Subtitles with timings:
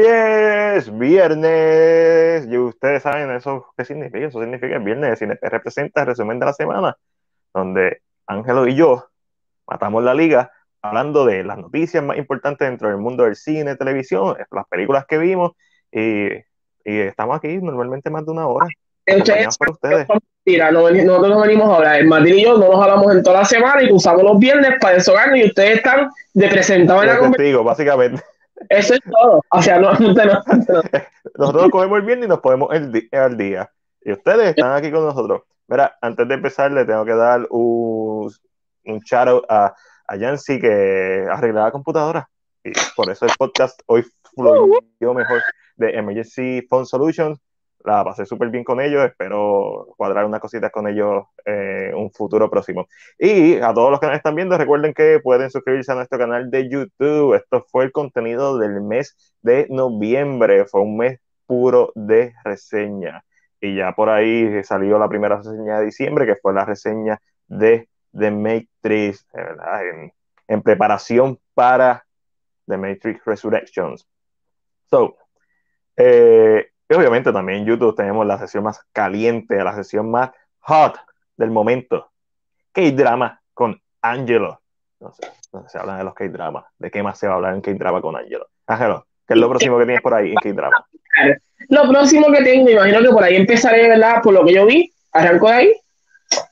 [0.00, 4.26] Hoy es viernes y ustedes saben eso qué significa.
[4.26, 6.96] Eso significa el viernes de cine que representa el resumen de la semana,
[7.52, 9.08] donde Ángelo y yo
[9.66, 14.36] matamos la liga hablando de las noticias más importantes dentro del mundo del cine, televisión,
[14.50, 15.52] las películas que vimos
[15.92, 18.68] y, y estamos aquí normalmente más de una hora.
[19.06, 20.06] Ustedes, por ustedes.
[20.46, 22.02] Mira, nosotros no venimos a hablar.
[22.04, 24.94] Martín y yo no nos hablamos en toda la semana y usamos los viernes para
[24.94, 27.64] desahogarnos y ustedes están de presentados en la conversación.
[27.66, 28.22] básicamente.
[28.68, 29.42] Eso es todo.
[29.50, 30.42] O sea, no, no, no,
[31.36, 33.70] nosotros cogemos el viernes y nos podemos el al día.
[34.02, 35.42] Y ustedes están aquí con nosotros.
[35.68, 38.30] Mira, antes de empezar, le tengo que dar un,
[38.84, 39.74] un shout a,
[40.06, 42.28] a Yancy que arregló la computadora.
[42.64, 45.40] Y por eso el podcast hoy fluyó mejor
[45.76, 47.38] de Emergency Phone Solutions
[47.84, 52.50] la pasé súper bien con ellos, espero cuadrar unas cositas con ellos en un futuro
[52.50, 52.86] próximo.
[53.18, 56.50] Y a todos los que nos están viendo, recuerden que pueden suscribirse a nuestro canal
[56.50, 57.34] de YouTube.
[57.34, 63.24] Esto fue el contenido del mes de noviembre, fue un mes puro de reseña.
[63.60, 67.88] Y ya por ahí salió la primera reseña de diciembre, que fue la reseña de
[68.16, 70.12] The Matrix, en,
[70.48, 72.04] en preparación para
[72.66, 74.06] The Matrix Resurrections.
[74.90, 75.16] So,
[75.96, 80.98] eh, y obviamente también en YouTube tenemos la sesión más caliente, la sesión más hot
[81.36, 82.10] del momento.
[82.72, 84.60] K-drama con Angelo.
[84.98, 86.64] No sé, no se hablan de los K-dramas.
[86.78, 88.48] ¿De qué más se va a hablar en K-drama con Angelo?
[88.66, 90.84] Ángelo, ¿qué es lo próximo que tienes por ahí en K-drama?
[91.68, 94.20] Lo próximo que tengo, me imagino que por ahí empezaré, ¿verdad?
[94.20, 95.72] Por lo que yo vi, arranco de ahí.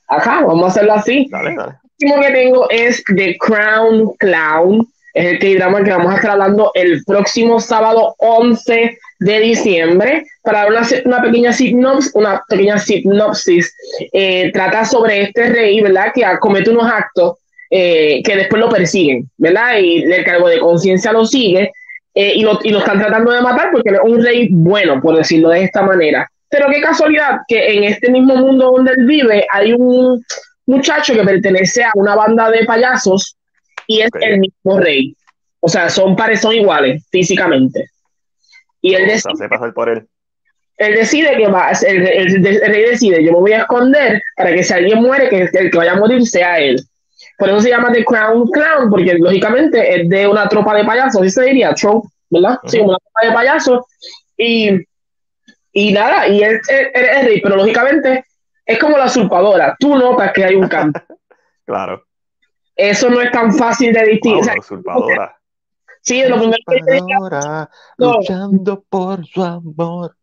[0.06, 1.26] Acá, vamos a hacerlo así.
[1.30, 1.72] Dale, dale.
[1.72, 4.86] Lo próximo que tengo es The Crown Clown.
[5.14, 10.64] Es el K-drama que vamos a estar hablando el próximo sábado 11 de diciembre para
[10.64, 10.72] dar
[11.04, 13.74] una, pequeña sinopsis, una pequeña sinopsis
[14.12, 16.12] eh, trata sobre este rey, ¿verdad?
[16.14, 17.38] Que comete unos actos
[17.70, 19.78] eh, que después lo persiguen, ¿verdad?
[19.78, 21.72] Y el cargo de conciencia lo sigue
[22.14, 25.16] eh, y, lo, y, lo, están tratando de matar porque es un rey bueno, por
[25.16, 26.30] decirlo de esta manera.
[26.48, 30.24] Pero qué casualidad que en este mismo mundo donde él vive hay un
[30.66, 33.36] muchacho que pertenece a una banda de payasos
[33.86, 35.14] y es el mismo rey.
[35.60, 37.90] O sea, son pares, son iguales físicamente.
[38.80, 40.06] Y él decide, por él.
[40.76, 44.62] él decide que va, el, el, rey decide, yo me voy a esconder para que
[44.62, 46.80] si alguien muere, que el que vaya a morir sea él.
[47.36, 51.20] Por eso se llama The Crown Clown, porque lógicamente es de una tropa de payasos,
[51.20, 52.58] así se diría, trope, ¿verdad?
[52.66, 53.84] Sí, una tropa de payasos.
[54.36, 54.84] Y,
[55.72, 58.24] y nada, y él es rey, pero lógicamente
[58.66, 59.76] es como la usurpadora.
[59.78, 61.02] Tú notas que hay un cambio.
[61.64, 62.04] claro.
[62.76, 64.44] Eso no es tan fácil de distinguir.
[64.44, 65.37] la usurpadora.
[66.08, 67.66] Sí, lo primero que
[67.98, 70.16] luchando por su amor.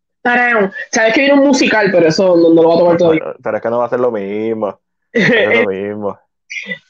[0.90, 3.22] Sabes que viene un musical, pero eso no, lo va a tomar todavía.
[3.40, 4.80] Pero, es que no va a ser lo mismo.
[5.12, 6.18] Es lo mismo.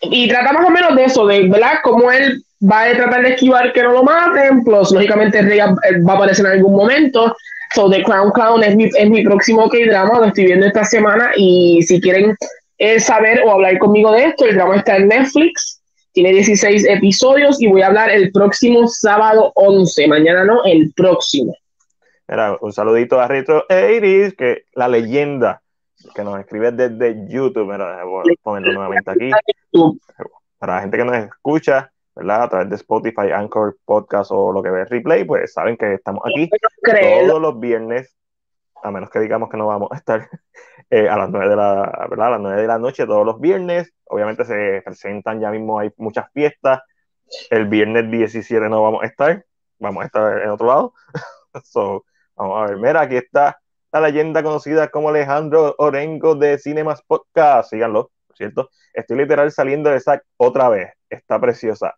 [0.00, 3.34] y trata más o menos de eso, de verdad, cómo él va a tratar de
[3.34, 7.36] esquivar que no lo maten, plus lógicamente rey va a aparecer en algún momento.
[7.74, 11.32] So, The Crown Clown es mi, es mi próximo K-drama, lo estoy viendo esta semana.
[11.36, 12.34] Y si quieren
[12.78, 15.75] eh, saber o hablar conmigo de esto, el drama está en Netflix.
[16.16, 20.09] Tiene 16 episodios y voy a hablar el próximo sábado 11.
[20.09, 21.54] Mañana no, el próximo.
[22.27, 25.60] Mira, un saludito a Retro Iris, que la leyenda
[26.15, 27.71] que nos escribe desde YouTube.
[27.71, 29.31] Mira, voy a ponerlo nuevamente aquí.
[30.59, 32.44] Para la gente que nos escucha, ¿verdad?
[32.44, 36.22] A través de Spotify, Anchor, Podcast o lo que ve replay, pues saben que estamos
[36.25, 36.49] aquí
[37.26, 38.16] todos los viernes,
[38.82, 40.26] a menos que digamos que no vamos a estar
[40.91, 42.26] eh, a las 9 de la, ¿verdad?
[42.28, 43.92] A las 9 de la noche todos los viernes.
[44.04, 46.80] Obviamente se presentan ya mismo, hay muchas fiestas.
[47.50, 49.44] El viernes 17 no vamos a estar,
[49.78, 50.94] vamos a estar en otro lado.
[51.64, 52.04] so,
[52.36, 53.60] vamos a ver, mira, aquí está
[53.92, 57.70] la leyenda conocida como Alejandro Orengo de Cinemas Podcast.
[57.70, 58.70] Síganlo, ¿cierto?
[58.92, 60.92] Estoy literal saliendo de SAC otra vez.
[61.08, 61.94] Está preciosa.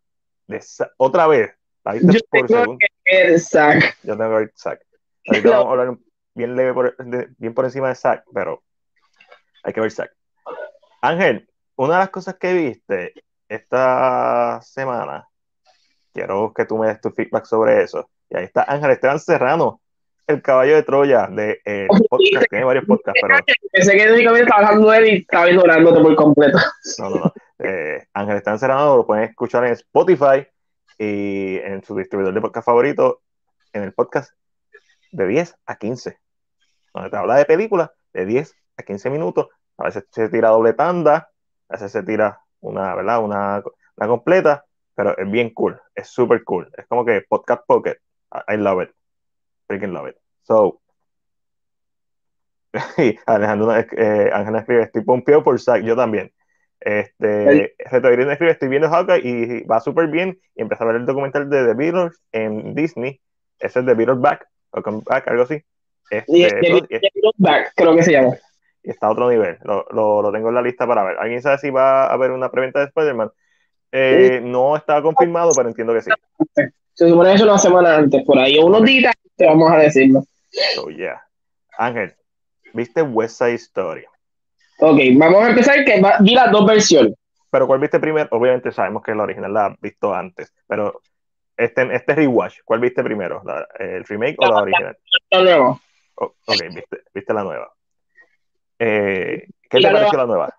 [0.47, 0.61] De
[0.97, 1.51] otra vez.
[2.03, 3.97] Yo por tengo que ver SAC.
[4.03, 4.81] Yo tengo que ver SAC.
[5.27, 5.99] Ahorita vamos a hablar
[6.35, 6.97] bien leve, por,
[7.37, 8.63] bien por encima de SAC, pero
[9.69, 10.11] hay que ver Zack.
[11.03, 13.13] Ángel, una de las cosas que viste
[13.49, 15.29] esta semana,
[16.13, 18.11] quiero que tú me des tu feedback sobre eso.
[18.31, 19.81] Y ahí está Ángel Esteban Serrano,
[20.27, 22.47] el caballo de Troya de eh, podcast.
[22.49, 23.37] Tiene varios podcasts, pero.
[23.73, 26.59] Pensé que únicamente estaba hablando de él y estaba ignorándote por completo.
[26.99, 27.33] No, no, no.
[27.59, 30.47] Eh, Ángel Esteban Serrano lo pueden escuchar en Spotify
[30.99, 33.23] y en su distribuidor de podcast favorito,
[33.73, 34.33] en el podcast
[35.13, 36.19] de 10 a 15,
[36.95, 39.49] donde te habla de películas de 10 a 15 minutos,
[39.79, 41.31] a veces se tira doble tanda,
[41.69, 43.23] a veces se tira una, ¿verdad?
[43.23, 43.63] Una,
[43.97, 44.65] una completa,
[44.95, 46.71] pero es bien cool, es súper cool.
[46.77, 47.97] Es como que Podcast Pocket,
[48.49, 48.91] I love it,
[49.67, 50.17] freaking love it.
[50.43, 50.81] So,
[53.27, 56.33] Alejandro eh, Ángel escribe, estoy pompeado por Zack, yo también.
[56.81, 61.07] Este, Reto escribe, estoy viendo Hawkeye y va súper bien y empecé a ver el
[61.07, 63.21] documental de The Beatles en Disney
[63.59, 64.19] ese es de Beatles
[64.71, 65.63] o Come Back, algo así.
[66.11, 66.47] Este, y,
[67.37, 68.37] Back, creo que se llama.
[68.91, 69.85] Está a otro nivel, lo,
[70.23, 71.19] lo, tengo en la lista para ver.
[71.19, 73.31] ¿Alguien sabe si va a haber una preventa de Spider-Man?
[73.93, 76.11] Eh, no está confirmado, pero entiendo que sí.
[76.95, 80.25] Se supone que es una semana antes, por ahí, unos días, te vamos a decirlo.
[80.75, 81.23] So, yeah.
[81.77, 82.15] Ángel,
[82.73, 84.05] ¿viste West Side Story?
[84.81, 87.15] Ok, vamos a empezar que vi las dos versiones.
[87.51, 88.29] Pero ¿cuál viste primero?
[88.33, 91.01] Obviamente sabemos que la original la has visto antes, pero
[91.57, 93.43] este, este rewatch, ¿cuál viste primero?
[93.79, 94.97] ¿El remake o la original?
[95.31, 95.81] La nueva.
[96.15, 97.73] ok, viste, viste, la nueva.
[98.79, 100.55] Eh, ¿Qué te pareció la nueva?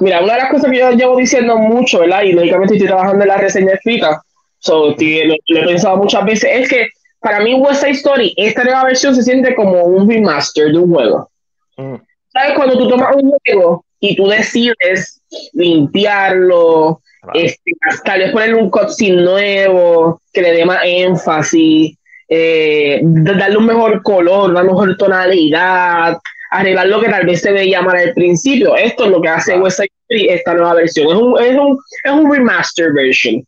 [0.00, 2.22] Mira, una de las cosas que yo llevo diciendo mucho, ¿verdad?
[2.22, 4.22] Y lógicamente estoy trabajando en la reseña escrita,
[4.58, 6.88] so, lo, he pensado muchas veces, es que
[7.20, 10.92] para mí West Side Story, esta nueva versión se siente como un remaster de un
[10.92, 11.30] juego.
[11.76, 11.96] Mm.
[12.28, 12.52] ¿Sabes?
[12.54, 15.20] Cuando tú tomas un juego y tú decides
[15.52, 17.02] limpiarlo,
[17.34, 17.72] este,
[18.04, 21.97] tal vez ponerle un cutscene nuevo, que le dé más énfasis,
[22.28, 26.18] eh, darle un mejor color, una mejor tonalidad,
[26.50, 28.76] arreglar lo que tal vez se veía mal al principio.
[28.76, 31.08] Esto es lo que hace West Side Story, esta nueva versión.
[31.08, 33.46] Es un, es un, es un remaster version.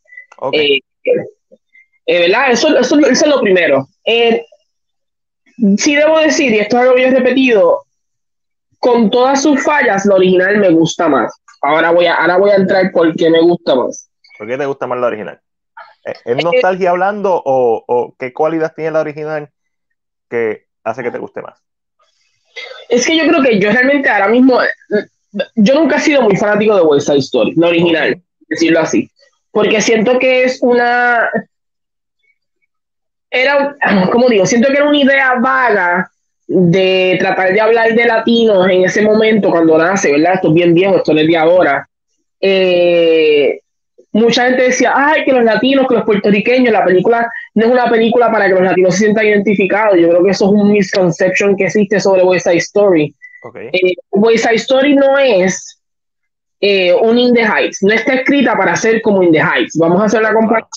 [0.52, 2.52] Eh, eh, ¿Verdad?
[2.52, 3.86] Eso, eso, es lo primero.
[4.04, 4.44] Eh,
[5.76, 7.82] sí debo decir, y esto es algo que yo he repetido,
[8.78, 11.32] con todas sus fallas, la original me gusta más.
[11.62, 14.08] Ahora voy a, ahora voy a entrar por qué me gusta más.
[14.38, 15.40] ¿Por qué te gusta más la original?
[16.04, 19.50] ¿Es eh, nostalgia hablando o, o, qué cualidad tiene la original
[20.28, 21.62] que hace que te guste más?
[22.88, 24.58] Es que yo creo que yo realmente ahora mismo,
[25.54, 29.10] yo nunca he sido muy fanático de West Side Story, la original, decirlo así,
[29.52, 31.28] porque siento que es una,
[33.30, 33.76] era,
[34.10, 36.10] como digo, siento que era una idea vaga
[36.46, 40.34] de tratar de hablar de latinos en ese momento cuando nace, ¿verdad?
[40.34, 41.88] Esto es bien viejo, esto no es de ahora.
[42.40, 43.60] Eh,
[44.12, 47.88] mucha gente decía, ay, que los latinos, que los puertorriqueños, la película no es una
[47.88, 49.96] película para que los latinos se sientan identificados.
[49.98, 53.14] Yo creo que eso es un misconception que existe sobre West Side Story.
[53.42, 53.68] Okay.
[53.72, 55.80] Eh, West Side Story no es
[56.60, 59.78] eh, un In the Heights, no está escrita para ser como In the Heights.
[59.78, 60.68] Vamos a hacer la comparación.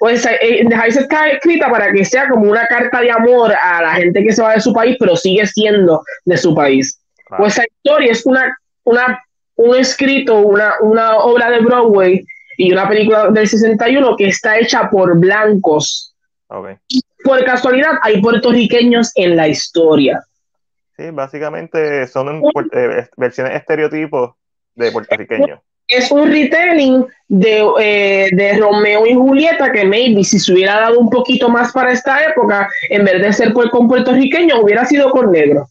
[0.00, 3.82] Pues In the Heights está escrita para que sea como una carta de amor a
[3.82, 7.00] la gente que se va de su país, pero sigue siendo de su país.
[7.38, 9.22] West Side Story es una, una,
[9.54, 12.24] un escrito, una, una obra de Broadway
[12.62, 16.14] y una película del 61 que está hecha por blancos.
[17.24, 20.22] Por casualidad, hay puertorriqueños en la historia.
[20.96, 22.40] Sí, básicamente son
[22.72, 24.34] eh, versiones estereotipos
[24.76, 25.60] de puertorriqueños.
[25.88, 31.00] Es un retelling de, eh, de, Romeo y Julieta que maybe si se hubiera dado
[31.00, 35.32] un poquito más para esta época, en vez de ser con puertorriqueño, hubiera sido con
[35.32, 35.66] negro.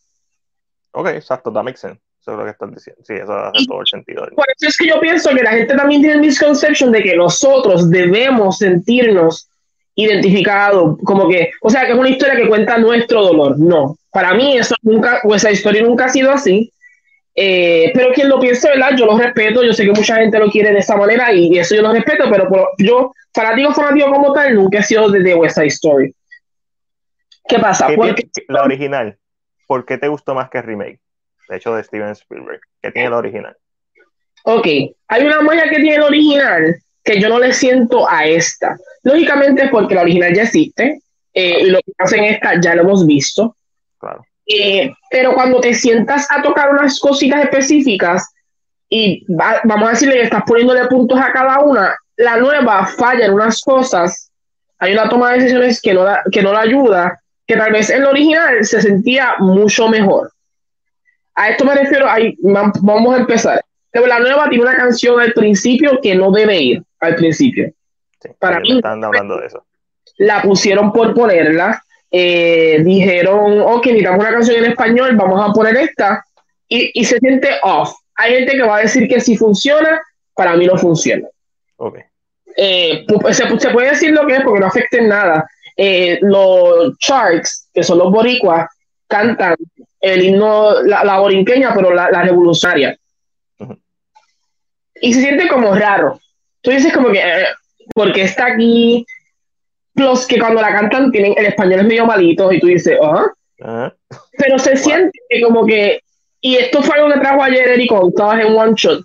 [0.92, 2.02] Ok, exacto, that makes sense.
[2.22, 3.02] Eso es lo que están diciendo.
[3.04, 4.28] Sí, eso hace todo el sentido.
[4.36, 7.16] Por eso es que yo pienso que la gente también tiene el misconception de que
[7.16, 9.50] nosotros debemos sentirnos
[9.96, 13.60] identificados, como que, o sea, que es una historia que cuenta nuestro dolor.
[13.60, 16.72] No, para mí eso nunca, o esa historia nunca ha sido así.
[17.34, 18.92] Eh, pero quien lo piense, ¿verdad?
[18.96, 21.74] Yo lo respeto, yo sé que mucha gente lo quiere de esa manera y, eso
[21.74, 22.48] yo lo respeto, pero
[22.78, 26.14] yo, fanático, fanático como tal, nunca he sido de West Side Story.
[27.48, 27.88] ¿Qué pasa?
[27.96, 29.18] Porque, la original,
[29.66, 31.00] ¿por qué te gustó más que el remake?
[31.52, 33.56] De hecho de Steven Spielberg, que tiene el original.
[34.44, 34.66] Ok,
[35.08, 38.78] hay una magia que tiene el original que yo no le siento a esta.
[39.04, 41.02] Lógicamente porque la original ya existe,
[41.34, 43.56] eh, y lo que hacen esta ya lo hemos visto.
[44.00, 44.26] Claro.
[44.48, 48.26] Eh, pero cuando te sientas a tocar unas cositas específicas
[48.90, 53.34] y vamos a decirle que estás poniéndole puntos a cada una, la nueva falla en
[53.34, 54.32] unas cosas,
[54.80, 58.04] hay una toma de decisiones que no, que no la ayuda, que tal vez en
[58.04, 60.32] el original se sentía mucho mejor.
[61.36, 63.64] A esto me refiero, ahí, vamos a empezar.
[63.94, 67.72] La nueva tiene una canción al principio que no debe ir al principio.
[68.40, 69.66] Para mí, están hablando de eso.
[70.18, 71.84] La pusieron por ponerla.
[72.10, 76.24] Eh, dijeron, ok, necesitamos una canción en español, vamos a poner esta.
[76.68, 77.94] Y, y, se siente off.
[78.16, 80.02] Hay gente que va a decir que si funciona,
[80.36, 81.28] para mí no funciona.
[81.78, 82.04] Okay.
[82.58, 85.48] Eh, se, se, puede decir lo que es porque no afecta en nada.
[85.78, 88.68] Eh, los charts, que son los boricuas,
[89.08, 89.56] cantan
[90.02, 92.98] el himno, la, la borinqueña, pero la, la revolucionaria.
[95.02, 96.20] Y se siente como raro.
[96.62, 97.46] Tú dices como que, eh,
[97.94, 99.06] porque está aquí,
[99.96, 103.94] los que cuando la cantan tienen el español es medio malito y tú dices, ajá.
[104.38, 106.02] Pero se siente como que,
[106.40, 109.04] y esto fue algo que trajo ayer Eric estabas en One Shot,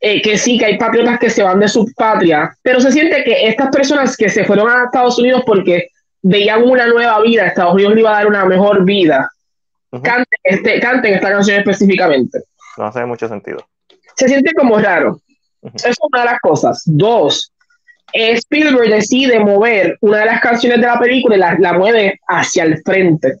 [0.00, 3.24] eh, que sí, que hay patriotas que se van de su patria, pero se siente
[3.24, 5.88] que estas personas que se fueron a Estados Unidos porque
[6.22, 9.28] veían una nueva vida, Estados Unidos le iba a dar una mejor vida,
[9.90, 12.42] canten, este, canten esta canción específicamente.
[12.76, 13.58] No hace mucho sentido.
[14.16, 15.20] Se siente como raro.
[15.62, 16.82] Eso es una de las cosas.
[16.86, 17.52] Dos,
[18.12, 22.64] Spielberg decide mover una de las canciones de la película y la, la mueve hacia
[22.64, 23.38] el frente.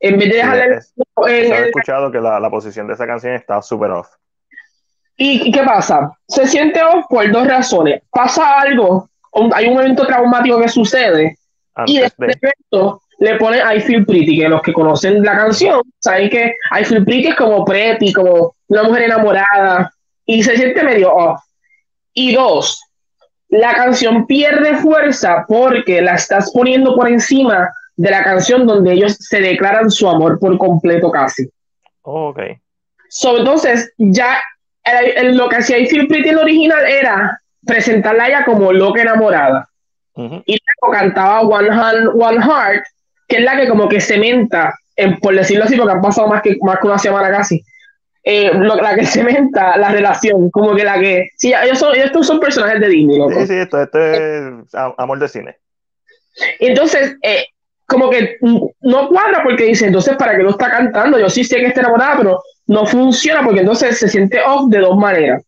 [0.00, 0.80] En vez de dejarla
[1.28, 4.08] he escuchado que la, la, posición de esa canción está súper off.
[5.16, 6.16] ¿Y qué pasa?
[6.26, 8.02] Se siente off por dos razones.
[8.10, 9.10] Pasa algo,
[9.52, 11.36] hay un evento traumático que sucede
[11.86, 16.30] y de, evento le pone I Feel Pretty, que los que conocen la canción saben
[16.30, 19.92] que I Feel Pretty es como pretty, como una mujer enamorada
[20.24, 21.40] y se siente medio off.
[22.14, 22.82] Y dos,
[23.50, 29.16] la canción pierde fuerza porque la estás poniendo por encima de la canción donde ellos
[29.20, 31.46] se declaran su amor por completo casi.
[32.02, 32.40] Oh, ok.
[33.10, 34.40] So, entonces, ya
[35.24, 39.02] lo que hacía I Feel Pretty en el original era presentarla a ella como loca
[39.02, 39.68] enamorada.
[40.16, 42.84] Y luego cantaba One Hand, One Heart,
[43.30, 46.42] que es la que como que cementa, en, por decirlo así, porque han pasado más
[46.42, 47.64] que, más que una semana casi,
[48.24, 51.28] eh, la que cementa la relación, como que la que...
[51.36, 53.20] Sí, ellos son, estos son personajes de Disney.
[53.30, 55.56] Sí, sí, esto, esto es amor de cine.
[56.58, 57.46] Entonces, eh,
[57.86, 58.36] como que
[58.80, 61.18] no cuadra porque dice, entonces, ¿para qué lo está cantando?
[61.18, 64.78] Yo sí sé que está enamorada, pero no funciona porque entonces se siente off de
[64.78, 65.42] dos maneras.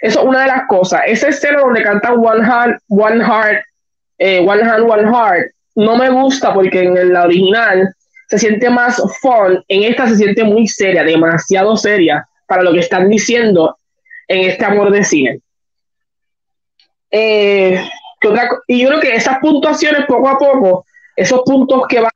[0.00, 1.02] Eso es una de las cosas.
[1.06, 3.64] Esa escena donde cantan One Hand, One Heart,
[4.18, 7.94] eh, One Hand, One Heart, no me gusta porque en la original
[8.28, 12.80] se siente más fun, en esta se siente muy seria, demasiado seria para lo que
[12.80, 13.78] están diciendo
[14.26, 15.40] en este amor de cine.
[17.12, 17.80] Eh,
[18.66, 22.10] y yo creo que esas puntuaciones poco a poco esos puntos que van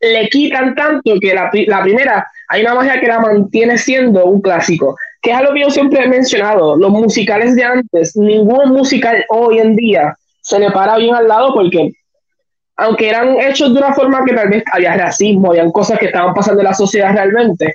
[0.00, 4.42] le quitan tanto que la, la primera hay una magia que la mantiene siendo un
[4.42, 9.24] clásico, que es algo que yo siempre he mencionado, los musicales de antes, ningún musical
[9.30, 11.92] hoy en día se le para bien al lado porque
[12.76, 16.34] aunque eran hechos de una forma que tal vez había racismo, habían cosas que estaban
[16.34, 17.74] pasando en la sociedad realmente,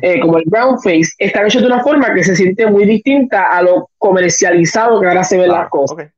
[0.00, 3.50] eh, como el brown face, están hechos de una forma que se siente muy distinta
[3.50, 6.08] a lo comercializado que ahora se ven las ah, cosas.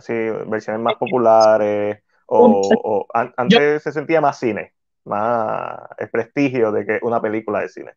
[0.00, 0.14] Sí,
[0.46, 4.72] versiones más populares, o, antes se sentía más cine,
[5.04, 7.92] más el prestigio de que una película de cine.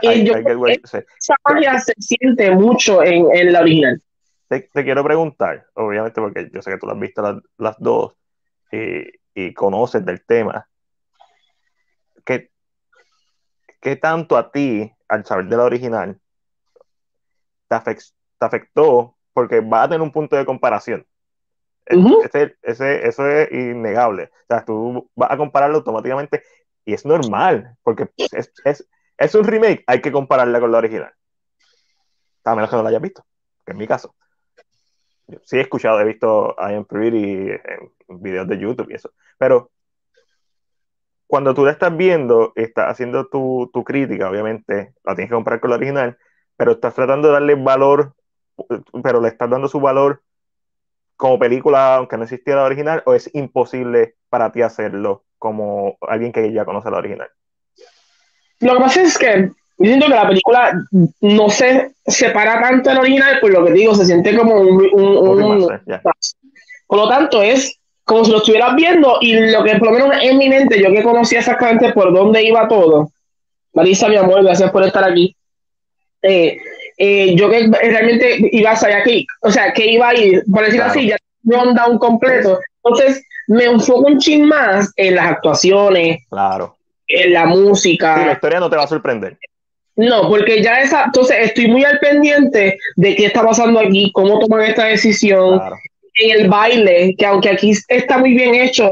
[0.00, 4.00] esa magia se siente mucho en, en la original.
[4.48, 8.14] Te, quiero preguntar, obviamente porque yo sé que tú las has visto las, dos
[8.70, 10.68] y, y, conoces del tema,
[12.24, 12.50] ¿qué,
[13.80, 16.20] ¿qué tanto a ti, al saber de la original,
[17.68, 19.16] te, te afectó?
[19.32, 21.06] Porque va a tener un punto de comparación
[21.88, 24.24] ese, ese, eso es innegable.
[24.24, 26.42] O sea, tú vas a compararlo automáticamente
[26.84, 31.12] y es normal, porque es, es, es un remake, hay que compararla con la original.
[32.44, 33.26] A menos que no la hayas visto,
[33.64, 34.14] que es mi caso.
[35.44, 37.50] Sí he escuchado, he visto I Am Pretty
[38.08, 39.70] en videos de YouTube y eso, pero
[41.26, 45.60] cuando tú la estás viendo, estás haciendo tu, tu crítica, obviamente, la tienes que comparar
[45.60, 46.16] con la original,
[46.56, 48.14] pero estás tratando de darle valor,
[49.02, 50.22] pero le estás dando su valor
[51.16, 56.32] como película, aunque no existiera la original, o es imposible para ti hacerlo como alguien
[56.32, 57.28] que ya conoce la original?
[58.60, 60.72] Lo que pasa es que yo siento que la película
[61.20, 65.68] no se separa tanto del original, por lo que digo, se siente como un...
[66.86, 70.16] por lo tanto, es como si lo estuvieras viendo y lo que por lo menos
[70.20, 73.10] en mi mente, yo que conocía exactamente por dónde iba todo.
[73.74, 75.36] Marisa, mi amor, gracias por estar aquí.
[76.22, 76.58] Eh,
[76.96, 80.64] eh, yo que realmente iba a salir aquí, o sea, que iba a ir, por
[80.64, 81.16] decirlo así, ya
[81.86, 82.58] un completo.
[82.82, 86.76] Entonces, me enfoco un chin más en las actuaciones, claro.
[87.06, 88.26] en la música.
[88.26, 89.38] la historia no te va a sorprender.
[89.98, 94.38] No, porque ya esa, entonces estoy muy al pendiente de qué está pasando aquí, cómo
[94.38, 95.60] toman esta decisión,
[96.20, 98.90] en el baile, que aunque aquí está muy bien hecho,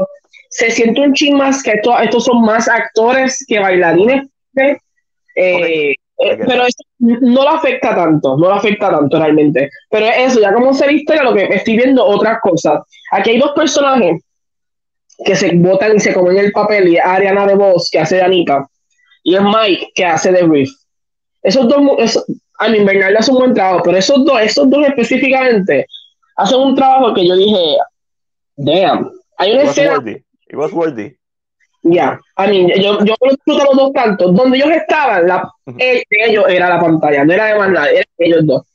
[0.49, 4.27] se siente un chin más que estos son más actores que bailarines.
[4.57, 9.69] Eh, eh, pero eso no lo afecta tanto, no lo afecta tanto realmente.
[9.89, 12.81] Pero eso, ya como se viste, lo que estoy viendo otras cosas.
[13.11, 14.21] Aquí hay dos personajes
[15.23, 18.23] que se votan y se comen el papel, y Ariana de Voz, que hace de
[18.23, 18.67] Anita,
[19.23, 20.69] y es Mike, que hace de Riff.
[21.47, 22.25] Esos dos, eso,
[22.59, 25.87] a mi Bernardo hace un buen trabajo, pero esos dos, esos dos específicamente,
[26.35, 27.77] hacen un trabajo que yo dije,
[28.57, 29.11] damn.
[29.37, 29.97] Hay una escena.
[30.05, 31.15] It was worthy.
[31.83, 34.35] Ya, a mí, yo, yo disfruto los dos cantos.
[34.35, 38.03] Donde ellos estaban, la, de ellos era la pantalla, no era de más nada, eran
[38.17, 38.67] ellos dos.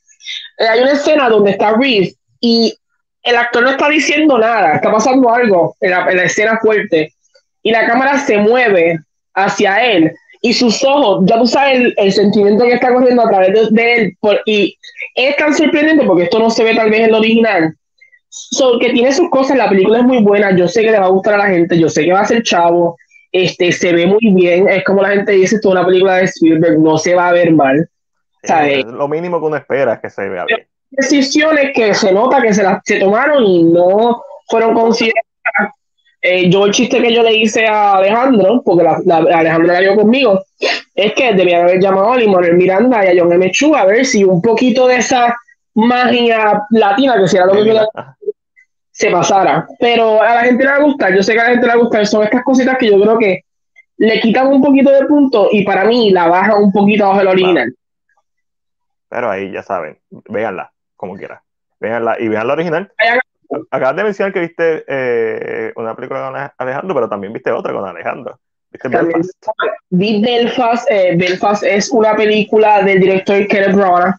[0.57, 2.75] Eh, hay una escena donde está Reese y
[3.21, 7.13] el actor no está diciendo nada, está pasando algo en la, escena fuerte
[7.61, 8.99] y la cámara se mueve
[9.35, 10.11] hacia él
[10.45, 14.17] y sus ojos, ya tú sabes el, sentimiento que está corriendo a través de, él
[14.45, 14.77] y
[15.15, 17.73] es tan sorprendente porque esto no se ve tal vez en el original.
[18.27, 21.05] So, que tiene sus cosas, la película es muy buena, yo sé que le va
[21.05, 22.97] a gustar a la gente, yo sé que va a ser chavo,
[23.31, 26.77] este, se ve muy bien, es como la gente dice, toda una película de Spielberg
[26.77, 27.87] no se va a ver mal.
[28.43, 28.83] ¿sabes?
[28.83, 30.67] lo mínimo que uno espera es que se vea bien.
[30.89, 35.23] decisiones que se nota que se las se tomaron y no fueron consideradas.
[36.25, 39.81] Eh, yo el chiste que yo le hice a Alejandro, porque la, la- Alejandro la
[39.81, 40.41] vio conmigo,
[40.95, 43.51] es que debía haber llamado a Limones Miranda y a John M.
[43.51, 45.35] Chu a ver si un poquito de esa
[45.73, 48.15] magia latina, que si era lo que yo Ajá.
[48.91, 49.67] se pasara.
[49.79, 51.73] Pero a la gente le va a gustar, yo sé que a la gente le
[51.73, 53.41] va a gustar, son estas cositas que yo creo que
[53.97, 57.27] le quitan un poquito de punto y para mí la baja un poquito bajo el
[57.27, 57.73] original.
[59.09, 59.99] Pero ahí ya saben,
[60.29, 61.39] véanla, como quieran.
[61.81, 62.91] Véanla y vean la original.
[62.97, 63.19] Vayan
[63.71, 67.73] Acabas de mencionar que viste eh, una película con Ale- Alejandro, pero también viste otra
[67.73, 68.39] con Alejandro.
[68.71, 68.89] ¿Viste.
[68.89, 69.31] Belfast?
[69.89, 74.15] Vi Belfast, eh, Belfast es una película del director Kenneth Branagh,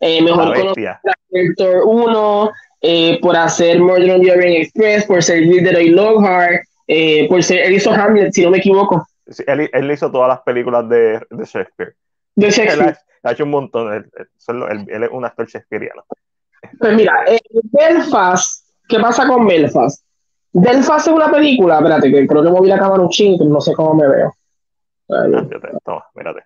[0.00, 0.96] eh, mejor conocido
[1.30, 2.50] director 1,
[2.82, 7.60] eh, por hacer Murder on the Orient Express, por ser Gilderoy Lockhart, eh, por ser,
[7.60, 11.20] él hizo Hamlet, si no me equivoco, Sí, él, él hizo todas las películas de,
[11.30, 11.94] de Shakespeare.
[12.36, 12.96] de Él Shakespeare.
[13.24, 13.92] ha, ha hecho un montón.
[13.92, 14.08] Él,
[14.48, 16.04] él- él- él es un actor shakespeariano.
[16.78, 17.40] Pues mira, eh,
[17.72, 20.04] Belfast, ¿qué pasa con Belfast?
[20.52, 23.72] Belfast es una película, espérate, que creo que moví la cámara un chingo, no sé
[23.74, 24.34] cómo me veo.
[25.10, 25.32] Ahí.
[25.34, 26.40] Ah, toma, mírate.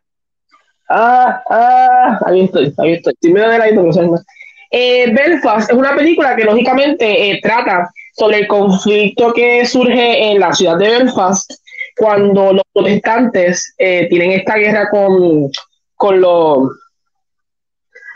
[0.88, 3.14] Ah, ah, ahí estoy, ahí estoy.
[3.20, 4.24] De ladito, pero soy más.
[4.72, 10.40] Eh, Belfast es una película que lógicamente eh, trata sobre el conflicto que surge en
[10.40, 11.50] la ciudad de Belfast
[11.96, 15.50] cuando los protestantes eh, tienen esta guerra con,
[15.94, 16.70] con, los,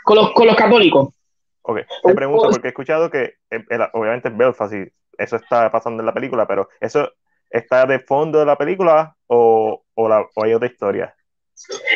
[0.03, 1.14] con, los, con los católicos.
[1.67, 4.85] Ok, te pregunto, porque he escuchado que eh, obviamente es Belfast y
[5.17, 7.11] eso está pasando en la película, pero ¿eso
[7.49, 11.15] está de fondo de la película o, o, la- o hay otra historia?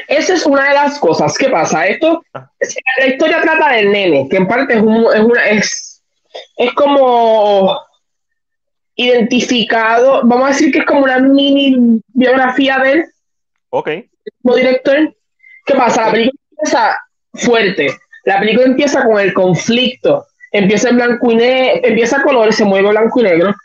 [0.08, 1.38] Esa es una de las cosas.
[1.38, 1.86] ¿Qué pasa?
[1.86, 2.50] Esto, Ah.
[3.00, 6.04] la historia trata del nene, que en parte es, un- es, una, es,
[6.58, 7.80] es como
[8.96, 13.06] identificado, vamos a decir que es como una mini biografía de él
[13.70, 13.90] Ok,
[14.42, 15.16] como director.
[15.66, 16.08] ¿Qué pasa?
[16.08, 16.98] La película empieza
[17.34, 17.88] fuerte.
[18.30, 20.28] La película empieza con el conflicto.
[20.52, 23.56] Empieza en blanco y negro, empieza a color, se mueve blanco y negro.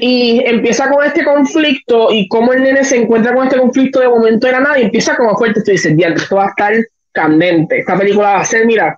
[0.00, 4.08] Y empieza con este conflicto y cómo el nene se encuentra con este conflicto de
[4.08, 5.62] momento de la nada y empieza como fuerte.
[5.62, 6.74] Tú dices, diantre, esto va a estar
[7.12, 7.78] candente.
[7.78, 8.96] Esta película va a ser, mira,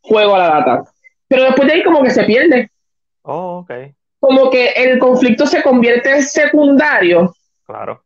[0.00, 0.84] juego a la data.
[1.28, 2.70] Pero después de ahí como que se pierde.
[3.22, 3.70] oh, ok,
[4.18, 7.34] Como que el conflicto se convierte en secundario
[7.66, 8.02] claro.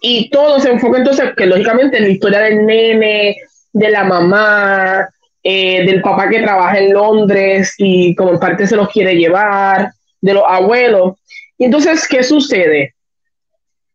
[0.00, 3.36] y todo se enfoca entonces, que lógicamente en la historia del nene,
[3.72, 5.08] de la mamá,
[5.44, 9.90] eh, del papá que trabaja en Londres y como en parte se los quiere llevar,
[10.20, 11.18] de los abuelos.
[11.58, 12.94] Y entonces, ¿qué sucede?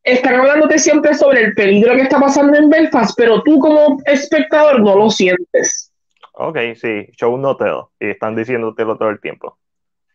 [0.03, 4.79] Están hablándote siempre sobre el peligro que está pasando en Belfast, pero tú como espectador
[4.79, 5.91] no lo sientes.
[6.33, 7.81] Ok, sí, show no tell.
[7.99, 9.57] Y están diciéndotelo todo el tiempo.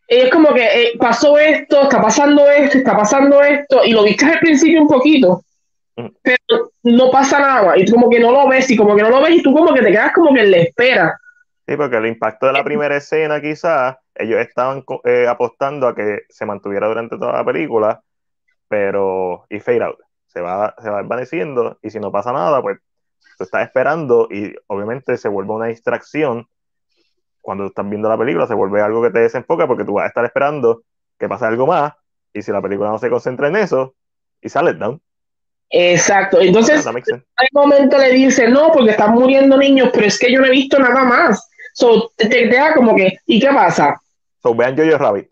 [0.06, 4.24] Es como que eh, pasó esto, está pasando esto, está pasando esto, y lo viste
[4.24, 5.42] al principio un poquito,
[5.96, 6.06] Mm.
[6.22, 9.10] pero no pasa nada, y tú como que no lo ves, y como que no
[9.10, 11.20] lo ves, y tú como que te quedas como que en la espera.
[11.66, 16.20] Sí, porque el impacto de la primera escena quizás, ellos estaban eh, apostando a que
[16.28, 18.02] se mantuviera durante toda la película,
[18.68, 22.78] pero y fade out, se va, se va desvaneciendo y si no pasa nada, pues
[23.38, 26.46] tú estás esperando y obviamente se vuelve una distracción.
[27.40, 30.08] Cuando estás viendo la película, se vuelve algo que te desenfoca porque tú vas a
[30.08, 30.82] estar esperando
[31.18, 31.94] que pase algo más
[32.32, 33.94] y si la película no se concentra en eso
[34.40, 35.00] y sale down,
[35.70, 40.40] Exacto, entonces hay momento le dice, no, porque están muriendo niños, pero es que yo
[40.40, 41.50] no he visto nada más.
[41.76, 44.00] So, te, te queda como que, ¿y qué pasa?
[44.42, 45.28] So vean Jojo Rabbit.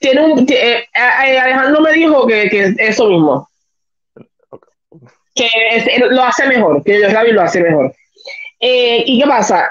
[0.00, 3.48] Tiene un, ti- eh, eh, Alejandro me dijo que, que eso mismo,
[4.50, 4.66] Ok.
[5.34, 7.94] que es- eh, lo hace mejor, que yo Rabbit lo hace mejor.
[8.60, 9.70] Eh, ¿Y qué pasa?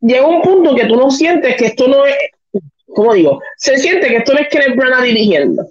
[0.00, 2.14] Llega un punto que tú no sientes que esto no es,
[2.94, 3.40] ¿cómo digo?
[3.56, 5.66] Se siente que esto no es Kenneth Branagh dirigiendo.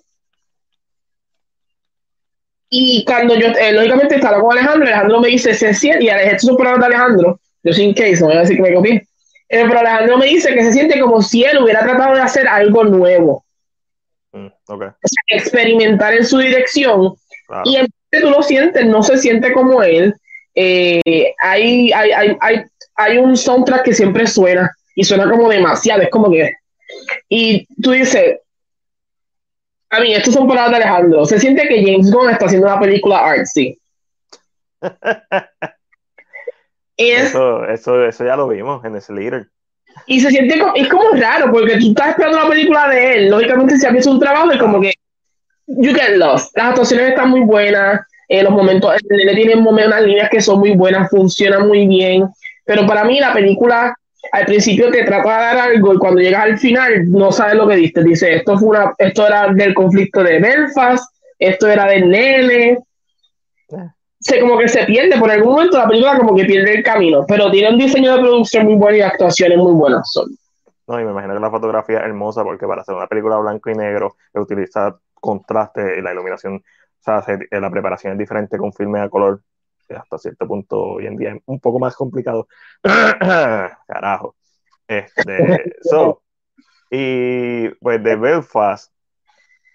[2.69, 6.57] Y cuando yo, eh, lógicamente, estaba con Alejandro, Alejandro me dice, se siente, y son
[6.57, 9.07] palabras de Alejandro, yo sin case, no voy a decir que me copié,
[9.49, 12.47] Eh, pero Alejandro me dice que se siente como si él hubiera tratado de hacer
[12.47, 13.45] algo nuevo,
[14.33, 17.15] Mm, ok, o sea, experimentar en su dirección,
[17.47, 17.63] claro.
[17.65, 20.13] y en tú lo sientes, no se siente como él.
[20.53, 22.63] Eh, hay, hay, hay, hay,
[22.95, 26.51] hay un soundtrack que siempre suena y suena como demasiado, es como que.
[27.29, 28.39] Y tú dices,
[29.89, 31.25] a mí, estos son palabras de Alejandro.
[31.25, 33.79] Se siente que James Gunn está haciendo una película artsy.
[36.97, 39.47] Es, Eso, eso, eso ya lo vimos en Slater.
[40.07, 43.29] y se siente como, es como raro porque tú estás esperando una película de él.
[43.29, 44.93] Lógicamente, si haces un trabajo, es como que
[45.67, 46.55] you get lost.
[46.57, 50.59] Las actuaciones están muy buenas, eh, los momentos, el nene tiene unas líneas que son
[50.59, 52.25] muy buenas, funcionan muy bien.
[52.65, 53.95] Pero para mí, la película
[54.31, 57.67] al principio te trata de dar algo y cuando llegas al final no sabes lo
[57.67, 58.03] que diste.
[58.03, 61.05] Dice, esto, fue una, esto era del conflicto de Belfast,
[61.39, 62.79] esto era del nene.
[64.19, 67.25] Se como que se pierde, por algún momento la película como que pierde el camino,
[67.27, 70.29] pero tiene un diseño de producción muy bueno y actuaciones muy buenas son.
[70.87, 73.69] No, y me imagino que la fotografía es hermosa porque para hacer una película blanco
[73.69, 78.71] y negro, utiliza contraste y la iluminación, o sea, eh, la preparación es diferente con
[78.73, 79.41] filme a color,
[79.95, 82.47] hasta cierto punto hoy en día es un poco más complicado.
[83.87, 84.35] Carajo.
[84.87, 86.21] Este, so,
[86.89, 88.93] y pues de Belfast,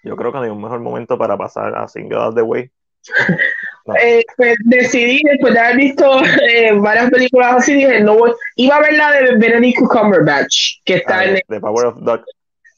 [0.03, 2.71] yo creo que no hay un mejor momento para pasar a Single Out the Way.
[4.01, 8.31] Eh, pues decidí, después de haber visto eh, varias películas así, dije, no voy.
[8.55, 11.39] Iba a ver la de Benedict Cumberbatch, que está ah, en.
[11.49, 12.23] The Power of Duck.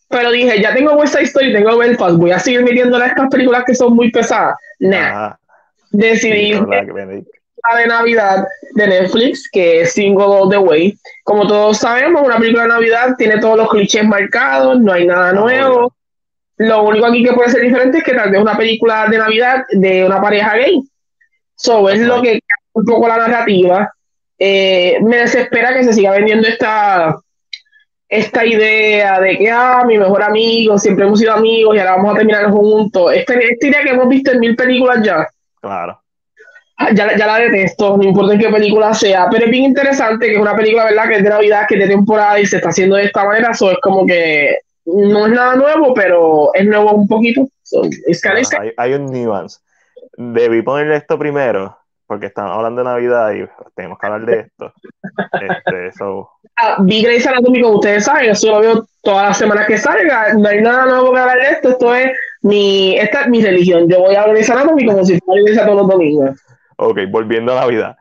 [0.09, 3.63] Pero dije, ya tengo West Side Story, tengo Belfast, voy a seguir metiendo estas películas
[3.65, 4.55] que son muy pesadas.
[4.79, 5.35] Nah.
[5.91, 10.97] Decidí la de Navidad de Netflix, que es Single All the Way.
[11.23, 15.29] Como todos sabemos, una película de Navidad tiene todos los clichés marcados, no hay nada
[15.29, 15.95] ah, nuevo.
[16.57, 19.65] Lo único aquí que puede ser diferente es que tal vez una película de Navidad
[19.71, 20.81] de una pareja gay.
[21.55, 22.39] So, es lo que
[22.73, 23.91] un poco la narrativa.
[24.37, 27.17] Eh, me desespera que se siga vendiendo esta,
[28.09, 32.13] esta idea de que, ah, mi mejor amigo, siempre hemos sido amigos y ahora vamos
[32.13, 33.13] a terminar juntos.
[33.13, 35.27] Esta, esta idea que hemos visto en mil películas ya.
[35.61, 35.99] Claro.
[36.77, 40.25] Ah, ya, ya la detesto, no importa en qué película sea, pero es bien interesante
[40.25, 42.57] que es una película, ¿verdad?, que es de Navidad, que es de temporada y se
[42.57, 46.65] está haciendo de esta manera, eso es como que no es nada nuevo, pero es
[46.65, 47.47] nuevo un poquito.
[48.07, 49.59] es hay, hay, un nuance.
[50.17, 54.73] Debí ponerle esto primero, porque estamos hablando de Navidad y tenemos que hablar de esto.
[55.41, 56.29] este, so.
[56.55, 60.33] ah, vi Grey's Anatomy, como ustedes saben, eso lo veo todas las semanas que salga.
[60.33, 61.69] No hay nada nuevo que hablar de esto.
[61.69, 63.89] Esto es mi, esta es mi religión.
[63.89, 66.39] Yo voy a Grey's Anatomy como si fuera iglesia todos los domingos.
[66.77, 67.97] Ok, volviendo a Navidad.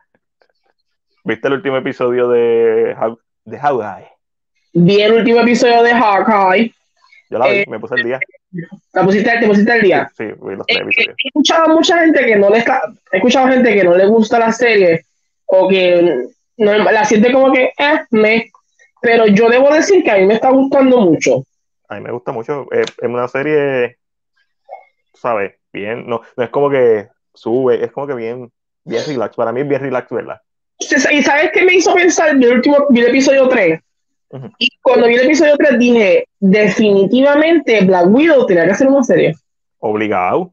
[1.25, 2.95] ¿Viste el último episodio de,
[3.45, 4.09] de Hawkeye?
[4.75, 6.75] Vi el último episodio de Hawkeye.
[7.31, 8.21] Yo la vi, eh, me puse el día.
[8.93, 10.11] ¿La pusiste, ¿Te pusiste el día?
[10.17, 11.17] Sí, vi los tres eh, episodios.
[11.25, 14.07] He escuchado a mucha gente que no le está, he escuchado gente que no le
[14.07, 15.05] gusta la serie
[15.47, 18.51] o que no, la siente como que, eh, me.
[19.01, 21.45] Pero yo debo decir que a mí me está gustando mucho.
[21.89, 22.67] A mí me gusta mucho.
[22.73, 23.99] Eh, es una serie,
[25.13, 25.55] ¿sabes?
[25.73, 28.51] Bien, no, no es como que sube, es como que bien,
[28.85, 29.37] bien relax.
[29.37, 30.41] Para mí es bien relax, ¿verdad?
[30.79, 32.31] ¿Y sabes qué me hizo pensar?
[32.31, 33.81] el último, episodio 3.
[34.59, 39.35] Y cuando vi el episodio 3 dije, definitivamente Black Widow tenía que hacer una serie.
[39.79, 40.53] Obligado.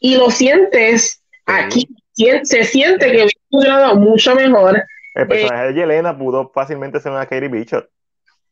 [0.00, 4.82] Y lo sientes aquí, se siente que ha funcionado mucho mejor.
[5.14, 7.86] El personaje de Yelena pudo fácilmente ser una Katie Bishop.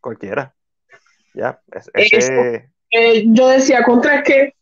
[0.01, 0.55] Cualquiera.
[1.35, 1.61] Ya,
[2.91, 4.53] eh, yo decía, contra es que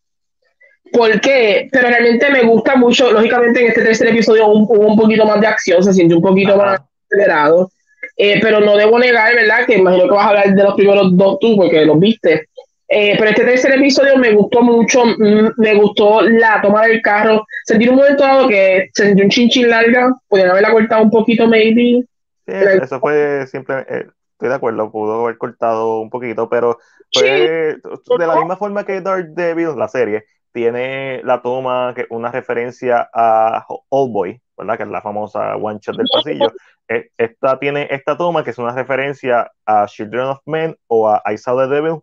[0.93, 1.69] ¿Por qué?
[1.73, 3.11] Pero realmente me gusta mucho.
[3.13, 6.57] Lógicamente, en este tercer episodio hubo un, poquito más de acción, se siente un poquito
[6.57, 7.71] más acelerado.
[8.17, 9.67] Eh, pero no debo negar, ¿verdad?
[9.67, 12.49] Que imagino que vas a hablar de los primeros dos tú, porque los viste.
[12.89, 17.45] Eh, pero este tercer episodio me gustó mucho, mm, me gustó la toma del carro.
[17.65, 21.49] Sentí un momento dado que se sintió un chinchín larga, podrían haberla cortado un poquito,
[21.49, 22.05] maybe.
[22.47, 22.53] Sí,
[22.83, 26.79] eso fue siempre, eh, estoy de acuerdo, pudo haber cortado un poquito, pero
[27.13, 27.77] fue
[28.19, 33.11] de la misma forma que Dark Devil, la serie, tiene la toma, que una referencia
[33.13, 34.77] a Old Boy, ¿verdad?
[34.77, 36.53] Que es la famosa One Shot del pasillo.
[36.89, 41.23] E, esta tiene esta toma que es una referencia a Children of Men o a
[41.27, 42.01] I Saw the Devil.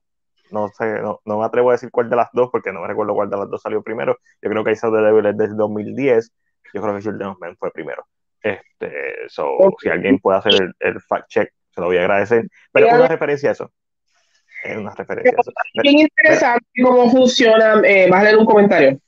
[0.51, 3.13] No sé, no, me atrevo a decir cuál de las dos porque no me recuerdo
[3.15, 4.17] cuál de las dos salió primero.
[4.41, 6.31] Yo creo que I Saw the Devil es del 2010.
[6.73, 8.05] Yo creo que Children of Men fue primero.
[8.41, 12.47] Este, so, si alguien puede hacer el, fact check, se lo voy a agradecer.
[12.71, 13.71] Pero es una referencia a eso
[14.63, 15.35] es una referencia.
[15.73, 17.81] Es bien interesante cómo funciona.
[17.85, 18.99] Eh, ¿Vas a leer un comentario?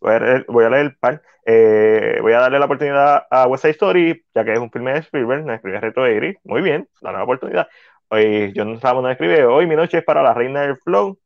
[0.00, 1.20] Voy a leer, voy a leer el pan.
[1.44, 4.92] Eh, voy a darle la oportunidad a West Side Story, ya que es un filme
[4.92, 6.36] de Spielberg, me escribe Retro Egri.
[6.44, 7.68] Muy bien, la nueva oportunidad.
[8.08, 11.18] Hoy John Salmon escribe, hoy mi noche es para la reina del flow.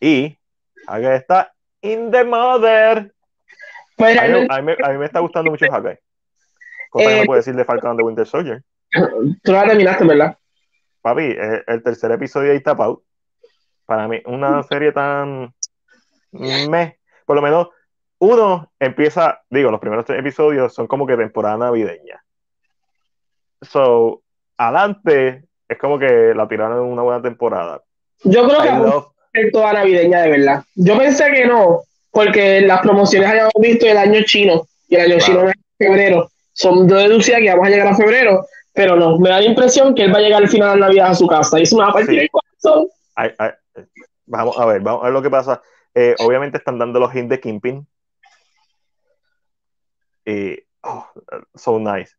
[0.00, 0.38] Y
[0.86, 3.12] acá está In the Mother.
[3.96, 4.46] Pues a, mí,
[4.82, 5.98] a, mí, me está gustando mucho Hawkeye.
[6.90, 8.62] Cosa que no eh, puedo decir de Falcon the Winter Soldier.
[9.42, 10.38] Tú la terminaste, ¿verdad?
[11.02, 13.02] papi, el, tercer episodio ahí tapado.
[13.86, 15.54] Para mí, una serie tan.
[16.32, 17.68] Me, por lo menos,
[18.20, 22.22] uno empieza, digo, los primeros tres episodios son como que temporada navideña.
[23.62, 24.22] So,
[24.56, 27.82] adelante, es como que la tiraron en una buena temporada.
[28.24, 30.64] Yo creo que es toda navideña, de verdad.
[30.74, 35.20] Yo pensé que no, porque las promociones hayamos visto el año chino, y el año
[35.20, 36.28] chino es febrero.
[36.52, 39.94] Son, yo deducía que vamos a llegar a febrero, pero no, me da la impresión
[39.94, 41.92] que él va a llegar al final de Navidad a su casa y es una
[41.92, 42.88] partida de corazón.
[44.26, 45.62] vamos a ver, vamos a ver lo que pasa.
[45.94, 47.86] Eh, obviamente están dando los hints de Kimping.
[50.28, 51.06] Y, oh,
[51.54, 52.14] so nice.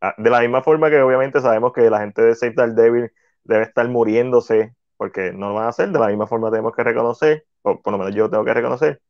[0.00, 3.12] Ah, de la misma forma que obviamente sabemos que la gente de Save Devil
[3.44, 6.82] debe estar muriéndose porque no lo van a hacer, de la misma forma tenemos que
[6.82, 9.00] reconocer, o por lo menos yo tengo que reconocer,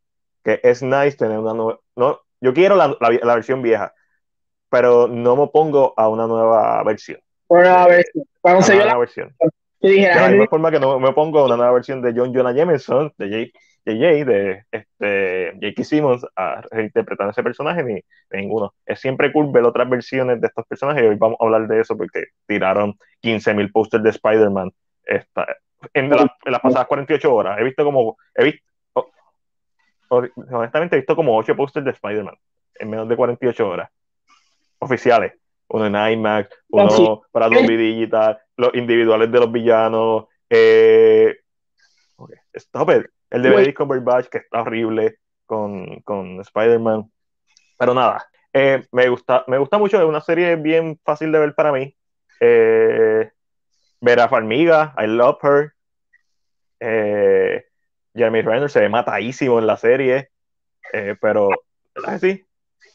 [0.42, 3.94] que es nice tener una nueva, no, yo quiero la, la, versión vieja,
[4.68, 7.20] pero no me opongo a una nueva versión.
[7.48, 8.24] Una versión.
[8.42, 9.34] Vamos a la versión.
[9.80, 12.52] de la misma forma que no me opongo a una nueva versión de John Jonah
[12.52, 13.52] Jameson, de Jake
[13.85, 15.85] JJ, de este, J.K.
[15.85, 18.75] Simmons, a interpretar ese personaje, ni, ninguno.
[18.87, 21.81] Es siempre cool ver otras versiones de estos personajes y hoy vamos a hablar de
[21.81, 24.70] eso porque tiraron 15.000 posters de Spider-Man
[25.92, 27.59] en, las pasadas 48 horas.
[27.59, 28.62] He visto como, he visto,
[30.09, 32.37] honestamente he visto como 8 posters de Spider-Man
[32.77, 33.90] en menos de 48 horas.
[34.79, 35.35] Oficiales.
[35.68, 40.27] Uno en IMAX, uno para Dolby Digital, los individuales de los villanos.
[40.49, 41.35] Eh,
[42.16, 42.37] okay.
[42.55, 47.10] Stop it el de Benedict Cumberbatch, que está horrible con, con Spider-Man.
[47.78, 51.54] Pero nada, eh, me, gusta, me gusta mucho, es una serie bien fácil de ver
[51.54, 51.94] para mí.
[52.40, 53.30] Eh,
[54.00, 55.72] ver a Farmiga, I love her.
[56.78, 57.64] Eh,
[58.14, 60.30] Jeremy Renner se ve matadísimo en la serie,
[60.92, 61.50] eh, pero
[62.20, 62.44] sí.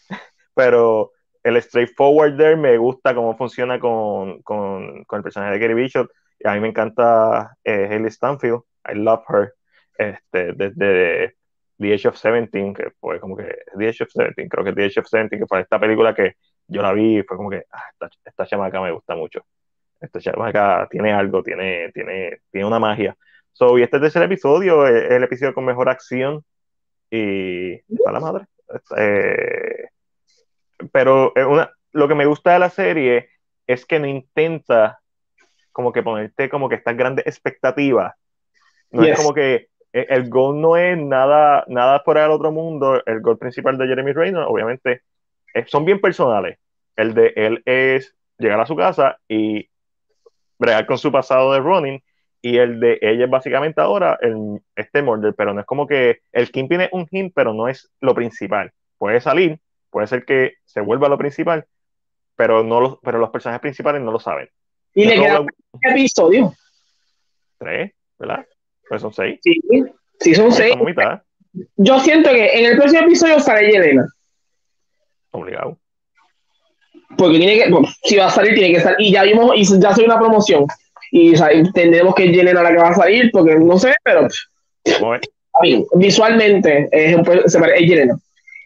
[0.55, 1.11] Pero
[1.43, 6.09] el straightforward there me gusta cómo funciona con, con, con el personaje de Gary Bishop.
[6.39, 9.53] Y a mí me encanta Haley Stanfield, I love her
[9.99, 11.35] este, desde
[11.77, 13.43] The Age of 17, que fue como que
[13.77, 16.35] The Age of 17, creo que The Age of 17, que fue esta película que
[16.67, 19.45] yo la vi y fue como que ah, esta, esta, chamaca me gusta mucho.
[19.99, 23.17] Esta chamaca tiene algo, tiene, tiene, tiene una magia.
[23.51, 26.45] So, y este es el episodio, es el episodio con mejor acción
[27.11, 28.45] y está la madre.
[28.95, 29.89] Eh,
[30.93, 33.29] pero una, lo que me gusta de la serie
[33.67, 35.01] es que no intenta
[35.73, 38.13] como que ponerte como que estas grandes expectativas.
[38.91, 43.01] No es como que eh, el gol no es nada, nada fuera del otro mundo.
[43.05, 45.01] El gol principal de Jeremy Reynolds, obviamente,
[45.67, 46.57] son bien personales.
[46.95, 49.69] El de él es llegar a su casa y
[50.57, 52.03] bregar con su pasado de running.
[52.41, 56.21] Y el de ella es básicamente ahora el, este murder, pero no es como que
[56.31, 58.71] el Kingpin es un hint, pero no es lo principal.
[58.97, 61.65] Puede salir, puede ser que se vuelva lo principal,
[62.35, 64.47] pero, no los, pero los personajes principales no lo saben.
[64.93, 65.49] ¿Y le queda un
[65.81, 66.53] episodio?
[67.57, 68.45] Tres, ¿verdad?
[68.89, 69.39] Pues son seis.
[69.43, 69.59] Sí,
[70.19, 70.75] sí son seis.
[71.77, 74.07] Yo siento que en el próximo episodio sale Yelena.
[75.31, 75.77] Obligado.
[77.17, 77.71] Porque tiene que,
[78.03, 78.97] si va a salir, tiene que salir.
[78.99, 80.65] Y ya vimos, y ya soy una promoción.
[81.11, 84.27] Y entendemos que es Yelena la que va a salir, porque no sé, pero.
[85.95, 88.17] visualmente es, es Yelena.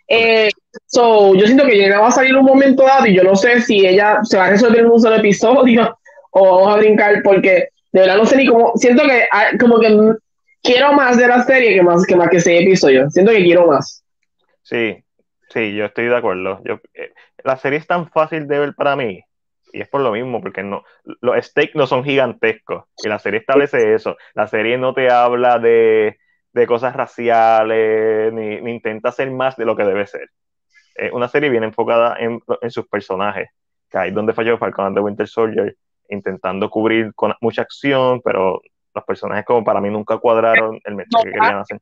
[0.07, 0.49] Eh,
[0.85, 3.61] so, yo siento que Yelena va a salir un momento dado y yo no sé
[3.61, 5.97] si ella se va a resolver en un solo episodio
[6.31, 9.27] o vamos a brincar porque de verdad no sé ni cómo, siento que
[9.59, 10.17] como que
[10.61, 13.67] quiero más de la serie que más que más que seis episodios, siento que quiero
[13.67, 14.03] más.
[14.63, 15.03] Sí,
[15.49, 16.59] sí, yo estoy de acuerdo.
[16.65, 19.21] Yo, eh, la serie es tan fácil de ver para mí
[19.71, 20.83] y es por lo mismo, porque no,
[21.21, 24.17] los stakes no son gigantescos y la serie establece eso.
[24.33, 26.17] La serie no te habla de,
[26.51, 30.29] de cosas raciales ni, ni, intenta hacer más de lo que debe ser.
[30.95, 33.49] Es una serie bien enfocada en, en sus personajes,
[33.89, 35.75] que ahí donde falló Falcon de Winter Soldier
[36.09, 38.61] intentando cubrir con mucha acción, pero
[38.93, 41.81] los personajes como para mí nunca cuadraron el mensaje que querían hacer.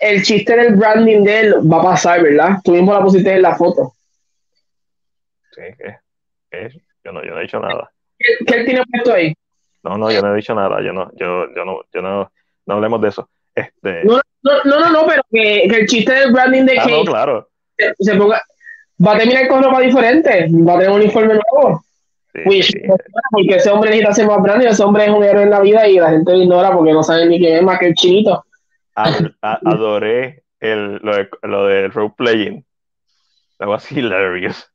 [0.00, 2.58] El chiste del branding de él va a pasar, ¿verdad?
[2.64, 3.92] Tú mismo la pusiste en la foto.
[5.52, 6.68] Sí, que,
[7.04, 7.90] yo, no, yo no he dicho nada.
[8.18, 9.32] ¿Qué, él tiene puesto ahí?
[9.84, 12.32] No, no, yo no he dicho nada, yo no, yo, yo no, yo no,
[12.66, 13.28] no hablemos de eso.
[13.54, 14.04] Este...
[14.04, 17.48] No, no, no, no, pero que, el chiste del branding de ah, no, claro.
[17.98, 18.40] Se, ponga,
[19.04, 21.83] va a terminar con ropa diferente, va a tener un uniforme nuevo
[23.30, 25.86] porque ese hombre necesita ser más grande, ese hombre es un héroe en la vida
[25.86, 28.44] y la gente lo ignora porque no sabe ni quién es más que el chinito.
[29.40, 32.64] adoré el, lo, de, lo de role playing.
[33.58, 34.68] That was hilarious.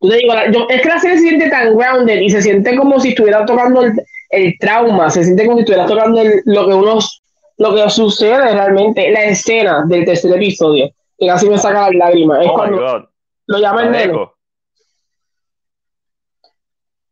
[0.00, 3.00] Te digo, yo, es que la serie se siente tan grounded y se siente como
[3.00, 3.92] si estuviera tocando el,
[4.30, 6.98] el trauma, se siente como si estuviera tocando lo que uno
[7.56, 12.44] lo que sucede realmente, la escena del tercer episodio, que casi me saca las lágrimas.
[12.44, 13.10] Es oh cuando
[13.46, 14.12] lo llaman nene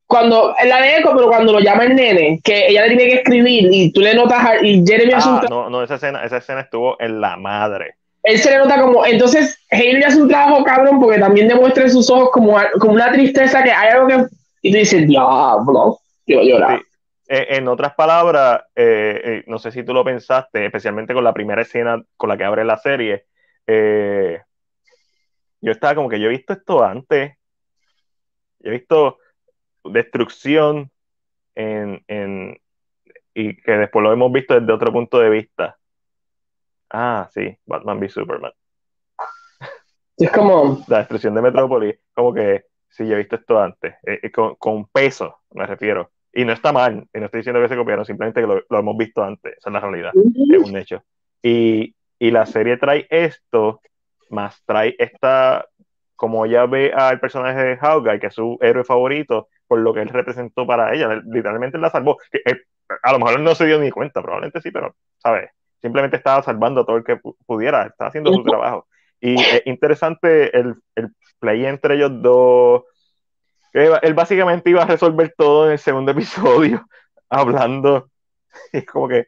[0.07, 3.17] cuando la de Echo, pero cuando lo llama el nene, que ella le tiene que
[3.17, 7.01] escribir y tú le notas y Jeremy ah, no, no, esa escena, esa escena estuvo
[7.01, 7.97] en la madre.
[8.23, 11.91] Él se le nota como, entonces Haley hace un trabajo cabrón porque también demuestra en
[11.91, 14.27] sus ojos como, como una tristeza que hay algo que
[14.63, 16.81] y tú dices, diablo, yo llorar.
[17.29, 21.33] Eh, en otras palabras, eh, eh, no sé si tú lo pensaste, especialmente con la
[21.33, 23.27] primera escena con la que abre la serie.
[25.61, 27.37] yo estaba como que yo he visto esto antes.
[28.61, 29.19] Yo he visto
[29.91, 30.91] destrucción
[31.55, 32.61] en, en,
[33.35, 35.79] y que después lo hemos visto desde otro punto de vista.
[36.91, 38.53] Ah, sí, Batman v Superman.
[40.17, 40.85] Es como...
[40.89, 44.55] La destrucción de Metrópolis, como que sí, yo he visto esto antes, eh, eh, con,
[44.57, 46.11] con, peso, me refiero.
[46.33, 48.97] Y no está mal, y no estoy diciendo que se copiaron, simplemente que lo, hemos
[48.97, 51.03] visto antes, esa es la realidad, es un hecho.
[51.43, 53.81] Y Y la serie trae esto,
[54.31, 55.67] más trae esta,
[56.17, 60.01] como ella ve al personaje de Hawkeye, que es su héroe favorito, por lo que
[60.01, 61.23] él representó para ella.
[61.27, 62.19] Literalmente la salvó.
[62.31, 62.63] Que, eh,
[63.03, 65.51] a lo mejor él no se dio ni cuenta, probablemente sí, pero, ¿sabes?
[65.81, 68.87] Simplemente estaba salvando a todo el que pudiera, estaba haciendo su trabajo.
[69.21, 72.85] Y es interesante el, el play entre ellos dos.
[73.73, 76.87] Él básicamente iba a resolver todo en el segundo episodio,
[77.29, 78.11] hablando.
[78.73, 79.27] Y es como que eh,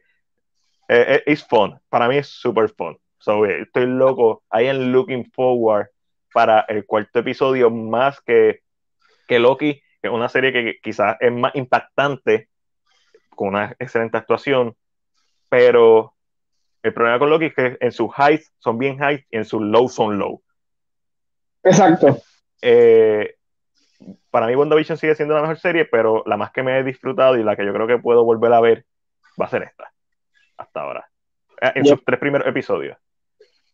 [0.89, 1.79] eh, es fun.
[1.87, 2.97] Para mí es super fun.
[3.19, 4.43] So, eh, estoy loco.
[4.51, 5.87] I am looking forward
[6.33, 8.61] para el cuarto episodio más que,
[9.27, 12.49] que Loki, que es una serie que quizás es más impactante,
[13.29, 14.75] con una excelente actuación,
[15.49, 16.13] pero
[16.83, 19.61] el problema con Loki es que en sus highs son bien high y en sus
[19.61, 20.41] lows son low.
[21.63, 22.19] Exacto.
[22.61, 23.35] Eh,
[24.29, 27.37] para mí WandaVision sigue siendo la mejor serie, pero la más que me he disfrutado
[27.37, 28.85] y la que yo creo que puedo volver a ver
[29.39, 29.91] va a ser esta,
[30.57, 31.09] hasta ahora.
[31.61, 32.97] Eh, en sus tres primeros episodios.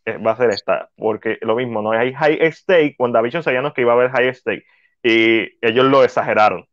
[0.05, 3.81] Eh, va a ser esta, porque lo mismo, no hay high stake, WandaVision sabíamos que
[3.81, 4.63] iba a haber high stake,
[5.01, 6.65] y ellos lo exageraron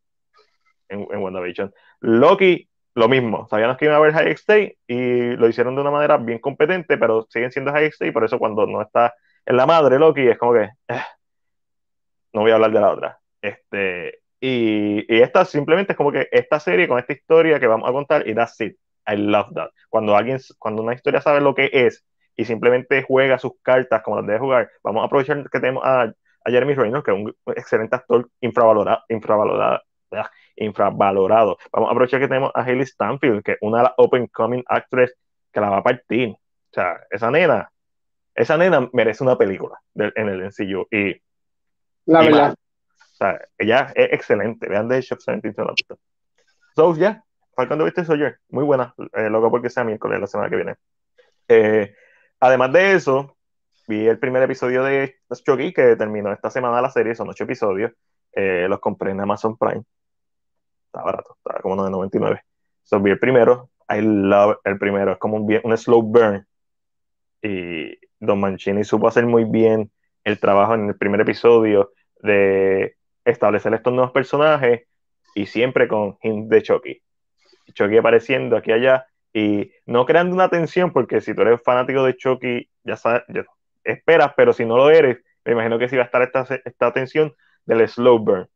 [0.87, 1.73] en, en WandaVision.
[2.01, 5.89] Loki, lo mismo, sabíamos que iba a haber high stake y lo hicieron de una
[5.89, 9.15] manera bien competente, pero siguen siendo high stake, por eso cuando no está
[9.45, 11.01] en la madre Loki es como que eh,
[12.33, 13.19] no voy a hablar de la otra.
[13.41, 17.89] Este, y, y, esta simplemente es como que esta serie con esta historia que vamos
[17.89, 18.77] a contar y that's it.
[19.07, 19.69] I love that.
[19.89, 24.17] Cuando alguien, cuando una historia sabe lo que es y simplemente juega sus cartas como
[24.17, 27.35] las debe jugar, vamos a aprovechar que tenemos a, a Jeremy Reynolds, que es un
[27.55, 29.81] excelente actor infravalorado, infravalorado,
[30.55, 31.57] infravalorado.
[31.71, 34.63] Vamos a aprovechar que tenemos a Hayley Stanfield, que es una de las open coming
[34.67, 35.17] actresses
[35.51, 36.29] que la va a partir.
[36.29, 37.69] O sea, esa nena,
[38.33, 40.87] esa nena merece una película en el sencillo.
[40.91, 41.21] Y,
[42.05, 42.53] la verdad.
[42.53, 44.67] o sea, ella es excelente.
[44.67, 45.63] Vean Age of 17
[46.75, 47.23] So, ya, yeah,
[47.55, 48.95] Falcon de Viste Soldier, muy buena.
[49.13, 50.75] Eh, loco porque sea miércoles la semana que viene.
[51.47, 51.95] Eh,
[52.45, 53.35] además de eso,
[53.87, 57.91] vi el primer episodio de Chucky que terminó esta semana la serie, son ocho episodios.
[58.31, 59.83] Eh, los compré en Amazon Prime
[60.93, 62.41] está barato, está como 9.99.
[62.83, 66.45] So, vi el primero, I love el primero, es como un, un slow burn.
[67.41, 69.91] Y Don Mancini supo hacer muy bien
[70.23, 74.83] el trabajo en el primer episodio de establecer estos nuevos personajes
[75.35, 77.01] y siempre con hint de Chucky.
[77.73, 82.15] Chucky apareciendo aquí allá y no creando una tensión, porque si tú eres fanático de
[82.15, 83.23] Chucky, ya sabes,
[83.83, 86.93] esperas, pero si no lo eres, me imagino que sí va a estar esta, esta
[86.93, 87.33] tensión
[87.65, 88.47] del slow burn.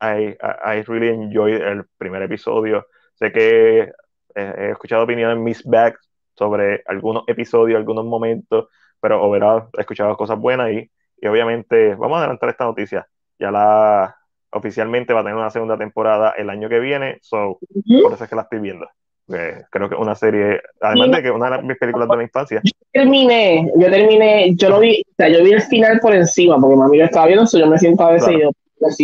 [0.00, 2.86] I, I, really enjoyed el primer episodio.
[3.14, 3.92] Sé que
[4.34, 5.96] he escuchado opiniones Miss Back
[6.34, 8.68] sobre algunos episodios, algunos momentos,
[9.00, 10.90] pero overall he escuchado cosas buenas y,
[11.20, 13.06] y obviamente vamos a adelantar esta noticia.
[13.38, 14.16] Ya la
[14.50, 17.58] oficialmente va a tener una segunda temporada el año que viene, so,
[18.02, 18.88] por eso es que la estoy viendo.
[19.26, 22.60] Creo que una serie, además de que una de mis películas de la infancia.
[22.62, 26.58] Yo terminé, yo terminé, yo lo vi, o sea, yo vi el final por encima,
[26.60, 28.36] porque mami lo estaba viendo, so yo me siento a veces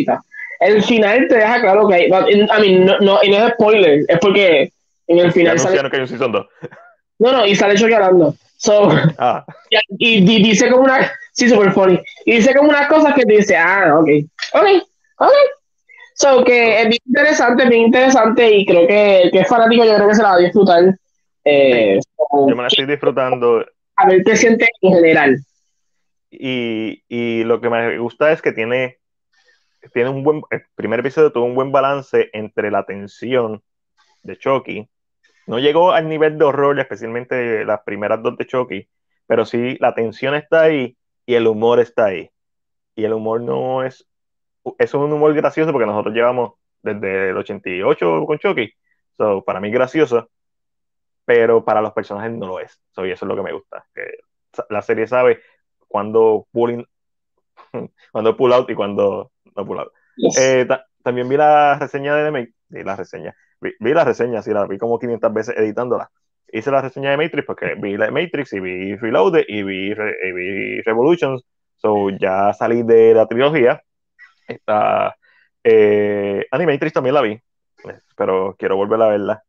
[0.04, 0.22] claro
[0.60, 2.06] el final te deja claro que hay.
[2.06, 4.72] I mean, no, no, y no es spoiler, es porque
[5.06, 5.58] en el final.
[5.58, 6.46] Sale, que hay un season 2.
[7.20, 8.34] No, no, y sale hablando.
[8.56, 9.44] So, ah.
[9.98, 11.12] y, y, dice como una.
[11.32, 12.00] Sí, super funny.
[12.24, 14.08] Y dice como unas cosas que te dice, ah, ok.
[14.54, 14.66] Ok,
[15.18, 15.32] ok.
[16.20, 20.08] So, que es bien interesante, bien interesante y creo que, que es fanático, yo creo
[20.08, 20.98] que se la va a disfrutar.
[21.44, 22.00] Eh,
[22.48, 23.64] yo me la estoy disfrutando.
[23.96, 25.38] A ver qué siente en general.
[26.30, 28.98] Y, y lo que me gusta es que tiene
[29.92, 33.62] tiene un buen, el primer episodio tuvo un buen balance entre la tensión
[34.22, 34.88] de Chucky.
[35.46, 38.88] No llegó al nivel de horror, especialmente las primeras dos de Chucky,
[39.26, 42.30] pero sí la tensión está ahí y el humor está ahí.
[42.96, 44.06] Y el humor no es,
[44.78, 48.72] es un humor gracioso porque nosotros llevamos desde el 88 con Chucky.
[49.16, 50.30] So, para mí gracioso,
[51.24, 52.80] pero para los personajes no lo es.
[52.92, 53.84] So, y eso es lo que me gusta.
[53.94, 54.02] Que
[54.70, 55.40] la serie sabe
[55.86, 56.86] cuando pulling,
[58.12, 59.32] cuando pull out y cuando
[60.38, 60.66] eh,
[61.02, 64.98] también vi la reseña de Matrix, la reseña, vi, la reseña, sí, la vi como
[64.98, 66.10] 500 veces editándola.
[66.50, 70.80] Hice la reseña de Matrix porque vi la Matrix y vi Reloaded y vi, vi
[70.82, 71.44] Revolutions,
[71.76, 73.82] so ya salí de la trilogía.
[74.48, 75.16] Esta,
[75.62, 77.40] eh, Animatrix también la vi,
[78.16, 79.42] pero quiero volver a verla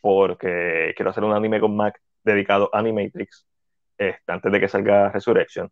[0.00, 3.46] porque quiero hacer un anime con Mac dedicado a Animatrix
[3.98, 5.70] este, antes de que salga Resurrection.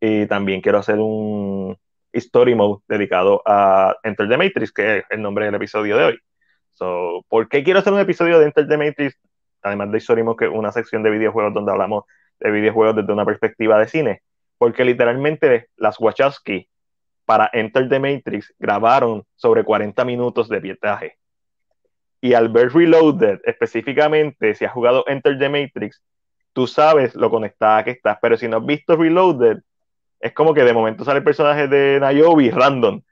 [0.00, 1.76] Y también quiero hacer un,
[2.12, 6.18] Story Mode dedicado a Enter the Matrix, que es el nombre del episodio de hoy.
[6.72, 9.18] So, ¿Por qué quiero hacer un episodio de Enter the Matrix?
[9.62, 12.04] Además de Story Mode, que es una sección de videojuegos donde hablamos
[12.38, 14.22] de videojuegos desde una perspectiva de cine.
[14.56, 16.68] Porque literalmente las Wachowski
[17.28, 21.18] para Enter the Matrix grabaron sobre 40 minutos de pietaje.
[22.22, 26.00] Y al ver Reloaded, específicamente, si has jugado Enter the Matrix,
[26.54, 29.58] tú sabes lo conectada que estás, pero si no has visto Reloaded,
[30.20, 33.02] es como que de momento sale el personaje de Nayobi random.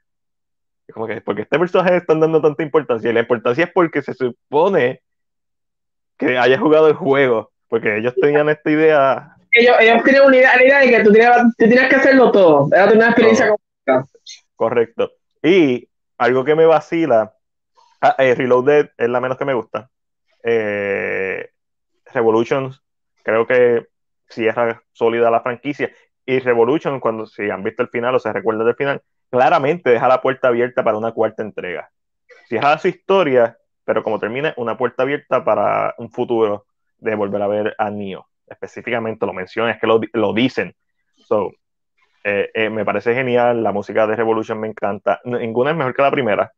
[0.87, 3.11] Es como que, porque este personaje le están dando tanta importancia?
[3.11, 5.03] Y la importancia es porque se supone
[6.17, 9.35] que haya jugado el juego, porque ellos tenían esta idea.
[9.51, 12.91] Ellos, ellos tienen una idea, la idea de que tú tienes, que hacerlo todo, era
[12.91, 13.53] una experiencia
[14.55, 15.11] Correcto.
[15.41, 17.33] Y algo que me vacila,
[18.01, 19.89] ah, eh, Reloaded es la menos que me gusta.
[20.43, 21.51] Eh,
[22.13, 22.83] Revolutions,
[23.23, 23.87] creo que
[24.29, 25.91] cierra sólida la franquicia.
[26.25, 30.07] Y Revolution, cuando si han visto el final o se recuerdan del final, claramente deja
[30.07, 31.89] la puerta abierta para una cuarta entrega.
[32.47, 36.65] Cierra su historia, pero como termina, una puerta abierta para un futuro
[36.97, 38.27] de volver a ver a Neo.
[38.47, 40.75] Específicamente lo mencionan, es que lo, lo dicen.
[41.15, 41.51] So,
[42.29, 45.21] eh, eh, me parece genial, la música de Revolution me encanta.
[45.23, 46.51] Ninguna es mejor que la primera.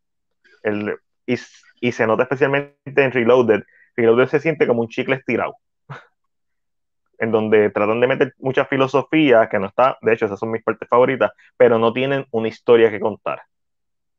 [1.28, 3.61] Y, se nota especialmente en Reloaded.
[3.95, 5.57] Reloaded se siente como un chicle estirado.
[7.20, 10.63] en donde tratan de meter mucha filosofía que no está, de hecho esas son mis
[10.63, 13.43] partes favoritas, pero no tienen una historia que contar.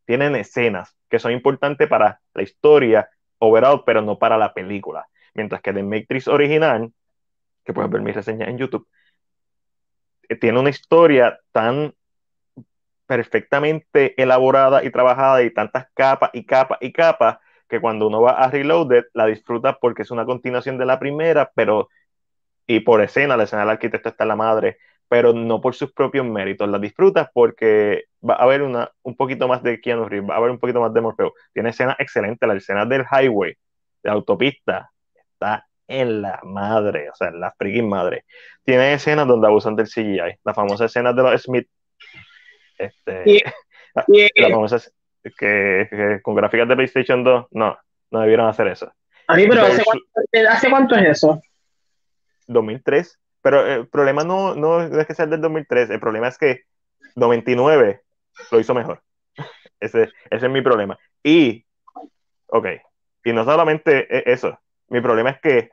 [0.04, 5.04] Tienen escenas que son importantes para la historia overall, pero no para la película.
[5.34, 6.92] Mientras que The Matrix original,
[7.64, 8.86] que puedes ver mi reseña en YouTube,
[10.36, 11.94] tiene una historia tan
[13.06, 18.32] perfectamente elaborada y trabajada y tantas capas y capas y capas que cuando uno va
[18.32, 21.88] a Reloaded la disfruta porque es una continuación de la primera, pero
[22.66, 24.78] y por escena, la escena del arquitecto está la madre,
[25.08, 29.48] pero no por sus propios méritos, la disfrutas porque va a haber una, un poquito
[29.48, 31.32] más de Keanu Reeves, va a haber un poquito más de Morfeo.
[31.52, 33.56] Tiene escenas excelentes, la escena del highway,
[34.04, 38.24] de autopista, está en la madre, o sea, en la freaking madre.
[38.64, 41.68] Tiene escenas donde abusan del CGI, la famosa escena de los Smith,
[42.78, 43.42] este,
[43.94, 44.04] la,
[44.48, 44.78] famosa
[45.36, 47.76] que, con gráficas de PlayStation 2, no,
[48.12, 48.92] no debieron hacer eso.
[49.26, 50.04] A mí, pero ¿hace cuánto,
[50.48, 51.42] ¿hace cuánto es eso?
[52.46, 56.62] 2003, pero el problema no, no es que sea del 2003, el problema es que
[57.16, 58.02] 99
[58.50, 59.02] lo hizo mejor.
[59.80, 60.98] Ese, ese es mi problema.
[61.22, 61.64] Y,
[62.48, 62.66] ok,
[63.24, 65.70] y no solamente e, eso, mi problema es que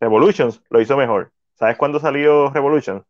[0.00, 1.32] Revolutions lo hizo mejor.
[1.54, 3.04] ¿Sabes cuándo salió Revolutions?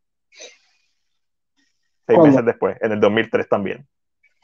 [2.06, 3.86] Seis meses después, en el 2003 también.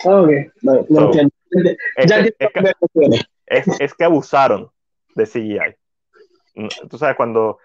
[0.05, 0.30] Ok,
[0.61, 1.32] no, entiendo.
[3.47, 4.70] Es, que, abusaron
[5.14, 6.68] de CGI.
[6.90, 7.59] Tú sabes, cuando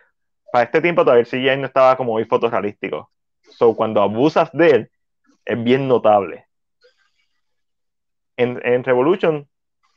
[0.52, 3.12] para este tiempo todavía el CGI no estaba como muy fotorrealístico.
[3.42, 4.92] So, cuando abusas de él,
[5.44, 6.46] es bien notable.
[8.38, 9.50] En, en Revolution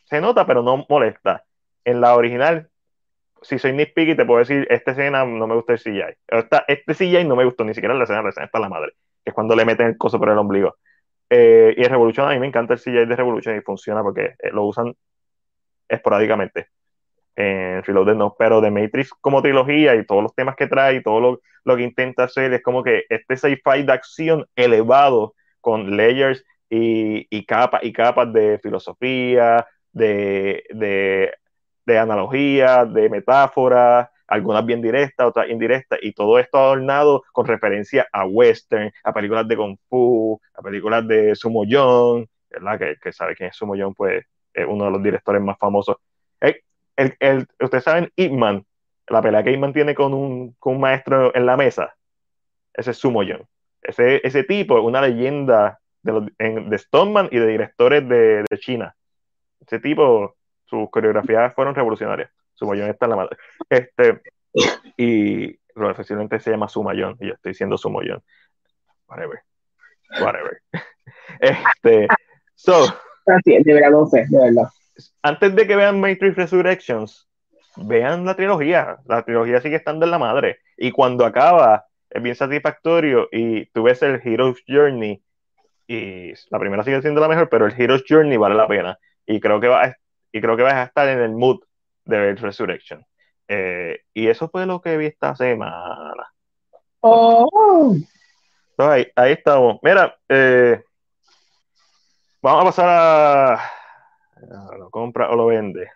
[0.06, 1.44] se nota, pero no molesta.
[1.84, 2.71] En la original
[3.42, 6.16] si soy nitpicky, te puedo decir, esta escena no me gusta el CGI.
[6.28, 8.92] Esta, este CGI no me gustó ni siquiera la escena, la escena está la madre,
[9.24, 10.76] que es cuando le meten el coso por el ombligo.
[11.30, 14.34] Eh, y en Revolution, a mí me encanta el CGI de Revolution y funciona porque
[14.38, 14.94] eh, lo usan
[15.88, 16.68] esporádicamente.
[17.34, 21.02] En Reloaded no, pero de Matrix como trilogía y todos los temas que trae y
[21.02, 25.96] todo lo, lo que intenta hacer es como que este sci-fi de acción elevado con
[25.96, 31.32] layers y, y capas y capas de filosofía, de, de
[31.84, 38.06] de analogía, de metáfora, algunas bien directas, otras indirectas, y todo esto adornado con referencia
[38.12, 42.78] a western, a películas de Kung Fu, a películas de Sumo Young, ¿verdad?
[42.78, 44.24] Que, que sabe quién es Sumo Young, pues
[44.54, 45.96] es uno de los directores más famosos.
[46.40, 48.64] El, el, Ustedes saben, Ip Man,
[49.08, 51.94] la pelea que Ip tiene con un, con un maestro en la mesa,
[52.74, 53.42] ese es Sumo Young.
[53.82, 58.94] Ese, ese tipo es una leyenda de Stoneman y de directores de, de China.
[59.60, 60.36] Ese tipo
[60.72, 62.30] sus coreografías fueron revolucionarias.
[62.54, 63.36] Sumayón está en la madre.
[63.68, 64.22] Este,
[64.96, 68.22] y profesionalmente se llama Sumayón, y yo estoy diciendo Sumayón.
[69.06, 69.40] Whatever.
[70.20, 70.62] Whatever.
[71.40, 72.08] Este,
[72.54, 72.86] so.
[73.26, 74.68] de verdad, de verdad.
[75.22, 77.28] Antes de que vean Matrix Resurrections,
[77.76, 78.98] vean la trilogía.
[79.06, 80.58] La trilogía sigue estando en la madre.
[80.76, 83.28] Y cuando acaba, es bien satisfactorio.
[83.32, 85.22] Y tú ves el Hero's Journey.
[85.86, 88.98] Y la primera sigue siendo la mejor, pero el Hero's Journey vale la pena.
[89.26, 89.96] Y creo que va,
[90.32, 91.60] y creo que vas a estar en el mood
[92.04, 93.04] de Resurrection.
[93.46, 96.32] Eh, y eso fue lo que vi esta semana.
[97.00, 97.94] Oh.
[98.78, 99.78] ahí, ahí, estamos.
[99.82, 100.82] Mira, eh,
[102.40, 105.90] vamos a pasar a, lo compra o lo vende.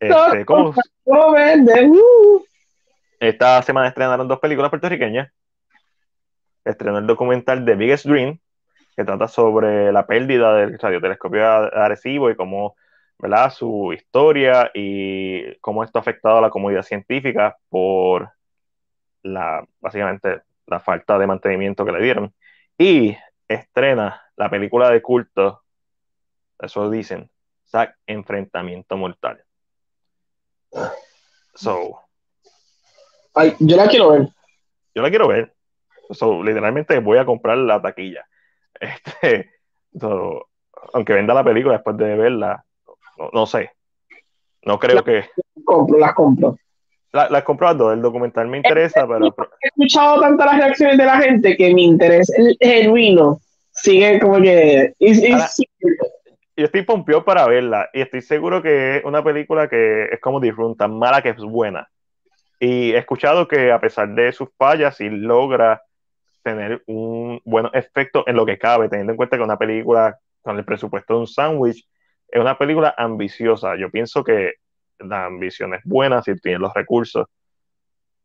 [0.00, 0.74] Este, ¿cómo?
[1.06, 1.86] Lo vende.
[1.86, 2.44] Uh.
[3.20, 5.30] Esta semana estrenaron dos películas puertorriqueñas.
[6.64, 8.40] Estrenó el documental The Biggest Dream,
[8.96, 12.74] que trata sobre la pérdida del radiotelescopio Arecibo y cómo
[13.18, 13.50] ¿verdad?
[13.52, 18.30] su historia y cómo esto ha afectado a la comunidad científica por
[19.22, 22.34] la, básicamente, la falta de mantenimiento que le dieron.
[22.78, 23.16] Y
[23.48, 25.62] estrena la película de culto,
[26.58, 27.30] eso dicen,
[27.66, 29.42] Zack Enfrentamiento Mortal.
[31.54, 32.00] So,
[33.34, 34.28] Ay, yo la quiero ver.
[34.94, 35.54] Yo la quiero ver.
[36.10, 38.26] So, literalmente voy a comprar la taquilla.
[38.78, 39.52] Este,
[39.98, 40.50] so,
[40.92, 42.65] aunque venda la película después de verla,
[43.18, 43.70] no, no sé.
[44.62, 45.24] No creo La- que.
[45.64, 46.56] Compro, las compro.
[47.12, 49.26] La, las compro las dos, el documental me interesa, pero,
[49.62, 53.38] He escuchado tantas las reacciones de la gente que mi interés genuino
[53.70, 54.92] sigue como que.
[55.32, 55.48] Ahora-
[56.58, 60.40] yo estoy pompeado para verla y estoy seguro que es una película que es como
[60.40, 61.86] The Room, tan mala que es buena.
[62.58, 65.82] Y he escuchado que a pesar de sus fallas, sí logra
[66.42, 70.56] tener un buen efecto en lo que cabe, teniendo en cuenta que una película con
[70.56, 71.86] el presupuesto de un sándwich
[72.28, 73.76] es una película ambiciosa.
[73.76, 74.54] Yo pienso que
[74.98, 77.26] la ambición es buena si tienen los recursos.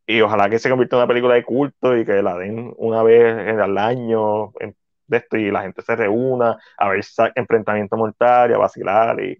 [0.07, 3.03] Y ojalá que se convierta en una película de culto y que la den una
[3.03, 4.75] vez al año en-
[5.07, 7.01] de esto y la gente se reúna a ver
[7.35, 9.19] enfrentamiento mortal y a vacilar.
[9.21, 9.37] Y,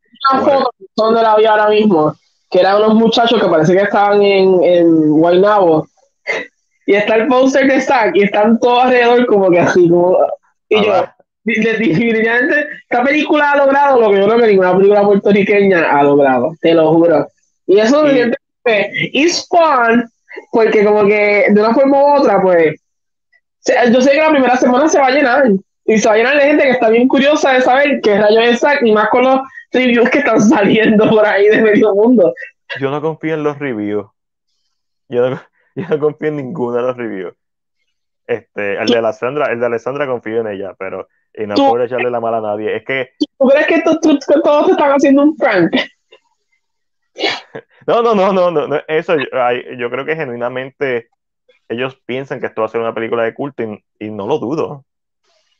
[0.96, 2.14] donde la vi ahora mismo,
[2.50, 5.88] que eran unos muchachos que parece que estaban en, en Guaynabo.
[6.86, 10.18] Y está el póster de Zack y están todos alrededor como que así, como...
[10.68, 11.10] Y yo, de- de-
[11.44, 16.54] definitivamente, esta película ha logrado lo que yo creo que ninguna película puertorriqueña ha logrado,
[16.62, 17.28] te lo juro.
[17.68, 18.32] Y eso Y-
[19.14, 20.06] es fun,
[20.52, 22.76] porque como que de una forma u otra, pues,
[23.92, 25.44] yo sé que la primera semana se va a llenar,
[25.86, 28.40] y se va a llenar de gente que está bien curiosa de saber qué rayo
[28.42, 32.34] es Zack, y más con los reviews que están saliendo por ahí de medio mundo.
[32.80, 34.06] yo no confío en los reviews.
[35.10, 35.42] Yo no,
[35.76, 37.34] yo no confío en ninguno de los reviews.
[38.28, 42.10] Este, el de Alessandra, el de Alessandra confío en ella, pero y no puedo echarle
[42.10, 42.76] la mala a nadie.
[42.76, 45.72] Es que ¿Tú crees que, to- to- que todos están haciendo un prank?
[47.88, 51.10] No, no, no, no, no, eso yo, creo que genuinamente
[51.68, 54.38] ellos piensan que esto va a ser una película de culto y, y no lo
[54.38, 54.86] dudo,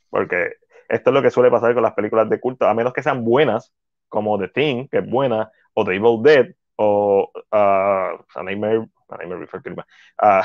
[0.10, 0.54] porque
[0.88, 3.24] esto es lo que suele pasar con las películas de culto, a menos que sean
[3.26, 3.74] buenas,
[4.08, 9.18] como The Thing, que es buena, o The Evil Dead, o uh, A Nightmare, A
[9.18, 9.86] Nightmare Before Christmas,
[10.22, 10.44] uh,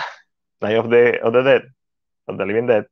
[0.61, 1.63] Night of the, of the Dead,
[2.27, 2.87] of the Living Dead,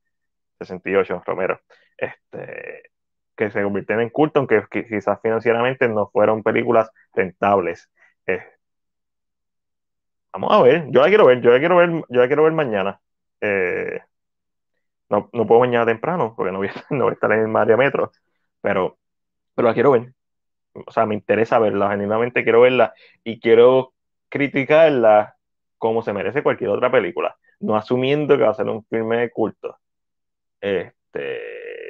[0.61, 1.59] 68, Romero,
[1.99, 2.83] este,
[3.37, 7.91] que se convirtieron en culto, aunque qui- quizás financieramente no fueron películas rentables.
[8.27, 8.41] Eh,
[10.33, 12.53] Vamos a ver, yo la quiero ver, yo la quiero ver, yo la quiero ver
[12.53, 13.01] mañana.
[13.41, 14.01] Eh,
[15.09, 17.49] no, no puedo mañana temprano, porque no voy, a, no voy a estar en el
[17.49, 18.13] Mario Metro,
[18.61, 18.99] pero,
[19.55, 20.15] pero la quiero ver.
[20.87, 23.95] O sea, me interesa verla, genuinamente quiero verla y quiero
[24.31, 25.37] criticarla
[25.79, 29.31] como se merece cualquier otra película, no asumiendo que va a ser un filme de
[29.31, 29.79] culto.
[30.61, 31.41] Este,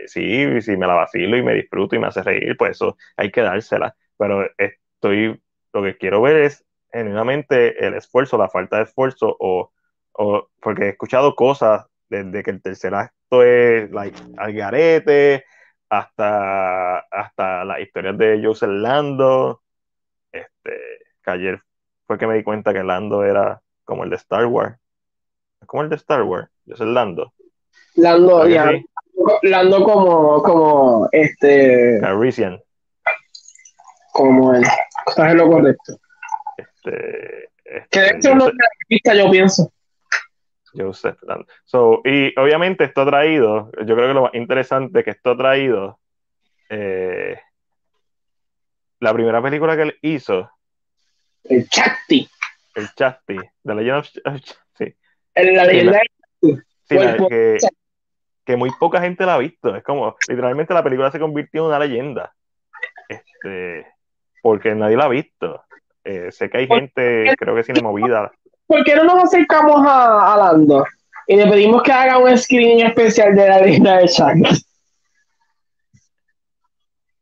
[0.06, 3.30] sí, si me la vacilo y me disfruto y me hace reír, pues eso hay
[3.30, 3.96] que dársela.
[4.16, 5.40] Pero estoy,
[5.72, 9.72] lo que quiero ver es genuinamente el esfuerzo, la falta de esfuerzo, o,
[10.12, 15.44] o porque he escuchado cosas desde que el tercer acto es like, al garete,
[15.88, 19.62] hasta, hasta las historias de Joseph Lando,
[20.32, 20.72] este,
[21.22, 21.62] que ayer
[22.06, 24.76] fue que me di cuenta que Lando era como el de Star Wars,
[25.66, 27.32] como el de Star Wars, Joseph Lando,
[27.96, 28.93] Lando, ¿Verdad que ya?
[29.42, 32.60] Lando como, como, este, Calrissian,
[34.12, 34.62] como el,
[35.06, 35.98] estás en lo correcto.
[36.56, 37.50] este,
[37.90, 38.56] Que de este, hecho no Joseph-
[38.88, 39.72] pista, yo pienso.
[40.76, 41.46] Joseph Lando.
[41.64, 45.30] So, y obviamente esto ha traído, yo creo que lo más interesante es que esto
[45.30, 46.00] ha traído
[46.68, 47.38] eh,
[49.00, 50.50] la primera película que él hizo,
[51.44, 52.28] El Chakti.
[52.74, 54.96] el Chasti, The Legend of Ch- of Chasti,
[55.34, 56.00] El- La Sí, leyenda
[56.42, 57.58] sí, Pues, la- pues, que,
[58.44, 59.74] que muy poca gente la ha visto.
[59.74, 62.32] Es como, literalmente la película se convirtió en una leyenda.
[63.08, 63.86] Este,
[64.42, 65.64] porque nadie la ha visto.
[66.04, 68.30] Eh, sé que hay gente, creo que cine movida,
[68.66, 70.86] ¿Por qué no nos acercamos a, a Lando
[71.26, 74.64] y le pedimos que haga un screening especial de la leyenda de Chakti?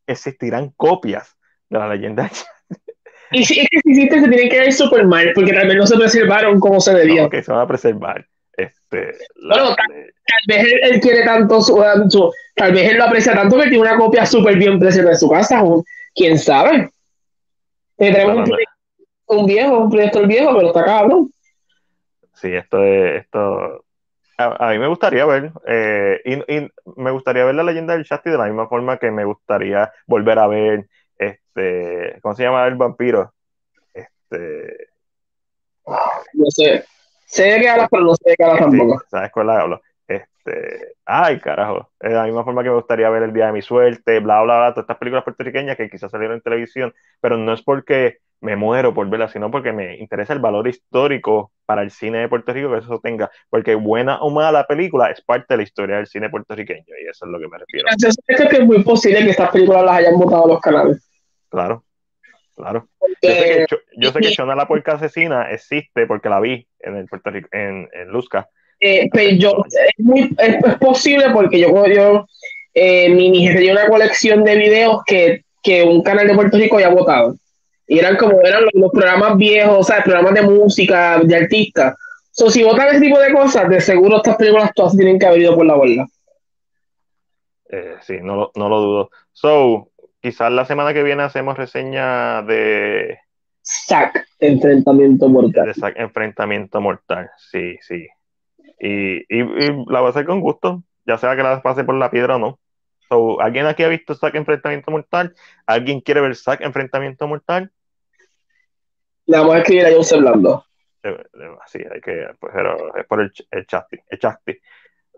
[0.06, 1.36] existirán copias
[1.68, 2.48] de la leyenda de Chasti.
[3.32, 5.86] Y si es que si hiciste, se tienen que ver súper mal, porque vez no
[5.86, 7.22] se preservaron como se debía.
[7.22, 7.30] ¿no?
[7.30, 8.26] que se van a preservar.
[8.92, 11.74] Este, la- tal- Tal vez él, él quiere tanto, su,
[12.08, 15.18] su- tal vez él lo aprecia tanto que tiene una copia súper bien preservada en
[15.18, 15.62] su casa.
[15.64, 15.82] o
[16.14, 16.90] ¿Quién sabe?
[17.98, 18.48] Le traemos
[19.26, 21.32] un, viejo, un proyector viejo, pero está cabrón.
[22.34, 23.84] Sí, esto es, esto,
[24.38, 28.04] a, a mí me gustaría ver, eh, y, y me gustaría ver la leyenda del
[28.04, 30.86] Shasti de la misma forma que me gustaría volver a ver,
[31.18, 33.32] este, ¿cómo se llama el vampiro?
[33.94, 34.88] Este,
[35.86, 36.84] No sé.
[37.32, 39.02] Sé de qué hablas, pero no sé de qué hablas sí, tampoco.
[39.10, 39.80] ¿sabes cuál hablo?
[40.06, 43.62] Este, ay, carajo, es la misma forma que me gustaría ver El Día de mi
[43.62, 47.54] Suerte, bla, bla, bla, todas estas películas puertorriqueñas que quizás salieron en televisión, pero no
[47.54, 51.90] es porque me muero por verlas, sino porque me interesa el valor histórico para el
[51.90, 55.54] cine de Puerto Rico que eso tenga, porque buena o mala la película es parte
[55.54, 58.48] de la historia del cine puertorriqueño y eso es lo que me refiero, Yo sé
[58.48, 61.08] que es muy posible que estas películas las hayan votado los canales.
[61.48, 61.82] claro.
[62.56, 62.88] Claro.
[63.22, 66.96] Yo sé que, yo sé que Shona la puerca asesina existe porque la vi en
[66.96, 68.48] el Puerto Rico, en, en Luzca.
[68.80, 72.26] Eh, pero yo, es, muy, es, posible porque yo, yo
[72.74, 76.88] eh, mi tenía una colección de videos que, que un canal de Puerto Rico había
[76.88, 77.36] votado.
[77.86, 81.94] Y eran como eran los, programas viejos, o sea, programas de música, de artistas.
[82.32, 85.42] So, si votan ese tipo de cosas, de seguro estas películas todas tienen que haber
[85.42, 86.06] ido por la bola.
[87.70, 89.10] Eh, sí, no lo, no lo dudo.
[89.32, 89.91] So,
[90.22, 93.18] quizás la semana que viene hacemos reseña de.
[93.64, 95.66] Zack, enfrentamiento mortal.
[95.66, 98.06] De Zack, enfrentamiento mortal, sí, sí.
[98.78, 102.10] Y, y, la voy a hacer con gusto, ya sea que la pase por la
[102.10, 102.58] piedra o no.
[103.08, 105.34] So, ¿Alguien aquí ha visto Zack Enfrentamiento Mortal?
[105.66, 107.70] ¿Alguien quiere ver Zack Enfrentamiento Mortal?
[109.26, 110.64] Le vamos a escribir a Joseph Blando.
[111.66, 114.18] Sí, hay que, pues, pero es por el, el chasti, el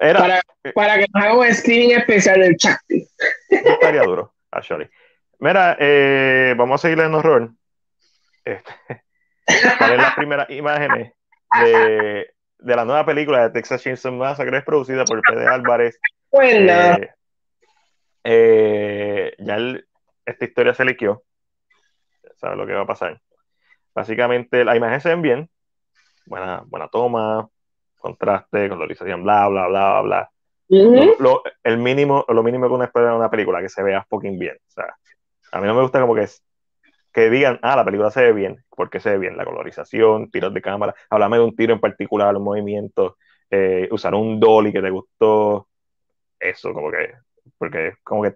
[0.00, 0.40] Era, para,
[0.74, 3.06] para, que nos haga un streaming especial del chasti.
[3.48, 4.88] estaría duro, actually.
[5.38, 7.50] Mira, eh, vamos a seguir en horror.
[8.44, 8.72] Este,
[9.78, 11.12] para las primeras imágenes
[11.60, 15.98] de, de, la nueva película de Texas Chainsaw Massacre, es producida por Pedro Álvarez.
[16.30, 16.94] Buena.
[16.96, 17.14] Eh,
[18.24, 19.58] eh, ya
[20.24, 21.22] esta historia se liqueó.
[22.36, 23.20] ¿Sabes lo que va a pasar?
[23.94, 25.50] Básicamente, las imágenes se ven bien.
[26.26, 27.48] Buena, buena toma,
[27.98, 30.30] contraste, colorización, bla, bla, bla, bla.
[30.68, 34.38] Lo, el mínimo, lo mínimo que uno espera en una película, que se vea fucking
[34.38, 34.56] bien.
[34.56, 34.94] O sea,
[35.52, 36.26] a mí no me gusta como que,
[37.12, 40.52] que digan, ah, la película se ve bien, porque se ve bien la colorización, tiros
[40.54, 43.16] de cámara, háblame de un tiro en particular, un movimiento,
[43.50, 45.68] eh, usar un dolly que te gustó,
[46.38, 47.14] eso, como que
[47.58, 48.34] porque como que,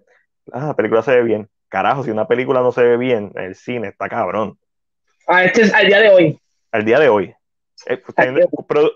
[0.51, 1.49] ah, la película se ve bien.
[1.67, 4.57] Carajo, si una película no se ve bien, el cine está cabrón.
[5.27, 6.39] Ah, este es al día de hoy.
[6.71, 7.35] Al día de hoy.
[7.85, 8.01] Eh,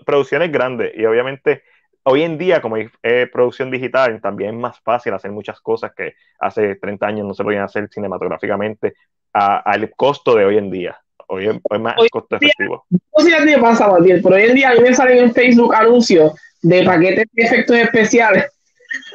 [0.04, 1.62] producciones grandes y obviamente
[2.04, 2.88] hoy en día, como hay
[3.32, 7.44] producción digital, también es más fácil hacer muchas cosas que hace 30 años no se
[7.44, 8.94] podían hacer cinematográficamente
[9.32, 10.98] al costo de hoy en día.
[11.26, 12.84] Hoy es, más costo efectivo.
[12.90, 13.90] No sé si pasa,
[14.22, 16.32] pero hoy en día a mí me salen en Facebook anuncios
[16.62, 18.46] de paquetes de efectos especiales.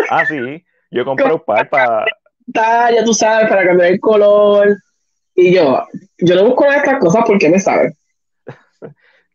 [0.09, 0.61] Ah, sí.
[0.91, 2.05] Yo compré un par para.
[2.47, 4.75] Ya tú sabes, para cambiar el color.
[5.35, 5.85] Y yo,
[6.17, 7.93] yo no busco estas cosas porque me saben.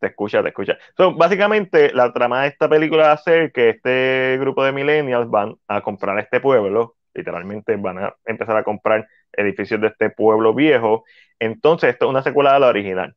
[0.05, 0.77] Te escucha, te escucha.
[1.17, 5.57] básicamente, la trama de esta película va a ser que este grupo de millennials van
[5.67, 11.05] a comprar este pueblo, literalmente van a empezar a comprar edificios de este pueblo viejo.
[11.39, 13.17] Entonces, esto es una secuela de la original.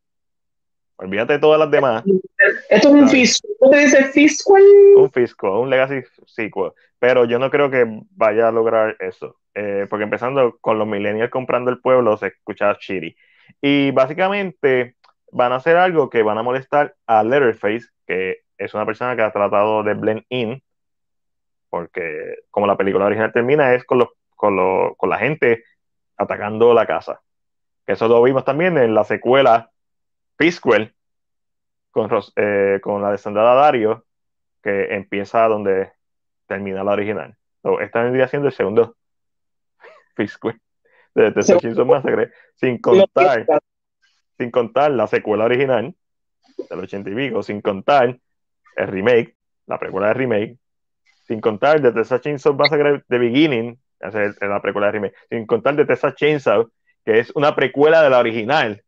[0.96, 2.04] Olvídate de todas las demás.
[2.70, 3.48] Esto es un fisco.
[3.60, 4.56] ¿Cómo te dice fisco?
[4.96, 6.72] Un fisco, un legacy sequel.
[7.00, 9.36] Pero yo no creo que vaya a lograr eso.
[9.54, 13.16] Eh, porque empezando con los millennials comprando el pueblo, se escucha shitty.
[13.62, 14.96] Y básicamente
[15.32, 19.22] van a hacer algo que van a molestar a Letterface, que es una persona que
[19.22, 20.64] ha tratado de blend in,
[21.70, 25.64] porque como la película original termina, es con, los, con, con la gente
[26.18, 27.22] atacando la casa.
[27.86, 29.70] Eso lo vimos también en la secuela
[30.36, 30.94] Pisquel
[31.92, 34.06] con, eh, con la descendada Dario,
[34.62, 35.92] que empieza donde
[36.48, 37.38] termina la original.
[37.62, 38.96] So, esta vendría siendo el segundo
[40.16, 40.60] Pisquel
[41.16, 43.46] de The Massacre, sin contar,
[44.38, 45.94] sin contar la secuela original
[46.70, 48.18] del ochenta y pico, sin contar
[48.76, 49.36] el remake,
[49.66, 50.58] la precuela de remake,
[51.28, 55.76] sin contar de Tessa Chainsaw Massacre The Beginning, es la precuela de remake, sin contar
[55.76, 56.70] de Tessa Chainsaw,
[57.06, 58.84] que es una precuela de la original,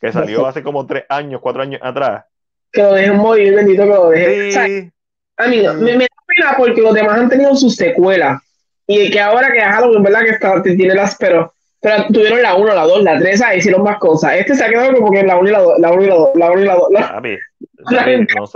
[0.00, 2.24] que salió hace como tres años, cuatro años atrás.
[2.70, 4.92] Que lo dejen morir, bendito que lo dejen.
[5.36, 8.42] a mí me, da pena porque los demás han tenido sus secuelas.
[8.86, 10.24] Y que ahora que Halloween, ¿verdad?
[10.24, 11.53] Que está, tiene las, pero,
[11.84, 14.36] pero tuvieron la 1, la 2, la 3, ahí hicieron más cosas.
[14.36, 16.14] Este se ha quedado como que la 1 y la 2, la 1 y la
[16.14, 16.88] 2, la 1 y la 2.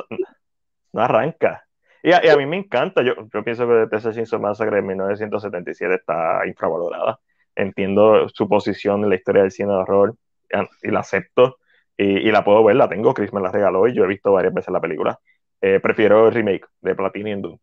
[0.90, 1.62] No, arranca.
[2.02, 4.82] Y a, y a, mí me encanta, yo, yo pienso que Texas Chainsaw Massacre de
[4.82, 7.20] 1977 está infravalorada.
[7.54, 10.14] Entiendo su posición en la historia del cine de horror
[10.82, 11.58] y la acepto
[11.98, 14.54] y, la puedo ver, la tengo, Chris me la regaló y yo he visto varias
[14.54, 15.18] veces la película.
[15.60, 17.58] Eh, prefiero el remake de Platini en Doom.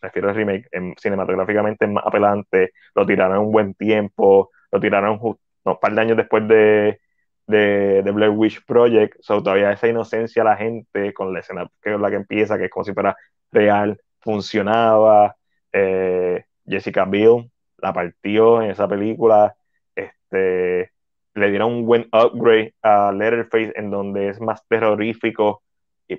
[0.00, 5.78] Prefiero el remake, en, cinematográficamente más apelante, lo tiraron un buen tiempo, lo tiraron un
[5.80, 7.00] par de años después de,
[7.46, 11.94] de, de Blair Witch Project, so, todavía esa inocencia la gente con la escena que
[11.94, 13.16] es la que empieza, que es como si fuera
[13.50, 15.36] real, funcionaba.
[15.72, 19.56] Eh, Jessica Biel la partió en esa película.
[19.94, 20.92] Este,
[21.34, 25.62] le dieron un buen upgrade a Letterface en donde es más terrorífico,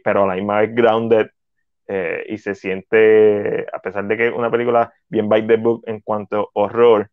[0.03, 1.27] pero a la misma vez grounded
[1.91, 5.83] eh, y se siente, a pesar de que es una película bien by the book
[5.87, 7.09] en cuanto a horror,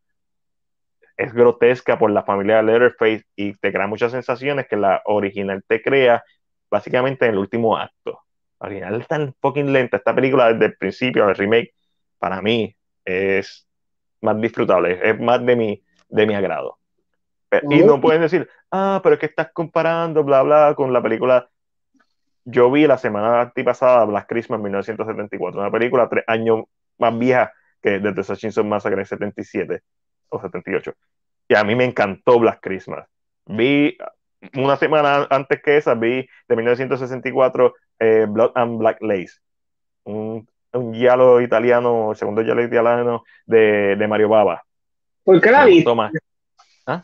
[1.16, 5.64] es grotesca por la familia de Letterface y te crea muchas sensaciones que la original
[5.66, 6.22] te crea
[6.70, 8.20] básicamente en el último acto.
[8.60, 9.96] La original es tan fucking lenta.
[9.96, 11.72] Esta película desde el principio, el remake,
[12.18, 13.66] para mí es
[14.20, 16.78] más disfrutable, es más de mi, de mi agrado.
[17.70, 21.48] Y no pueden decir, ah, pero es que estás comparando, bla, bla, con la película.
[22.48, 26.60] Yo vi la semana antipasada Black Christmas 1974, una película tres años
[26.96, 29.82] más vieja que The Texas Chainsaw Massacre en 77
[30.28, 30.92] o 78.
[31.48, 33.04] Y a mí me encantó Black Christmas.
[33.46, 33.98] Vi
[34.54, 39.40] una semana antes que esa, vi de 1964 eh, Blood and Black Lace,
[40.04, 44.62] un, un giallo italiano, el segundo giallo italiano de, de Mario Baba.
[45.24, 45.84] ¿Por qué la vi?
[46.86, 47.02] ¿Ah?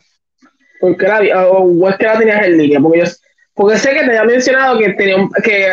[0.79, 1.31] ¿Por qué la vi?
[1.33, 2.79] ¿O es que la tenías en línea?
[2.79, 3.05] Porque, yo,
[3.53, 5.67] porque sé que te había mencionado que, tenía, que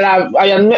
[0.00, 0.72] la, habían,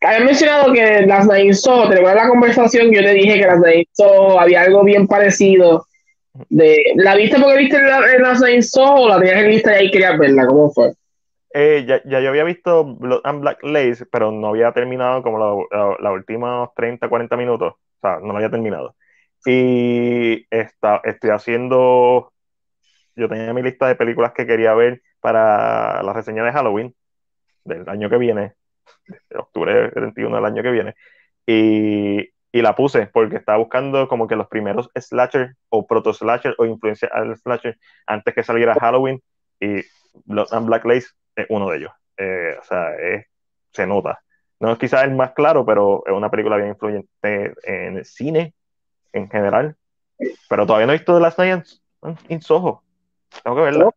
[0.00, 4.38] habían mencionado que las Nainso, te recuerdas la conversación, yo te dije que las Nainso
[4.38, 5.86] había algo bien parecido.
[6.48, 10.18] De, ¿La viste porque viste las Nainso o la tenías en lista y ahí querías
[10.18, 10.46] verla?
[10.46, 10.92] ¿Cómo fue?
[11.54, 15.38] Eh, ya, ya, yo había visto Blood and Black Lace, pero no había terminado como
[15.38, 17.74] los la, últimos 30, 40 minutos.
[17.74, 18.94] O sea, no lo había terminado.
[19.44, 22.32] Y está, estoy haciendo.
[23.14, 26.94] Yo tenía mi lista de películas que quería ver para la reseña de Halloween
[27.64, 28.52] del año que viene,
[29.30, 30.94] de octubre 31 del año que viene.
[31.46, 36.54] Y, y la puse porque estaba buscando como que los primeros slasher o proto slasher
[36.58, 39.22] o influencia al slasher antes que saliera Halloween.
[39.60, 39.82] Y
[40.24, 41.92] Blood and Black Lace es uno de ellos.
[42.18, 42.90] Eh, o sea,
[43.72, 44.22] se nota.
[44.60, 48.54] No es quizás el más claro, pero es una película bien influyente en el cine
[49.12, 49.76] en general.
[50.48, 51.66] Pero todavía no he visto The Last Night
[52.28, 52.82] in Soho.
[53.42, 53.90] Tengo que verla.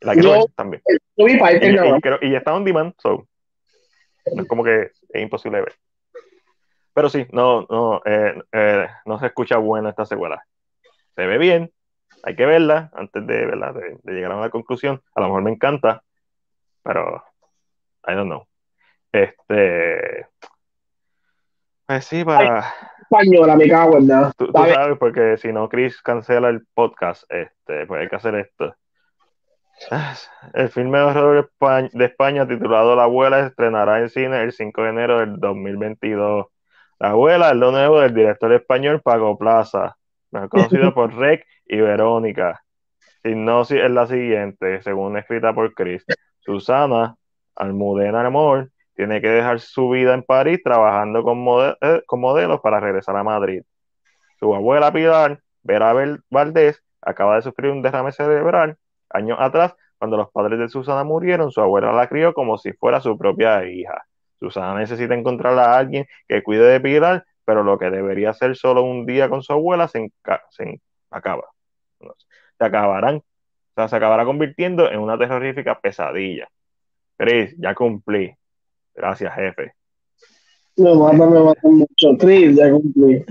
[0.00, 0.82] La quiero ver también.
[1.16, 3.26] y, y, está on demand, so.
[4.34, 5.74] No es como que es imposible de ver.
[6.92, 10.44] Pero sí, no, no, eh, eh, no se escucha buena esta secuela.
[11.14, 11.72] Se ve bien,
[12.22, 13.46] hay que verla antes de,
[14.04, 15.02] llegar a una conclusión.
[15.14, 16.02] A lo mejor me encanta,
[16.82, 17.22] pero
[18.06, 18.46] I don't know.
[19.12, 20.26] Este.
[21.86, 22.74] Pues sí, para.
[23.02, 24.32] Española, me cago en nada.
[24.36, 28.74] Tú, sabes, porque si no, Chris cancela el podcast, este, pues hay que hacer esto.
[30.52, 31.50] El filme de horror
[31.92, 36.46] de España titulado La abuela estrenará en cine el 5 de enero del 2022.
[36.98, 39.96] La abuela es lo nuevo del director español Paco Plaza,
[40.30, 42.62] mejor conocido por Rec y Verónica.
[43.24, 46.04] Hipnosis es la siguiente, según escrita por Chris.
[46.40, 47.16] Susana,
[47.56, 51.44] Almudena Amor, tiene que dejar su vida en París trabajando con,
[51.80, 53.62] eh, con modelos para regresar a Madrid.
[54.38, 55.94] Su abuela Pilar, Vera
[56.30, 58.76] Valdés, acaba de sufrir un derrame cerebral
[59.10, 59.74] años atrás.
[59.98, 63.66] Cuando los padres de Susana murieron, su abuela la crió como si fuera su propia
[63.66, 64.04] hija.
[64.38, 68.82] Susana necesita encontrar a alguien que cuide de Pilar, pero lo que debería ser solo
[68.82, 70.10] un día con su abuela se,
[70.50, 70.80] se
[71.10, 71.44] acaba.
[72.58, 73.22] Se acabarán
[73.88, 76.48] se acabará convirtiendo en una terrorífica pesadilla.
[77.16, 78.34] Chris, ya cumplí.
[78.94, 79.72] Gracias, jefe.
[80.76, 82.16] Me mata, me mata mucho.
[82.18, 83.24] Chris, ya cumplí.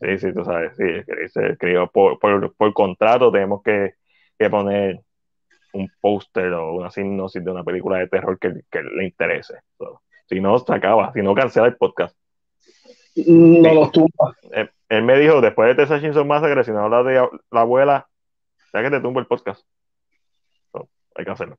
[0.00, 0.76] Sí, sí, tú sabes.
[0.76, 3.94] Sí, Chris escribió por, por, contrato, tenemos que,
[4.38, 5.00] que poner
[5.74, 9.54] un póster o una sinopsis de una película de terror que, que le interese.
[10.26, 11.12] si no, se acaba.
[11.12, 12.16] Si no, cancela el podcast.
[13.16, 14.34] No lo tumba.
[14.88, 18.08] Él, me dijo, después de Tessa Shinson Massacre, si no habla de la abuela,
[18.72, 19.64] ya que te tumbo el podcast
[21.14, 21.58] hay que hacerlo.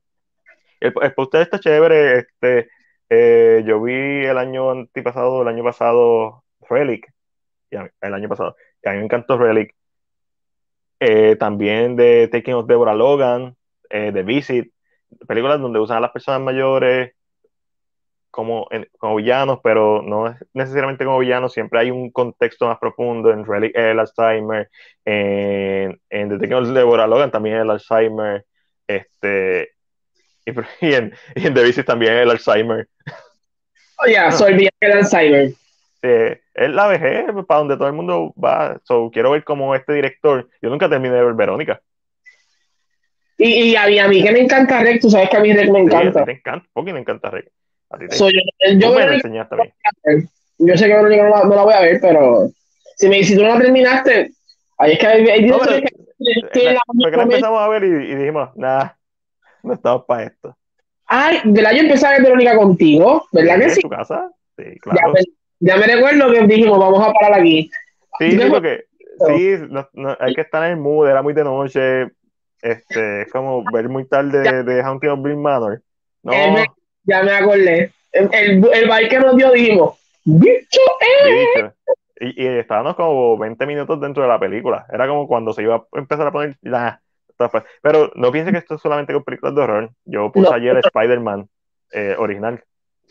[0.80, 2.18] El, el póster está chévere.
[2.18, 2.68] Este,
[3.08, 7.12] eh, yo vi el año antipasado, el año pasado, Relic.
[7.70, 8.56] el año pasado.
[8.82, 9.74] Y a mí me encantó Relic.
[11.00, 13.54] Eh, también de Taking of Deborah Logan,
[13.90, 14.72] eh, The Visit.
[15.26, 17.12] Películas donde usan a las personas mayores
[18.36, 18.68] como,
[18.98, 23.30] como villanos, pero no es necesariamente como villanos, siempre hay un contexto más profundo.
[23.30, 24.68] En Relic el Alzheimer,
[25.06, 28.44] en, en of Deborah Logan también el Alzheimer.
[28.86, 29.70] Este,
[30.80, 32.86] y, en, y en The también el Alzheimer.
[33.98, 35.48] Oh, ya, bien el Alzheimer.
[36.02, 38.78] Sí, es la vejez para donde todo el mundo va.
[38.84, 40.46] So, quiero ver cómo este director.
[40.60, 41.80] Yo nunca terminé de ver Verónica.
[43.38, 45.80] Y, y, a, mí, que me encanta Rec, tú sabes que a mí Rec me
[45.80, 46.24] encanta.
[46.24, 47.50] Sí, encanta, porque me encanta Rec.
[47.90, 48.40] A te, so, yo,
[48.78, 50.28] yo, me enseñaste a mí.
[50.58, 52.48] Yo sé que no la, no la voy a ver, pero
[52.96, 54.32] si, me, si tú no la terminaste,
[54.78, 58.50] ahí es que hay, hay no, pero, que porque la empezamos a ver y, dijimos,
[58.56, 58.98] nada,
[59.62, 60.56] no estamos para esto.
[61.06, 63.80] Ay, del año empecé a ver Verónica contigo, ¿verdad que sí?
[63.82, 64.30] ¿En tu casa?
[64.56, 65.14] Sí, claro.
[65.60, 67.70] Ya me, recuerdo que dijimos, vamos a parar aquí.
[68.18, 68.84] Sí, sí, porque
[69.26, 72.08] sí, no, hay que estar en el mood, era muy de noche,
[72.62, 75.82] este, es como ver muy tarde de Haunting of Green Manor.
[76.22, 76.32] No.
[77.04, 77.92] ya me acordé.
[78.12, 81.70] El, el, el baile que nos dio dijimos, bicho, eh.
[82.18, 84.86] Y, y, estábamos como 20 minutos dentro de la película.
[84.90, 86.56] Era como cuando se iba a empezar a poner.
[86.62, 87.00] la
[87.82, 89.90] Pero no piense que esto es solamente con películas de horror.
[90.06, 91.46] Yo puse ayer Spider-Man
[91.92, 92.62] eh, original.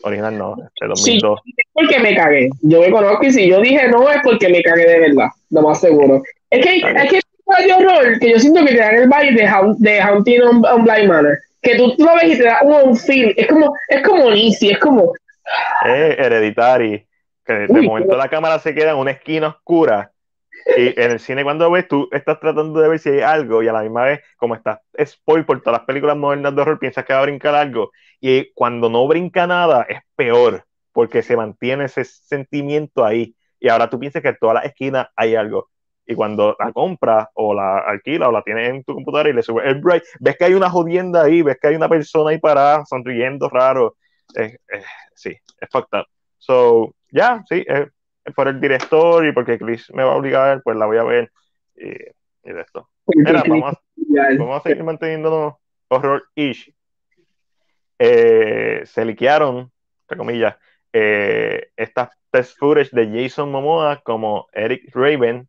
[0.02, 1.40] Original no, este 2002.
[1.44, 2.50] Sí, es porque me cagué.
[2.62, 5.62] Yo me conozco y si yo dije no es porque me cagué de verdad, lo
[5.62, 6.22] más seguro.
[6.50, 9.46] Es que, es que de horror que yo siento que te dan el baile de,
[9.48, 11.38] Haun- de Haunting on, on Blind Manor.
[11.62, 13.34] Que tú, tú lo ves y te da un, un feel.
[13.36, 15.12] Es como, es como Lizzie, es como.
[15.80, 17.06] Es hereditary.
[17.44, 20.12] Que de Uy, momento la cámara se queda en una esquina oscura.
[20.74, 23.68] Y en el cine, cuando ves, tú estás tratando de ver si hay algo, y
[23.68, 27.04] a la misma vez, como estás spoil por todas las películas modernas de horror, piensas
[27.04, 27.92] que va a brincar algo.
[28.20, 33.36] Y cuando no brinca nada, es peor, porque se mantiene ese sentimiento ahí.
[33.60, 35.70] Y ahora tú piensas que en todas las esquinas hay algo.
[36.06, 39.42] Y cuando la compras, o la alquilas, o la tienes en tu computadora y le
[39.42, 42.38] subes el bright, ves que hay una jodienda ahí, ves que hay una persona ahí
[42.38, 43.96] parada, sonriendo raro.
[44.34, 44.56] Es-
[45.14, 45.30] sí,
[45.60, 46.06] es fucked up.
[46.38, 47.88] So, ya, sí, eh,
[48.34, 51.32] por el director y porque Chris me va a obligar, pues la voy a ver.
[51.74, 52.88] Y, y de esto.
[53.06, 53.80] Mira, vamos a,
[54.38, 55.54] vamos a seguir manteniéndonos
[55.88, 56.72] horror-ish.
[57.98, 60.56] Eh, se liquearon, entre comillas,
[60.92, 65.48] eh, estas test footage de Jason Momoa como Eric Raven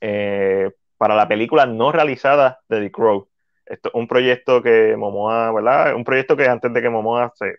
[0.00, 3.28] eh, para la película no realizada de The Crow.
[3.66, 5.94] Esto es un proyecto que Momoa, ¿verdad?
[5.94, 7.56] Un proyecto que antes de que Momoa se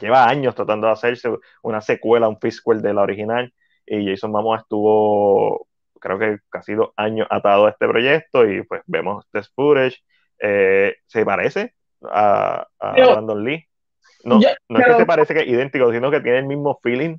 [0.00, 1.28] lleva años tratando de hacerse
[1.62, 3.52] una secuela, un sequel de la original,
[3.86, 5.66] y Jason Momoa estuvo,
[6.00, 9.98] creo que casi dos años atado a este proyecto, y pues vemos test footage,
[10.38, 11.74] eh, se parece
[12.10, 13.66] a, a Pero- Brandon Lee.
[14.24, 16.46] No, Yo- no es pero- que se parece que es idéntico, sino que tiene el
[16.46, 17.18] mismo feeling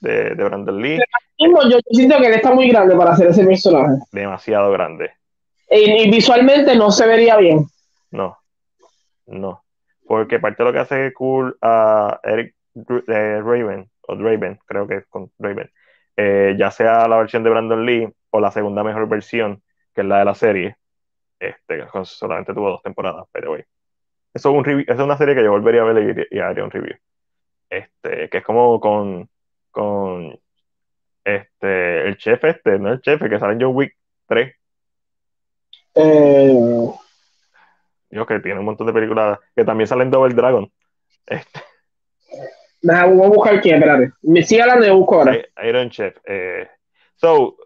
[0.00, 0.98] de, de Brandon Lee,
[1.38, 4.00] Mismo, yo siento que él está muy grande para hacer ese personaje.
[4.12, 5.10] demasiado grande.
[5.70, 7.66] Y, y visualmente no se vería bien.
[8.10, 8.38] No,
[9.26, 9.62] no.
[10.06, 14.86] Porque parte de lo que hace cool a Eric Dr- eh, Raven, o Draven, creo
[14.86, 15.70] que es con Raven,
[16.16, 19.62] eh, ya sea la versión de Brandon Lee o la segunda mejor versión,
[19.94, 20.76] que es la de la serie,
[21.40, 23.64] este, solamente tuvo dos temporadas, pero güey.
[24.32, 26.40] Eso es un review- eso es una serie que yo volvería a ver y, y
[26.40, 26.96] haría un review.
[27.70, 29.28] Este, que es como con,
[29.70, 30.38] con
[31.24, 33.96] este, el chef este, no el chef, el que sale en John Wick
[34.28, 34.54] 3.
[35.96, 36.88] Eh,
[38.10, 40.70] Dios, que tiene un montón de películas que también salen Double Dragon.
[41.26, 41.60] Este,
[42.84, 44.12] Deja, voy a buscar quién, espérate.
[44.20, 45.38] Me sigue hablando de busco ahora.
[45.66, 46.16] Iron Chef.
[46.26, 46.68] eh,
[47.16, 47.56] so,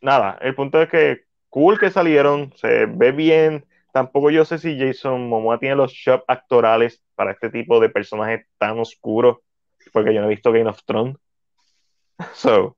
[0.00, 3.66] nada, el punto es que cool que salieron, se ve bien.
[3.92, 8.46] Tampoco yo sé si Jason Momoa tiene los shots actorales para este tipo de personajes
[8.56, 9.38] tan oscuros,
[9.92, 11.16] porque yo no he visto Game of Thrones.
[12.32, 12.76] So,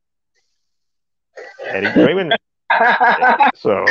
[1.72, 2.30] Eric Draven.
[3.54, 3.84] So,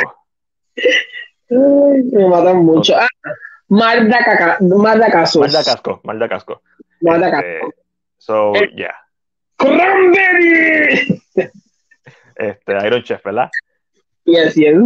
[1.48, 2.94] Ay, me matan mucho.
[2.96, 3.06] Ah,
[3.68, 6.60] Marda, Caca, Marda casco, malda casco.
[7.00, 7.74] Marda Este, Casos.
[8.18, 8.94] so, yeah.
[9.56, 11.22] ¡Cranberry!
[12.36, 13.48] Este, Iron Chef, ¿verdad?
[14.24, 14.76] Yes, yes.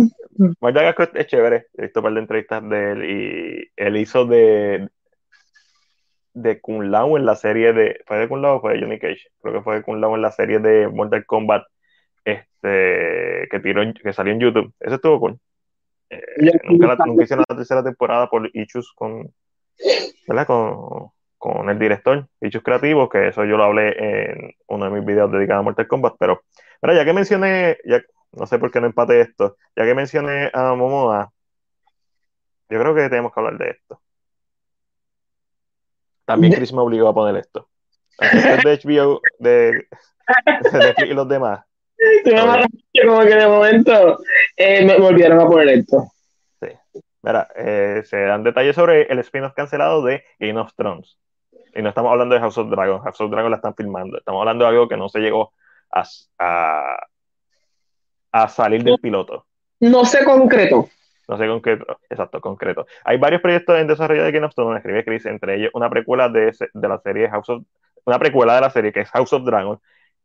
[0.60, 4.24] Marta Gasco es chévere, he visto un par de entrevistas de él y él hizo
[4.26, 4.88] de
[6.32, 8.98] de Kun Lao en la serie de ¿fue de Kun Lao o fue de Johnny
[9.00, 9.26] Cage?
[9.42, 11.64] Creo que fue de Kun Lao en la serie de Mortal Kombat
[12.24, 14.72] este que tiró que salió en YouTube.
[14.80, 15.38] Eso estuvo cool.
[16.10, 16.20] Eh,
[16.64, 19.32] nunca, la- nunca hicieron la tercera temporada por Issues con
[20.26, 20.46] ¿verdad?
[20.46, 25.04] Con, con el director, Issues Creativos, que eso yo lo hablé en uno de mis
[25.04, 26.42] videos dedicados a Mortal Kombat, pero
[26.82, 28.02] mira, ya que mencioné, ya,
[28.32, 31.32] no sé por qué no empate esto, ya que mencioné a Momoa,
[32.68, 34.00] yo creo que tenemos que hablar de esto.
[36.26, 37.68] También Chris me obligó a poner esto.
[38.20, 39.72] Esto es de HBO, de,
[40.72, 41.64] de Netflix y los demás.
[42.24, 44.18] Tú me como que de momento
[44.56, 46.08] eh, me, olvidaron a poner esto.
[47.22, 51.18] Mira, eh, se dan detalles sobre el spin-off cancelado de Game of Thrones.
[51.74, 53.00] Y no estamos hablando de House of Dragon.
[53.00, 54.16] House of Dragon la están filmando.
[54.16, 55.52] Estamos hablando de algo que no se llegó
[55.90, 56.04] a,
[56.38, 57.06] a,
[58.32, 59.46] a salir del piloto.
[59.80, 60.88] No se concretó.
[61.28, 62.86] No sé concreto, exacto, concreto.
[63.04, 66.28] Hay varios proyectos en desarrollo de Game of Thrones, escribe Chris, entre ellos una precuela
[66.28, 67.62] de, de la serie House of,
[68.04, 69.78] una precuela de la serie que es House of Dragon,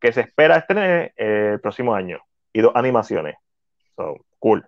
[0.05, 2.19] que se espera estrenar eh, el próximo año,
[2.53, 3.35] y dos animaciones.
[3.95, 4.63] So, cool.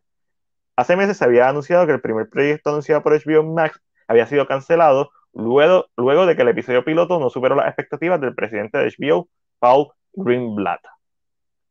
[0.76, 4.48] Hace meses se había anunciado que el primer proyecto anunciado por HBO Max había sido
[4.48, 8.92] cancelado luego, luego de que el episodio piloto no superó las expectativas del presidente de
[8.98, 9.30] HBO,
[9.60, 10.82] Paul Greenblatt.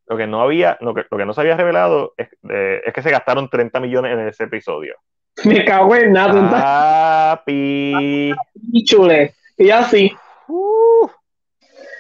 [0.06, 2.92] Lo que no había, lo que, lo que no se había revelado es, eh, es
[2.92, 4.94] que se gastaron 30 millones en ese episodio.
[5.44, 8.32] Me cago en nada, Papi.
[9.58, 10.16] Y así.
[10.46, 11.08] Uh,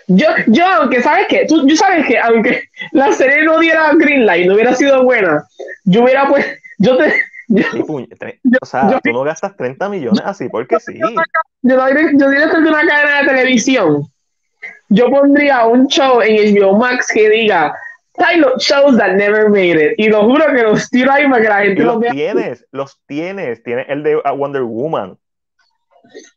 [0.08, 4.24] Yo, yo, aunque sabes que, tú, yo sabes que, aunque la serie no diera green
[4.26, 5.44] light, no hubiera sido buena,
[5.84, 6.46] yo hubiera pues,
[6.78, 7.12] yo te,
[7.48, 7.62] yo,
[8.60, 10.98] o sea, yo- tú no gastas 30 millones así porque sí.
[10.98, 11.08] yo,
[11.62, 14.02] yo director de una cadena de televisión,
[14.88, 17.74] yo pondría un show en HBO Max que diga
[18.18, 19.92] Pilot shows that never made it.
[19.98, 22.12] Y lo juro que los tiro ahí para que la Y gente los los vea.
[22.12, 23.62] tienes, los tienes.
[23.62, 25.18] Tienes el de Wonder Woman.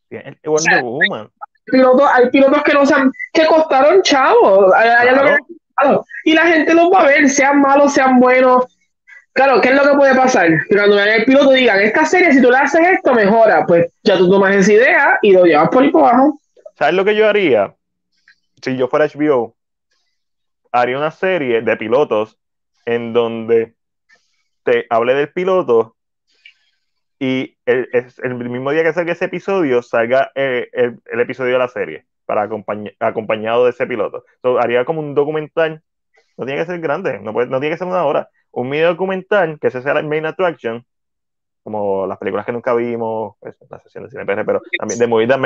[0.09, 1.29] Tienes el de Wonder Woman.
[1.69, 4.73] Pilotos, hay pilotos que no sean, que costaron chavos.
[5.75, 6.05] Claro.
[6.25, 8.65] Y la gente los va a ver, sean malos, sean buenos.
[9.31, 10.49] Claro, ¿qué es lo que puede pasar?
[10.67, 13.65] Que cuando vean el piloto digan, esta serie, si tú le haces esto, mejora.
[13.65, 16.39] Pues ya tú tomas esa idea y lo llevas por ahí por abajo.
[16.77, 17.73] ¿Sabes lo que yo haría?
[18.61, 19.55] Si yo fuera HBO,
[20.71, 22.37] haría una serie de pilotos
[22.85, 23.75] en donde
[24.63, 25.95] te hable del piloto
[27.19, 27.89] y el,
[28.23, 32.05] el mismo día que salga ese episodio salga eh, el, el, episodio de la serie
[32.25, 34.23] para acompañ acompañado de ese piloto.
[34.41, 35.83] So, haría como un documental,
[36.37, 38.89] no tiene que ser grande, no, puede, no tiene que ser una hora, un video
[38.89, 40.85] documental que ese sea la main attraction,
[41.63, 45.27] como las películas que nunca vimos, pues, la sesión de cine pero también de Movie
[45.27, 45.41] That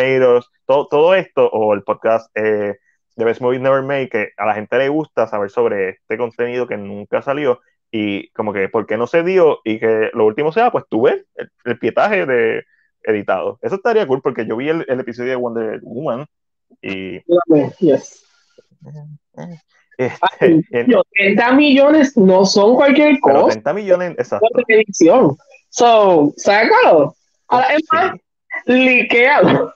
[0.66, 2.78] todo, todo esto, o el podcast eh,
[3.16, 6.68] de Best Movie Never Made, que a la gente le gusta saber sobre este contenido
[6.68, 7.62] que nunca salió,
[7.96, 11.04] y como que por qué no se dio y que lo último sea, pues tú
[11.04, 11.24] ves
[11.64, 12.66] el, pietaje de
[13.04, 13.60] editado.
[13.62, 16.26] Eso estaría cool porque yo vi el, el episodio de Wonder Woman
[16.82, 17.20] y...
[17.78, 18.26] Yes.
[19.96, 20.66] Este,
[21.12, 23.52] 30 millones no son cualquier cosa.
[23.52, 24.48] 30 millones, exacto.
[24.68, 25.38] edición.
[25.70, 27.16] So, sácalo.
[27.48, 28.14] Ahora, es más,
[28.66, 29.72] liquealo.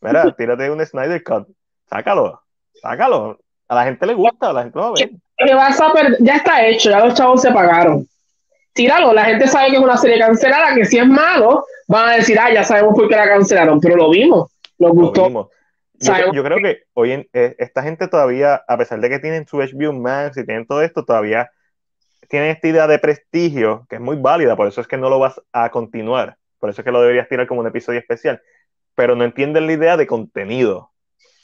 [0.00, 1.48] Mira, tírate un Snyder Cut.
[1.88, 2.40] Sácalo.
[2.80, 3.40] Sácalo.
[3.66, 5.10] A la gente le gusta, a la gente lo va a ver
[6.20, 8.06] ya está hecho, ya los chavos se pagaron.
[8.72, 12.12] Tíralo, la gente sabe que es una serie cancelada, que si es malo, van a
[12.16, 15.50] decir, ah, ya sabemos por qué la cancelaron, pero lo vimos, nos gustó.
[16.00, 19.58] Yo, creo que hoy en, eh, esta gente todavía, a pesar de que tienen su
[19.58, 21.50] HBO Max y tienen todo esto, todavía
[22.28, 25.18] tienen esta idea de prestigio que es muy válida, por eso es que no lo
[25.18, 28.40] vas a continuar, por eso es que lo deberías tirar como un episodio especial,
[28.94, 30.90] pero no entienden la idea de contenido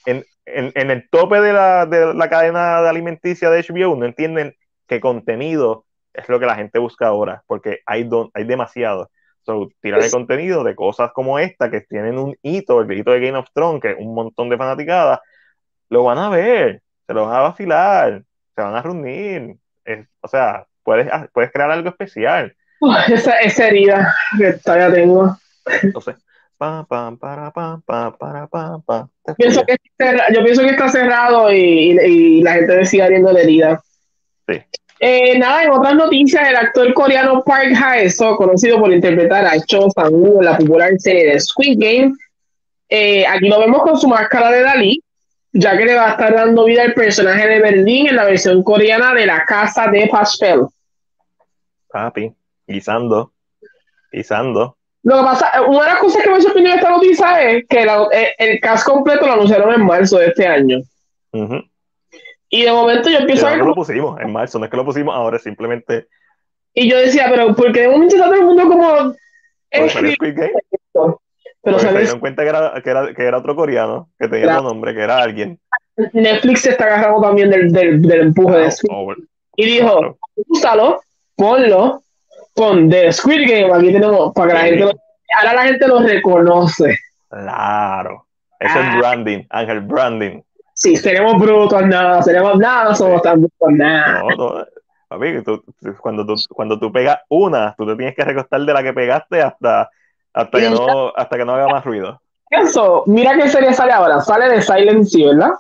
[0.07, 4.55] en, en, el tope de la, de la cadena de alimenticia de HBO no entienden
[4.87, 5.85] que contenido
[6.15, 9.11] es lo que la gente busca ahora, porque hay, don, hay demasiado.
[9.43, 13.21] So, tirar el contenido de cosas como esta, que tienen un hito, el hito de
[13.21, 15.21] Game of Thrones, que un montón de fanaticadas,
[15.89, 18.25] lo van a ver, se lo van a vacilar,
[18.55, 19.57] se van a reunir.
[20.21, 22.57] o sea, puedes, puedes crear algo especial.
[23.09, 25.37] esa, esa herida que todavía tengo.
[25.83, 26.17] Entonces,
[26.57, 26.87] para,
[29.37, 29.77] Pienso que
[30.35, 33.83] yo pienso que está cerrado y, la gente decide abriendo la herida.
[34.49, 34.63] Sí.
[35.01, 39.91] Eh, nada, en otras noticias, el actor coreano Park Hae-soo, conocido por interpretar a Cho
[39.91, 42.15] Sang-woo en la popular serie de Squid Game,
[42.89, 45.03] eh, aquí lo vemos con su máscara de Dalí,
[45.53, 48.63] ya que le va a estar dando vida al personaje de Berlín en la versión
[48.63, 50.63] coreana de La Casa de Pastel.
[51.89, 52.33] Papi,
[52.67, 53.33] guisando,
[54.13, 54.76] guisando.
[55.07, 57.85] Lo que pasa, una de las cosas que me sorprendió de esta noticia es que
[57.85, 60.79] eh, el, cast completo lo anunciaron en marzo de este año.
[62.49, 63.61] Y de momento yo empiezo a ver.
[63.61, 66.09] No lo pusimos en marzo, no es que lo pusimos ahora, simplemente.
[66.75, 69.15] Y yo decía, pero ¿por qué de momento está todo el mundo como.
[69.71, 69.89] Pero
[71.79, 74.93] se dieron cuenta que era, que, era, que era otro coreano, que tenía otro nombre,
[74.93, 75.61] que era alguien.
[76.15, 79.23] Netflix se está agarrando también del, del, del empuje de Squid.
[79.55, 81.01] y dijo, úsalo,
[81.37, 82.03] ponlo,
[82.57, 84.93] con The Squid Game, aquí tenemos para que la gente lo,
[85.39, 86.99] ahora la gente lo reconoce.
[87.29, 88.27] Claro.
[88.59, 88.97] Eso es ah.
[88.99, 90.41] branding, Ángel, branding.
[90.73, 94.23] Sí, seremos brutos, nada, seremos nada, somos tan brutos, nada.
[94.23, 94.37] No,
[95.45, 95.65] tú,
[96.01, 99.43] cuando, tú, cuando tú pegas una, tú te tienes que recostar de la que pegaste
[99.43, 99.91] hasta,
[100.33, 102.21] hasta, que, no, hasta que no haga más ruido.
[102.51, 104.21] Eso, mira qué serie sale ahora.
[104.21, 105.51] Sale de Silent Sea, ¿verdad?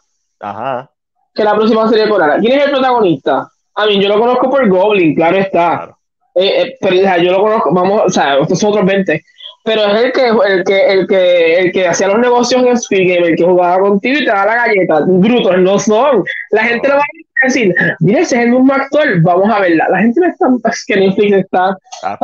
[0.40, 0.90] Ajá.
[1.34, 2.38] Que la próxima serie coreana.
[2.38, 3.48] ¿Quién es el protagonista?
[3.74, 5.76] A mí, yo lo conozco por Goblin, claro está.
[5.76, 5.95] Claro.
[6.36, 9.24] Eh, eh, pero yo lo conozco, vamos, o sea, estos son otros 20,
[9.64, 13.08] pero es el que, el que, el que, el que hacía los negocios en Speed
[13.08, 15.00] Game, el que jugaba contigo y te da la galleta.
[15.06, 16.24] Brutos no son.
[16.50, 19.88] La gente lo va a decir, mira, ese es el mismo actor, vamos a verla.
[19.88, 21.76] La gente no está, es que Netflix está.
[22.02, 22.18] Ah,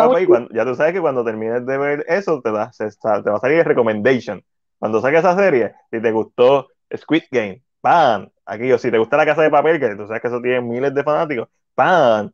[0.52, 3.58] ya tú sabes que cuando termines de ver eso, te, da, te va a salir
[3.60, 4.42] el recommendation.
[4.78, 8.28] Cuando saques esa serie, si te gustó Squid Game, ¡pam!
[8.44, 10.60] Aquí, o si te gusta la casa de papel, que tú sabes que eso tiene
[10.60, 12.30] miles de fanáticos, ¡pam!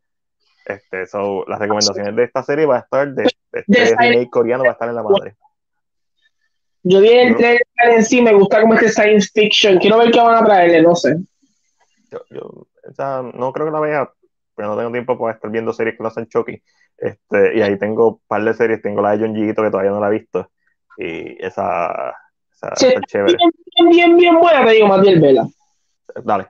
[0.69, 4.65] Este, so, las recomendaciones de esta serie va a estar de, de este remake coreano
[4.65, 5.35] va a estar en la madre.
[6.83, 9.79] Yo vi el trailer en sí, me gusta como este science fiction.
[9.79, 11.17] Quiero ver qué van a traerle, no sé.
[12.11, 14.11] Yo, yo esa, no creo que la vea,
[14.55, 16.63] pero no tengo tiempo para estar viendo series que lo hacen Chucky.
[16.99, 19.93] Este, y ahí tengo un par de series, tengo la de John Gito que todavía
[19.93, 20.51] no la he visto.
[20.99, 22.15] Y esa,
[22.53, 23.37] esa, sí, chévere.
[23.37, 25.47] Bien, bien, bien buena, te digo, Matiel Vela.
[26.23, 26.47] Dale.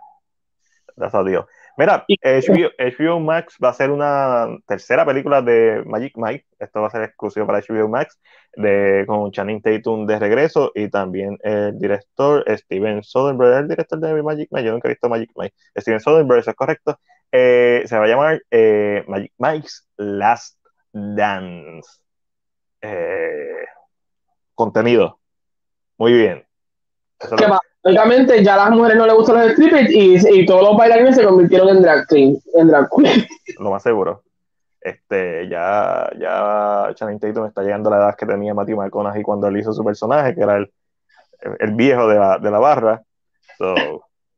[0.96, 1.46] Gracias a Dios.
[1.78, 6.44] Mira, HBO, Max va a ser una tercera película de Magic Mike.
[6.58, 8.18] Esto va a ser exclusivo para HBO Max,
[8.56, 14.22] de, con Channing Tatum de regreso y también el director Steven Soderbergh, el director de
[14.24, 14.66] Magic Mike.
[14.66, 15.54] Yo nunca he visto Magic Mike.
[15.76, 16.98] Steven Soderbergh, eso es correcto.
[17.30, 20.58] Eh, se va a llamar eh, Magic Mike's Last
[20.92, 21.88] Dance.
[22.80, 23.66] Eh,
[24.52, 25.20] contenido.
[25.96, 26.44] Muy bien.
[27.82, 31.16] Obviamente ya a las mujeres no les gustan los strippers y, y todos los bailarines
[31.16, 33.26] se convirtieron en drag queen, en drag queen.
[33.58, 34.22] Lo más seguro.
[34.80, 39.48] Este, ya, ya Channing Tatum está llegando a la edad que tenía Matthew McConaughey cuando
[39.48, 40.70] él hizo su personaje, que era el,
[41.58, 43.02] el viejo de la, de la barra.
[43.58, 43.74] So,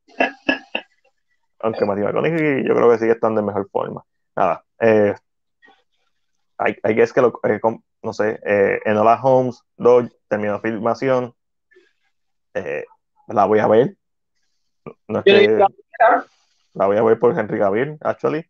[1.60, 4.02] aunque Matthew McConaughey yo creo que sigue estando en mejor forma.
[4.36, 5.14] Nada, eh,
[6.58, 7.60] hay, hay que es que lo, eh,
[8.02, 11.34] no sé, eh, Enola Holmes 2 terminó filmación.
[12.54, 12.84] Eh,
[13.32, 13.94] la voy a ver.
[15.08, 15.58] No es que-
[16.74, 18.44] la voy a ver por Henry Cavill, actually.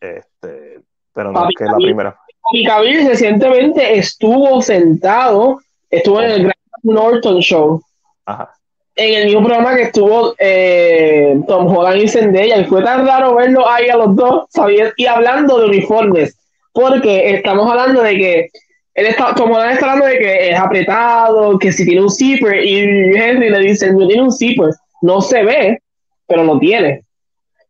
[0.00, 0.80] Este,
[1.12, 2.18] pero no Papi es que es la primera.
[2.52, 5.60] Y Cavill recientemente estuvo sentado,
[5.90, 6.52] estuvo en el Graham
[6.82, 7.82] Norton Show,
[8.26, 8.52] Ajá.
[8.96, 13.34] en el mismo programa que estuvo eh, Tom Holland y Zendaya, y fue tan raro
[13.34, 14.92] verlo ahí a los dos, ¿sabías?
[14.96, 16.38] Y hablando de uniformes,
[16.72, 18.50] porque estamos hablando de que
[18.94, 22.64] él está, Tom Holland está hablando de que es apretado, que si tiene un zipper,
[22.64, 22.78] y
[23.16, 24.70] Henry le dice, no tiene un zipper,
[25.02, 25.78] no se ve,
[26.26, 27.02] pero lo tiene.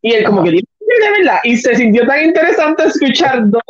[0.01, 3.61] Y él como que zipper de verdad, y se sintió tan interesante escuchar dos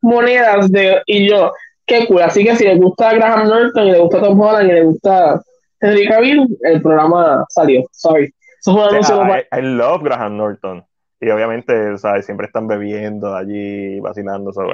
[0.00, 1.52] monedas de, y yo,
[1.86, 4.74] qué cool, así que si le gusta Graham Norton, y le gusta Tom Holland, y
[4.74, 5.42] le gusta
[5.80, 8.32] Henry Cavill, el programa salió, sorry.
[8.60, 10.84] Eso anuncio Sí, para- I, I love Graham Norton.
[11.22, 12.24] Y obviamente, ¿sabes?
[12.26, 14.00] Siempre están bebiendo allí,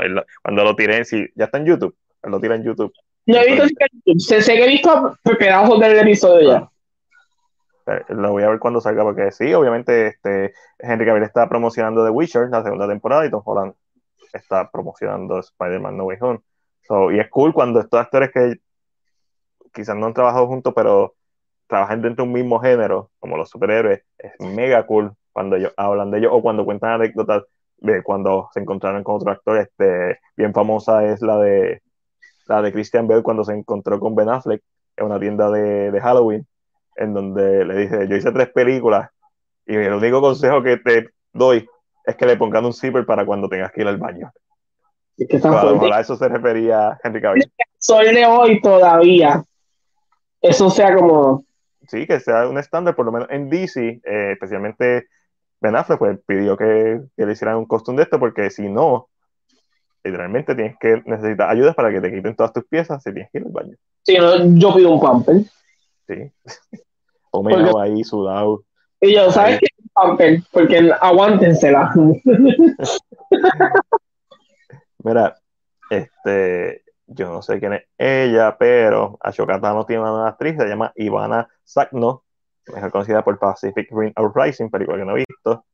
[0.01, 1.95] él lo- cuando lo tiré, si, ya está en YouTube.
[2.27, 2.93] Lo tira en YouTube.
[3.27, 4.20] No he visto YouTube.
[4.20, 6.70] sé, sé que he visto pedazos del episodio ya.
[7.87, 12.05] Eh, Lo voy a ver cuando salga, porque sí, obviamente, este, Henry Cavill está promocionando
[12.05, 13.74] The Witcher, la segunda temporada, y Tom Holland
[14.33, 16.41] está promocionando Spider-Man No Way Home.
[16.83, 18.57] So, y es cool cuando estos actores que
[19.72, 21.14] quizás no han trabajado juntos, pero
[21.66, 26.11] trabajan dentro de un mismo género, como los superhéroes, es mega cool cuando ellos hablan
[26.11, 27.43] de ellos o cuando cuentan anécdotas
[27.79, 29.59] de cuando se encontraron con otro actor.
[29.59, 31.83] Este, bien famosa es la de
[32.47, 34.62] la de Christian Bale cuando se encontró con Ben Affleck
[34.97, 36.47] en una tienda de, de Halloween,
[36.97, 39.11] en donde le dice, yo hice tres películas
[39.66, 41.68] y el único consejo que te doy
[42.05, 44.30] es que le pongan un zipper para cuando tengas que ir al baño.
[45.18, 47.53] Es que ojalá eso se refería a Henry Cavill.
[47.78, 49.42] Soy de hoy todavía.
[50.40, 51.44] Eso sea como.
[51.88, 55.07] Sí, que sea un estándar, por lo menos en DC, eh, especialmente
[55.61, 59.09] Ben Affleck, pues pidió que, que le hicieran un costume de esto, porque si no,
[60.07, 63.38] literalmente tienes que necesitar ayuda para que te quiten todas tus piezas si tienes que
[63.38, 63.76] ir al baño.
[64.18, 65.36] No, yo pido un pamper.
[66.07, 66.32] Sí.
[67.32, 68.62] O menos ahí sudado.
[68.98, 69.66] Y yo, ¿sabes qué?
[69.78, 70.42] Un pamper.
[70.50, 71.92] Porque aguántensela.
[75.04, 75.36] Mira,
[75.90, 80.92] este, yo no sé quién es ella, pero Ashoka Tano tiene una actriz, se llama
[80.96, 82.24] Ivana Sakno,
[82.72, 85.64] mejor conocida por Pacific Rim Uprising, película que no he visto.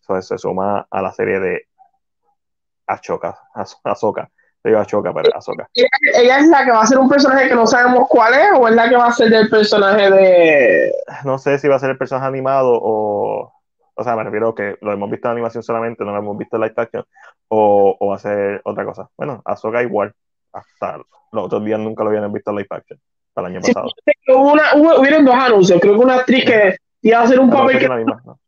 [0.00, 1.66] Eso se suma a la serie de
[2.94, 4.28] Ahsoka.
[4.62, 5.66] Te digo Ashoka, pero Ahsoka.
[5.72, 5.88] ella,
[6.20, 8.68] ella es la que va a ser un personaje que no sabemos cuál es, o
[8.68, 10.92] es la que va a ser del personaje de.
[11.24, 13.52] No sé si va a ser el personaje animado o,
[13.94, 16.36] o sea, me refiero a que lo hemos visto en animación solamente, no lo hemos
[16.36, 17.04] visto en live action,
[17.48, 19.08] o, o va a ser otra cosa.
[19.16, 20.12] Bueno, Ahsoka igual,
[20.52, 20.98] hasta
[21.32, 22.98] los otros días nunca lo habían visto en live action,
[23.30, 23.90] hasta el año Sí, pasado.
[24.28, 25.80] Hubo una, hubo, hubieron dos anuncios.
[25.80, 27.96] Creo que una actriz que iba a hacer un Ah, no, papel que es la
[27.96, 28.38] misma, ¿no?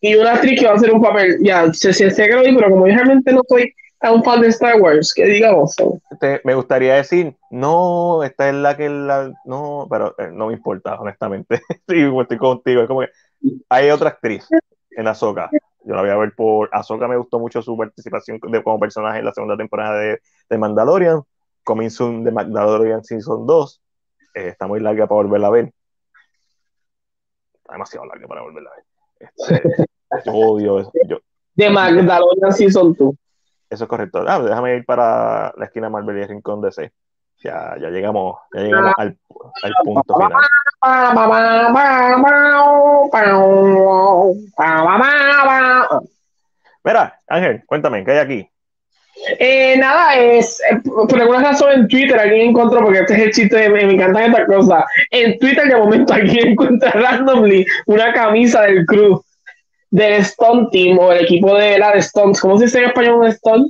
[0.00, 1.38] Y una actriz que va a hacer un papel.
[1.42, 3.72] Ya, sé, sé, sé que lo vi, pero como yo realmente no soy
[4.08, 5.74] un fan de Star Wars, que digamos.
[6.10, 10.54] Este, me gustaría decir, no, esta es la que la, no, pero eh, no me
[10.54, 11.60] importa, honestamente.
[11.88, 13.10] sí, estoy contigo, es como que
[13.68, 14.48] hay otra actriz
[14.90, 15.50] en Ahsoka.
[15.84, 19.18] Yo la voy a ver por Ahsoka, me gustó mucho su participación de, como personaje
[19.18, 21.22] en la segunda temporada de, de Mandalorian.
[21.62, 23.82] Coming soon de Mandalorian Season 2.
[24.34, 25.72] Eh, está muy larga para volverla a ver.
[27.54, 28.89] Está demasiado larga para volverla a ver.
[29.20, 29.62] Este,
[30.26, 30.90] Odio eso.
[31.06, 31.18] Yo,
[31.54, 33.16] de Magdalena sí son tú.
[33.68, 34.24] Eso es correcto.
[34.26, 36.90] Ah, déjame ir para la esquina Marvel y rincón DC.
[37.42, 39.16] Ya, ya llegamos, ya llegamos al,
[39.62, 40.42] al punto final.
[46.82, 48.49] Mira, Ángel, cuéntame, ¿qué hay aquí?
[49.38, 53.30] Eh, nada, es eh, por alguna razón en Twitter alguien encontró, porque este es el
[53.32, 54.84] chiste, me, me encantan estas cosas.
[55.10, 59.22] En Twitter de momento alguien encuentra randomly una camisa del crew
[59.90, 62.40] del Stone Team o el equipo de la de Stones.
[62.40, 63.66] ¿Cómo se dice en español un Stone?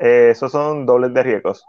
[0.00, 1.64] Eh, esos son dobles de riesgos.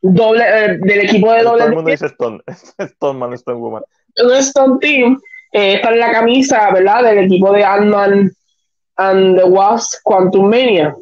[0.00, 2.40] Doble, eh, del equipo de Todo doble el mundo dice Stone.
[2.78, 3.82] Stone Man, Stone Woman.
[4.22, 5.20] un Stone Team.
[5.52, 7.04] Eh, está en la camisa, ¿verdad?
[7.04, 8.32] Del equipo de Ant-Man
[8.96, 10.94] and the Wasp Quantum Mania.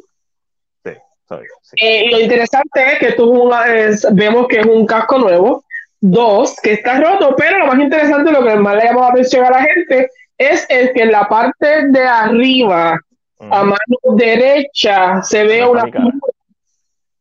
[1.39, 1.75] Sí, sorry, sí.
[1.81, 5.17] Eh, y lo interesante es que esto es una, es- vemos que es un casco
[5.17, 5.63] nuevo.
[6.05, 9.45] Dos, que está roto, pero lo más interesante, lo que más le llamó la atención
[9.45, 12.99] a la gente, es el que en la parte de arriba,
[13.39, 13.53] Ujú.
[13.53, 16.11] a mano derecha, se ve No, una figura,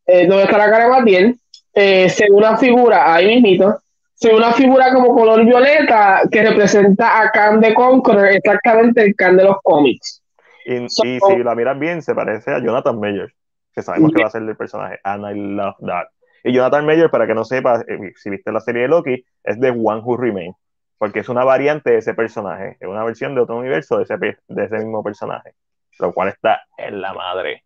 [0.06, 1.36] eh, donde está la cara de Matiel,
[1.74, 3.78] eh, se ve una figura ahí mismito,
[4.14, 9.36] soy una figura como color violeta que representa a Khan de Conqueror, exactamente el Khan
[9.36, 10.22] de los cómics.
[10.64, 13.32] Y, si la miras bien, se parece a Jonathan Mayer,
[13.74, 14.98] que sabemos que va a ser el personaje.
[15.04, 16.06] And I love that.
[16.44, 19.60] Y Jonathan Mayer, para que no sepas, eh, si viste la serie de Loki, es
[19.60, 20.56] de One Who Remains,
[20.98, 24.16] porque es una variante de ese personaje, es una versión de otro universo de ese,
[24.16, 25.54] de ese mismo personaje,
[26.00, 27.64] lo cual está en la madre.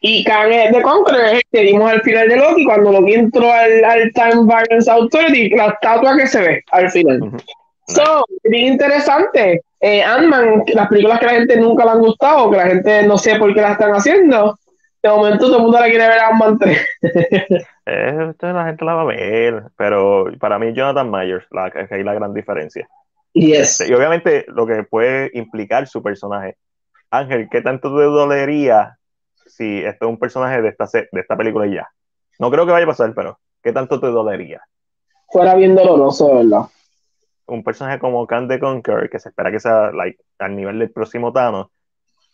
[0.00, 3.84] Y Khan de Conqueror es que dimos al final de Loki, cuando Loki entró al,
[3.84, 7.20] al Time Violence Authority, la estatua que se ve al final.
[7.86, 9.62] So, bien interesante.
[9.80, 13.18] Eh, Ant-Man, las películas que la gente nunca le han gustado, que la gente no
[13.18, 14.58] sé por qué las están haciendo,
[15.02, 16.88] de momento todo el mundo la quiere ver a Ant-Man 3.
[17.86, 21.94] eh, la gente la va a ver, pero para mí Jonathan Myers, la, es que
[21.96, 22.88] hay la gran diferencia.
[23.32, 23.80] Yes.
[23.80, 26.56] Y obviamente lo que puede implicar su personaje.
[27.10, 28.96] Ángel, ¿qué tanto te dolería
[29.46, 31.88] si esto es un personaje de esta, de esta película y ya?
[32.38, 34.62] No creo que vaya a pasar, pero ¿qué tanto te dolería?
[35.28, 36.66] Fuera bien doloroso, ¿verdad?
[37.46, 40.92] Un personaje como Khan the Conqueror, que se espera que sea like, al nivel del
[40.92, 41.68] próximo Thanos,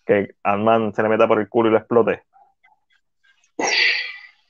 [0.04, 2.22] que Ant-Man se le meta por el culo y lo explote.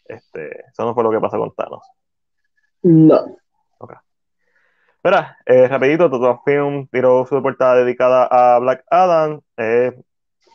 [0.09, 1.87] Este, eso no fue lo que pasó con Thanos.
[2.83, 3.37] No.
[3.79, 3.97] Okay.
[4.97, 9.41] Espera, eh, rapidito, Toto Film tiró su portada dedicada a Black Adam.
[9.57, 9.93] Eh,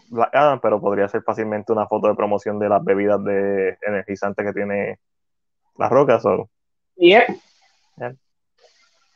[0.10, 4.46] Black Adam, pero podría ser fácilmente una foto de promoción de las bebidas de energizantes
[4.46, 5.00] que tiene
[5.78, 6.26] las rocas.
[6.26, 6.50] o
[6.96, 7.26] Yeah.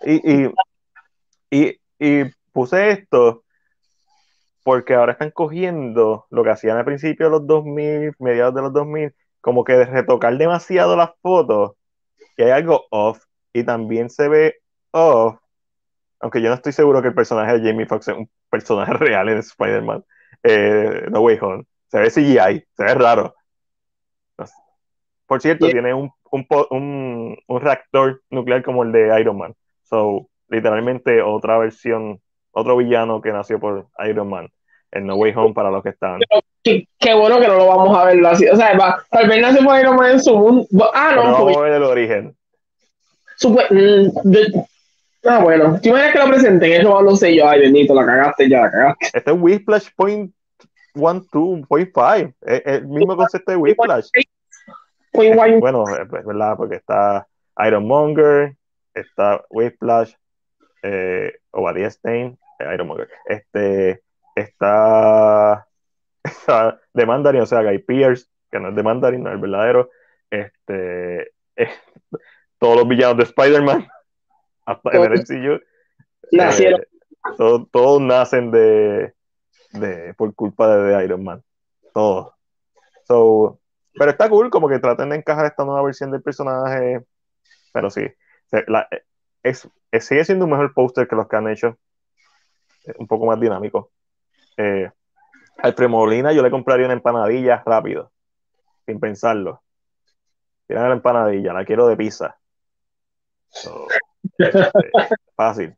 [0.02, 0.54] Y, y,
[1.50, 3.44] y, y puse esto
[4.64, 8.74] porque ahora están cogiendo lo que hacían al principio de los 2000, mediados de los
[8.74, 11.74] 2000, como que de retocar demasiado las fotos
[12.38, 13.24] y hay algo off
[13.54, 14.56] y también se ve
[14.92, 15.38] off,
[16.20, 19.30] aunque yo no estoy seguro que el personaje de Jamie Foxx es un personaje real
[19.30, 20.04] en Spider-Man,
[20.44, 21.64] eh, No Way Home.
[21.88, 23.34] Se ve CGI, se ve raro.
[25.26, 29.56] Por cierto, tiene un, un, un, reactor nuclear como el de Iron Man.
[29.84, 34.50] So, literalmente otra versión, otro villano que nació por Iron Man
[34.92, 36.20] en No Way Home para los que están.
[36.64, 38.48] Qué, bueno que no lo vamos a ver así.
[38.48, 40.68] O sea, va, tal vez nació por Iron Man en su mundo.
[40.94, 41.24] Ah, no.
[41.24, 42.36] no vamos a ver el origen.
[43.44, 44.10] Mm,
[45.26, 45.80] ah, bueno.
[45.82, 46.72] ¿Tú imaginas que lo presenten?
[46.74, 47.48] Eso no sé yo.
[47.48, 49.08] Ay, bendito, la cagaste ya, la cagaste.
[49.14, 50.34] Este es Whiplash Point
[50.96, 52.34] 1, 2, Point 5.
[52.42, 54.10] Es el mismo concepto de Whiplash.
[55.14, 57.28] bueno, es verdad, porque está
[57.66, 58.56] Ironmonger,
[58.94, 60.14] está Whiplash,
[60.84, 63.10] eh, Obadiah Stein, eh, Ironmonger.
[63.26, 64.02] Este,
[64.42, 65.68] está,
[66.24, 69.42] está de Mandarin, o sea, Guy Pierce, que no es de Mandarin, no es el
[69.42, 69.90] verdadero.
[70.30, 71.32] Este,
[72.60, 73.88] todos los villanos de Spider-Man,
[74.66, 75.62] hasta en el MCU,
[76.32, 76.82] nacieron.
[76.82, 76.88] Eh,
[77.36, 79.14] todos, todos, nacen de,
[79.72, 81.44] de, por culpa de, de Iron Man.
[81.94, 82.34] Todos.
[83.06, 83.60] So,
[83.94, 87.04] pero está cool, como que traten de encajar esta nueva versión del personaje.
[87.74, 88.06] Pero sí,
[88.68, 88.88] la,
[89.44, 89.70] es,
[90.00, 91.78] sigue siendo un mejor póster que los que han hecho.
[92.98, 93.92] Un poco más dinámico.
[94.58, 94.90] Eh,
[95.58, 98.12] al Premolina yo le compraría una empanadilla rápido,
[98.86, 99.62] sin pensarlo.
[100.68, 102.38] Tiran la empanadilla, la quiero de pizza.
[104.38, 104.72] Este,
[105.36, 105.76] fácil.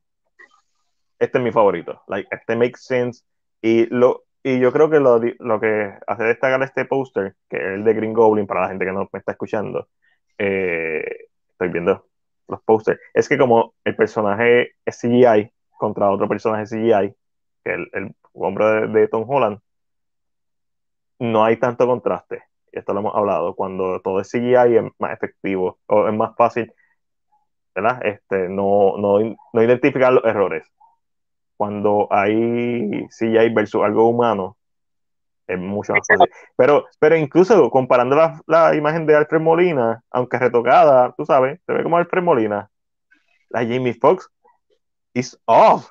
[1.19, 2.01] Este es mi favorito.
[2.07, 3.23] Like, este makes sense.
[3.61, 7.63] Y, lo, y yo creo que lo, lo que hace destacar este póster, que es
[7.63, 9.89] el de Green Goblin, para la gente que no me está escuchando,
[10.37, 12.07] eh, estoy viendo
[12.47, 17.13] los pósters, es que como el personaje es CGI contra otro personaje CGI,
[17.73, 19.59] el, el hombre de, Tom Holland,
[21.19, 22.43] no hay tanto contraste.
[22.71, 23.55] Esto lo hemos hablado.
[23.55, 26.73] Cuando todo es CGI es más efectivo o es más fácil
[27.75, 28.05] ¿verdad?
[28.05, 29.19] Este, no, no,
[29.53, 30.65] no identificar los errores.
[31.57, 34.57] Cuando hay CGI versus algo humano,
[35.47, 36.29] es mucho más fácil.
[36.55, 41.73] Pero, pero incluso comparando la, la, imagen de Alfred Molina, aunque retocada, tú sabes, se
[41.73, 42.69] ve como Alfred Molina.
[43.49, 44.29] La Jamie Foxx
[45.13, 45.89] is off.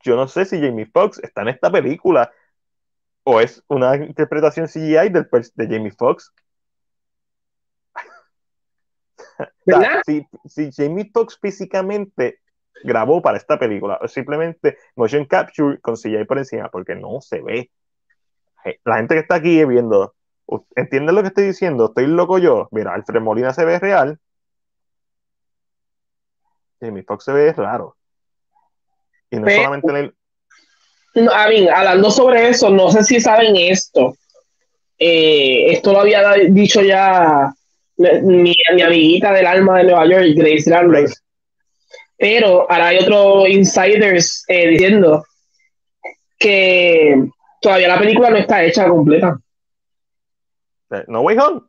[0.00, 2.30] Yo no sé si Jamie Foxx está en esta película
[3.24, 6.32] o es una interpretación CGI del, de Jamie Foxx.
[10.06, 12.40] si, si, Jamie Foxx físicamente
[12.84, 17.40] grabó para esta película, o simplemente motion capture con CGI por encima, porque no se
[17.40, 17.70] ve.
[18.84, 20.14] La gente que está aquí viendo,
[20.76, 21.86] ¿entiende lo que estoy diciendo?
[21.86, 22.68] ¿Estoy loco yo?
[22.70, 24.18] Mira, Alfred Molina se ve real.
[26.80, 27.96] Jamie Foxx se ve raro.
[29.32, 30.14] Y no solamente en el.
[31.14, 34.14] No, a mí, hablando sobre eso, no sé si saben esto.
[34.98, 37.52] Eh, esto lo había dicho ya
[37.96, 41.22] mi, mi, amiguita del alma de Nueva York, Grace Landers.
[42.16, 45.24] Pero ahora hay otros insiders eh, diciendo
[46.38, 47.26] que
[47.60, 49.38] todavía la película no está hecha completa.
[51.08, 51.60] No Way Home.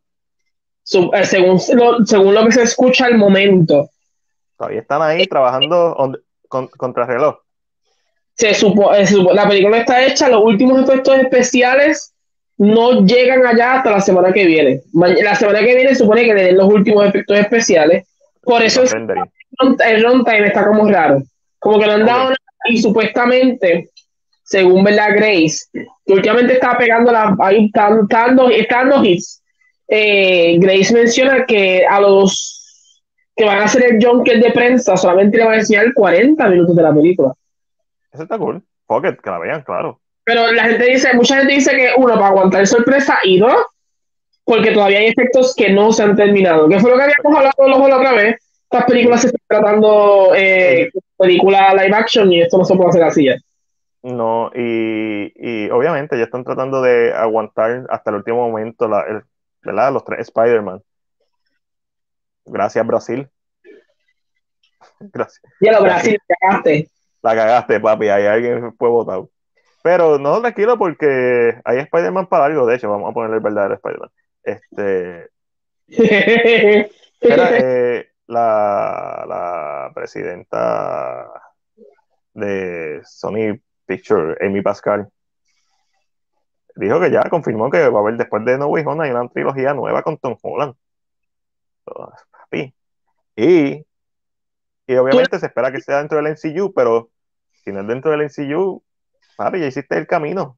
[1.13, 3.89] eh, según, lo, según lo que se escucha al momento.
[4.57, 5.95] Todavía están ahí trabajando
[6.49, 7.42] contra reloj.
[8.35, 8.91] Se supo,
[9.33, 12.13] la película está hecha, los últimos efectos especiales
[12.57, 14.81] no llegan allá hasta la semana que viene.
[14.93, 18.07] La semana que viene supone que le den los últimos efectos especiales.
[18.41, 21.23] Por eso es, el runtime está como raro.
[21.59, 22.33] Como que lo han dado
[22.69, 23.89] y supuestamente,
[24.43, 29.41] según verdad Grace, que últimamente estaba pegando la, ahí están, dando hits.
[29.87, 32.81] Eh, Grace menciona que a los
[33.35, 36.75] que van a hacer el junket de prensa solamente le van a enseñar 40 minutos
[36.75, 37.33] de la película.
[38.13, 38.63] Eso está cool.
[38.85, 39.99] Pocket, que la vean, claro.
[40.23, 43.65] Pero la gente dice, mucha gente dice que uno, para aguantar sorpresa y dos,
[44.45, 46.69] porque todavía hay efectos que no se han terminado.
[46.69, 48.35] Que fue lo que habíamos hablado la otra vez.
[48.63, 53.03] Estas películas se están tratando eh, película live action y esto no se puede hacer
[53.03, 53.35] así ya.
[54.01, 59.23] No, y, y, obviamente ya están tratando de aguantar hasta el último momento la,
[59.61, 59.93] ¿verdad?
[59.93, 60.81] los tres Spider-Man.
[62.45, 63.29] Gracias, Brasil.
[64.99, 65.41] Gracias.
[65.61, 66.89] Ya lo Brasil, cagaste.
[67.23, 68.09] La cagaste, papi.
[68.09, 69.29] Ahí alguien fue votado.
[69.81, 72.65] Pero no, tranquilo, porque hay Spider-Man para algo.
[72.65, 74.09] De hecho, vamos a ponerle el verdadero Spider-Man.
[74.43, 75.29] Este.
[77.19, 81.29] Era, eh, la, la presidenta
[82.33, 85.09] de Sony Picture, Amy Pascal,
[86.75, 89.29] dijo que ya confirmó que va a haber después de No Way Home hay una
[89.29, 90.75] trilogía nueva con Tom Holland.
[93.35, 93.85] Y,
[94.87, 97.09] y obviamente se espera que sea dentro del NCU, pero
[97.63, 98.83] si no es dentro del NCU,
[99.37, 100.57] papi, ya hiciste el camino.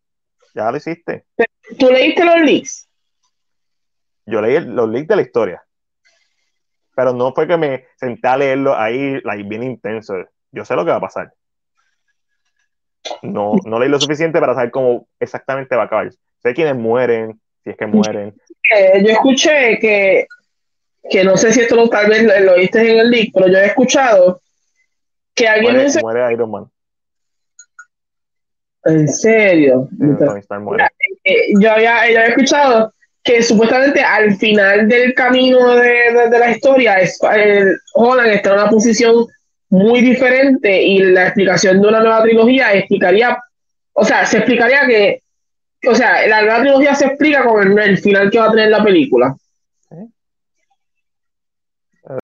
[0.54, 1.26] Ya lo hiciste.
[1.78, 2.88] ¿Tú leíste los leaks?
[4.26, 5.64] Yo leí los leaks de la historia.
[6.96, 10.16] Pero no fue que me senté a leerlo ahí bien intenso.
[10.52, 11.34] Yo sé lo que va a pasar.
[13.22, 16.10] No, no leí lo suficiente para saber cómo exactamente va a acabar.
[16.42, 18.34] Sé quiénes mueren, si es que mueren.
[18.72, 20.28] Eh, yo escuché que
[21.10, 23.58] que no sé si esto lo, tal vez lo, oíste en el leak, pero yo
[23.58, 24.42] he escuchado
[25.34, 26.72] que alguien muere, muere Iron Man.
[28.86, 29.90] En serio.
[31.24, 32.94] Eh, yo, había, yo había escuchado
[33.24, 38.70] que supuestamente al final del camino de, de, la historia, el Holland está en una
[38.70, 39.26] posición
[39.70, 43.38] muy diferente y la explicación de una nueva trilogía explicaría,
[43.94, 45.24] o sea, se explicaría que,
[45.88, 48.84] o sea, la nueva trilogía se explica con el final que va a tener la
[48.84, 49.36] película.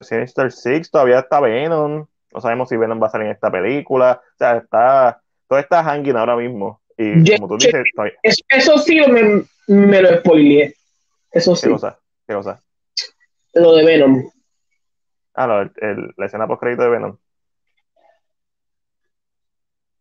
[0.02, 2.06] Sinister Six, todavía está Venom.
[2.34, 4.22] No sabemos si Venom va a salir en esta película.
[4.24, 5.22] O sea, está.
[5.52, 6.80] Todo está hanging ahora mismo.
[6.98, 7.84] Y como tú dices,
[8.48, 10.74] eso, sí me, me, lo spoileé.
[11.30, 11.68] Eso sí.
[11.68, 12.00] ¿Qué cosa?
[12.26, 12.64] ¿Qué cosa?
[13.56, 14.32] Lo de Venom.
[15.34, 17.18] Ah, no, el, la escena post crédito de Venom.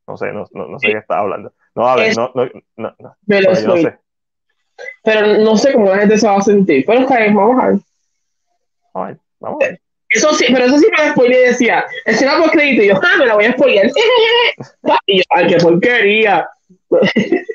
[0.06, 1.52] No sé, no, no, no sé qué está hablando.
[1.74, 3.16] No, a ver, no, no, no, no.
[3.27, 3.98] Me lo sé.
[5.02, 6.85] Pero no sé cómo la gente se va a sentir.
[6.86, 7.78] Pero está bien, vamos a ver.
[8.94, 9.18] A ver.
[9.40, 9.59] Vamos
[10.11, 12.97] Eso sí, pero eso sí me lo spoileé y decía, escena por crédito, y yo,
[12.97, 13.87] ah, me la voy a spoilear.
[15.07, 16.49] y yo, ay, qué porquería.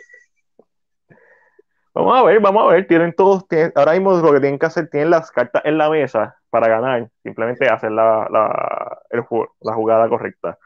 [1.93, 3.45] vamos a ver, vamos a ver, tienen todos,
[3.75, 7.09] ahora mismo lo que tienen que hacer, tienen las cartas en la mesa para ganar,
[7.23, 9.23] simplemente hacer la, la, el,
[9.61, 10.57] la jugada correcta.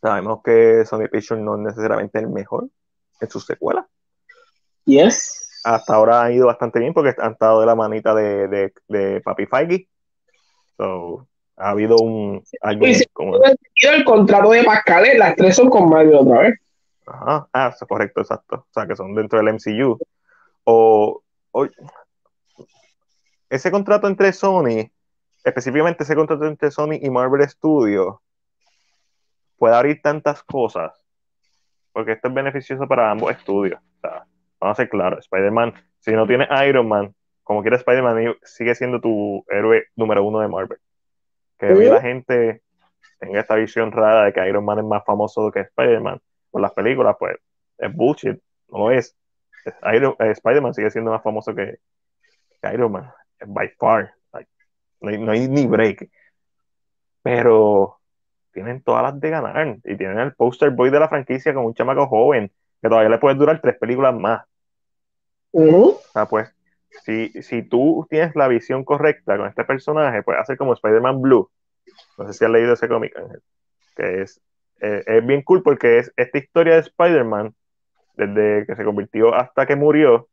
[0.00, 2.68] Sabemos que Sony Pictures no es necesariamente el mejor
[3.20, 3.86] en sus secuelas.
[4.84, 8.72] Yes hasta ahora han ido bastante bien porque han estado de la manita de, de,
[8.88, 9.88] de Papi Feige.
[10.76, 11.26] So,
[11.56, 12.42] ha habido un.
[12.60, 13.36] Alguien, como...
[13.36, 16.58] el contrato de Pascal, las tres son con Mario otra vez.
[17.06, 18.66] Ajá, ah, correcto, exacto.
[18.68, 19.98] O sea, que son dentro del MCU.
[20.64, 21.66] O, o,
[23.50, 24.90] ese contrato entre Sony,
[25.44, 28.16] específicamente ese contrato entre Sony y Marvel Studios,
[29.58, 30.92] puede abrir tantas cosas,
[31.92, 33.80] porque esto es beneficioso para ambos estudios.
[33.98, 34.26] O sea,
[34.58, 39.00] vamos a ser claros, Spider-Man, si no tienes Iron Man, como quiera Spider-Man sigue siendo
[39.00, 40.78] tu héroe número uno de Marvel.
[41.58, 42.62] Que la gente
[43.18, 46.20] tenga esta visión rara de que Iron Man es más famoso que Spider-Man
[46.50, 47.36] por las películas, pues
[47.78, 48.38] es bullshit,
[48.68, 49.16] no lo es.
[49.64, 51.78] Eh, Spider-Man sigue siendo más famoso que,
[52.72, 53.10] Iron Man,
[53.46, 54.12] by far.
[55.00, 56.10] no, hay, no hay ni break.
[57.22, 58.00] Pero
[58.52, 61.74] tienen todas las de ganar y tienen el poster boy de la franquicia con un
[61.74, 62.50] chamaco joven
[62.80, 64.44] que todavía le puede durar tres películas más.
[65.52, 66.52] O sea, pues,
[67.04, 71.50] si, tú tienes la visión correcta con este personaje, puedes hacer como Spider-Man Blue.
[72.18, 73.42] No sé si has leído ese cómic, Ángel.
[73.96, 74.40] Que es,
[74.80, 77.54] eh, es bien cool porque es esta historia de Spider-Man,
[78.14, 80.28] desde que se convirtió hasta que murió,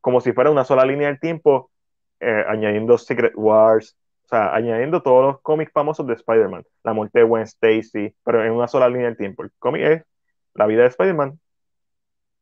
[0.00, 1.70] como si fuera una sola línea del tiempo,
[2.20, 6.64] eh, añadiendo Secret Wars, o sea, añadiendo todos los cómics famosos de Spider-Man.
[6.82, 9.44] La muerte de Gwen Stacy, pero en una sola línea del tiempo.
[9.44, 10.02] El cómic es
[10.54, 11.38] la vida de Spider-Man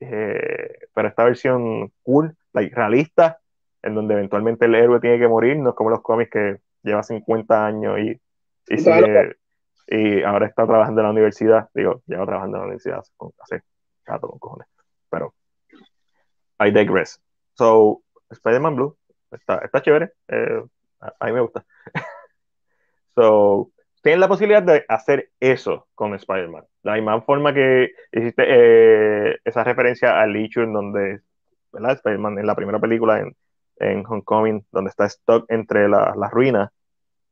[0.01, 3.41] eh, pero esta versión cool, realista,
[3.83, 7.03] en donde eventualmente el héroe tiene que morir, no es como los cómics que lleva
[7.03, 8.21] 50 años y,
[9.89, 13.03] y, ahora está trabajando en la universidad, digo, lleva trabajando en la universidad
[13.41, 13.63] hace
[14.05, 14.69] gato con cojones,
[15.11, 15.35] pero
[16.61, 17.21] I digress.
[17.55, 18.97] So, Spider-Man Blue
[19.31, 20.63] está, está chévere, eh,
[21.01, 21.65] a, mí me gusta.
[23.15, 23.71] so,
[24.05, 26.65] tienen la posibilidad de hacer eso con Spider-Man.
[26.83, 31.23] La misma forma que hiciste eh, esa referencia a Lee en donde,
[31.73, 31.93] ¿verdad?
[31.93, 33.35] Spider-Man en la primera película en,
[33.79, 36.71] en Homecoming, donde está stuck entre las ruinas,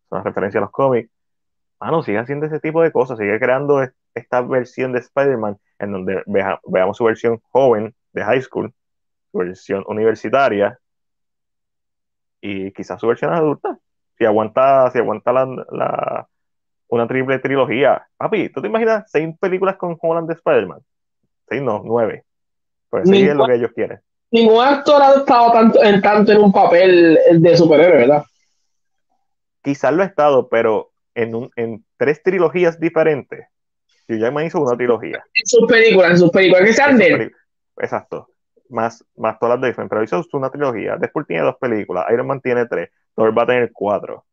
[0.08, 1.10] una referencia a los cómics.
[1.78, 6.22] Mano, sigue haciendo ese tipo de cosas, sigue creando esta versión de Spider-Man en donde
[6.26, 8.72] veamos su versión joven de high school,
[9.30, 10.78] su versión universitaria
[12.40, 13.78] y quizás su versión adulta.
[14.16, 16.28] Si aguanta, si aguanta la,
[16.92, 18.06] una triple trilogía.
[18.16, 20.80] Papi, ¿tú te imaginas seis películas con Holland de Spider-Man?
[21.48, 22.24] Seis no, nueve.
[22.90, 24.00] Pues sí es lo que ellos quieren
[24.32, 28.24] ningún actor ha estado tanto en, tanto en un papel de superhéroe, ¿verdad?
[29.62, 33.46] Quizás lo ha estado, pero en, un, en tres trilogías diferentes.
[34.08, 35.22] Yo ya me hizo una trilogía.
[35.34, 37.30] En sus películas, en sus películas que sean de
[37.78, 38.28] Exacto.
[38.68, 40.96] Más, más todas las de pero hizo una trilogía.
[40.96, 44.24] Deadpool tiene dos películas, Iron Man tiene tres, Thor va a tener cuatro.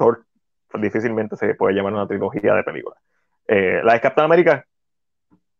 [0.00, 0.24] Thor
[0.74, 2.98] difícilmente se puede llamar una trilogía de películas.
[3.46, 4.64] Eh, la de Captain America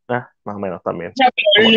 [0.09, 1.13] Ah, más o menos también.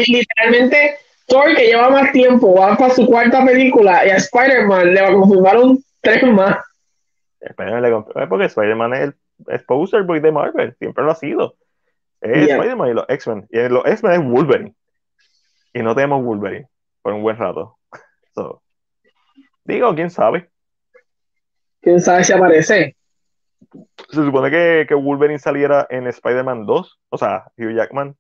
[0.08, 0.96] literalmente,
[1.28, 5.78] Thor, que lleva más tiempo, va para su cuarta película y a Spider-Man le confirmaron
[6.02, 6.58] tres más.
[8.28, 9.16] porque Spider-Man es el
[9.50, 11.56] exposer boy de Marvel, siempre lo ha sido.
[12.22, 13.48] Es Spider-Man y los X-Men.
[13.52, 14.76] Y los X-Men es Wolverine.
[15.74, 16.68] Y no tenemos Wolverine
[17.04, 17.78] por un buen rato.
[19.64, 20.50] digo, quién sabe.
[21.84, 22.96] ¿Quién sabe si aparece?
[24.10, 28.16] Se supone que, que Wolverine saliera en Spider-Man 2, o sea, Hugh Jackman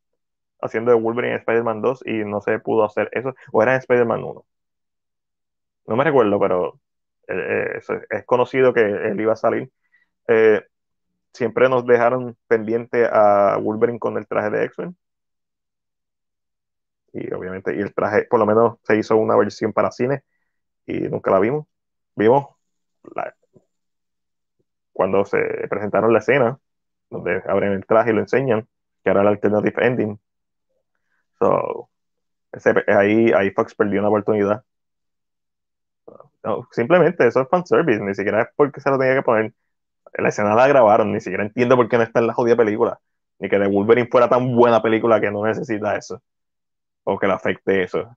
[0.61, 3.80] haciendo de Wolverine en Spider-Man 2 y no se pudo hacer eso, o era en
[3.80, 4.45] Spider-Man 1.
[5.88, 6.80] No me recuerdo, pero
[7.27, 9.72] eh, eh, es, conocido que él iba a salir.
[10.27, 10.61] Eh,
[11.34, 14.98] siempre nos dejaron pendiente a Wolverine con el traje de X-Men.
[17.14, 20.23] Y obviamente, y el traje, por lo menos se hizo una versión para cine
[20.85, 21.68] y nunca la vimos.
[22.15, 22.48] Vimos
[24.93, 25.39] cuando se
[25.69, 26.59] presentaron la escena,
[27.09, 28.67] donde abren el traje y lo enseñan,
[29.03, 30.19] que era el alternative ending,
[32.87, 34.63] ahí, ahí Fox perdió una oportunidad.
[36.71, 39.53] simplemente eso es fanservice, ni siquiera es porque se lo tenía que poner.
[40.13, 42.99] La escena la grabaron, ni siquiera entiendo por qué no está en la jodida película.
[43.39, 46.21] Ni que The Wolverine fuera tan buena película que no necesita eso.
[47.03, 48.15] O que le afecte eso.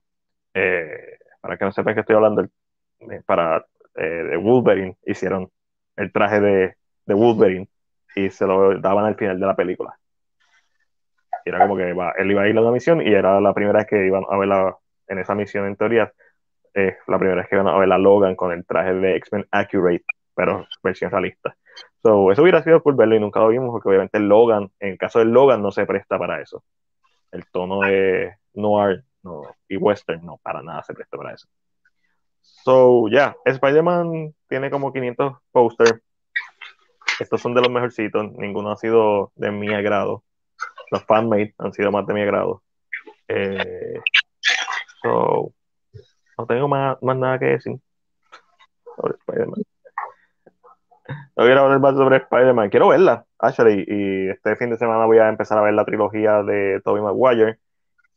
[0.53, 5.49] Eh, para que no sepan que estoy hablando, eh, para eh, The Wolverine hicieron
[5.97, 6.75] el traje de,
[7.05, 7.67] de Wolverine
[8.15, 9.97] y se lo daban al final de la película
[11.47, 13.87] era como que él iba a ir a una misión y era la primera vez
[13.87, 14.73] que iban a ver
[15.07, 16.11] en esa misión en teoría,
[16.73, 19.47] eh, la primera vez que iban a ver a Logan con el traje de X-Men
[19.51, 20.05] Accurate,
[20.35, 21.55] pero versión realista.
[22.01, 24.97] So, eso hubiera sido por verlo y nunca lo vimos porque obviamente Logan, en el
[24.97, 26.63] caso de Logan no se presta para eso.
[27.31, 31.47] El tono de noir no, y western no, para nada se presta para eso.
[32.63, 36.01] So, ya, Spider-Man tiene como 500 posters.
[37.19, 40.23] Estos son de los mejorcitos, ninguno ha sido de mi agrado
[40.91, 42.63] los fanmates han sido más de mi agrado.
[43.27, 43.99] Eh,
[45.01, 45.53] so,
[46.37, 47.77] no tengo más, más nada que decir
[48.95, 49.61] sobre Spider-Man.
[51.35, 52.69] No quiero hablar más sobre Spider-Man.
[52.69, 53.85] Quiero verla, actually.
[53.87, 57.59] Y este fin de semana voy a empezar a ver la trilogía de Tobey Maguire.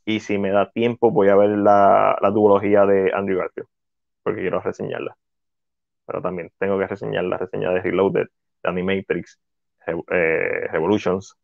[0.04, 3.68] Y si me da tiempo, voy a ver la, la duología de Andrew Garfield.
[4.30, 5.16] Porque quiero reseñarla.
[6.06, 8.28] Pero también tengo que reseñar la reseña de Reloaded,
[8.62, 9.40] de Animatrix,
[9.88, 11.36] eh, Revolutions,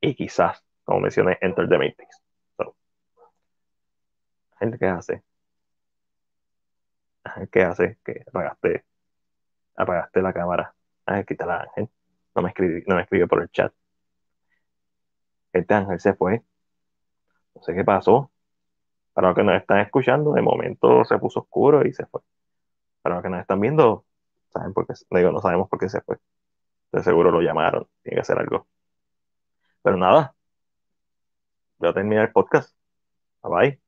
[0.00, 2.22] y quizás, como mencioné, Enter the Matrix.
[4.58, 5.22] gente, ¿qué hace?
[7.52, 7.98] ¿Qué hace?
[8.02, 8.86] Que apagaste,
[9.76, 10.74] apagaste la cámara.
[11.04, 11.90] Ay, quítala, Ángel.
[12.34, 13.70] No me, escribí, no me escribió por el chat.
[15.52, 16.42] Este Ángel se fue.
[17.54, 18.30] No sé qué pasó.
[19.16, 22.20] Para los que nos están escuchando, de momento se puso oscuro y se fue.
[23.00, 24.04] Para los que nos están viendo,
[24.50, 26.18] saben por qué, digo, no sabemos por qué se fue.
[26.92, 28.66] De seguro lo llamaron, tiene que hacer algo.
[29.82, 30.34] Pero nada,
[31.78, 32.76] voy a terminar el podcast.
[33.42, 33.80] Bye bye.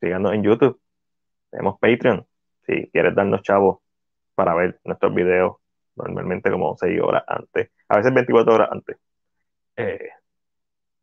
[0.00, 0.80] Síganos en YouTube.
[1.50, 2.26] Tenemos Patreon.
[2.66, 3.80] Si quieres darnos chavos
[4.34, 5.56] para ver nuestros videos,
[5.96, 8.96] normalmente como 6 horas antes, a veces 24 horas antes.
[9.76, 10.08] Eh,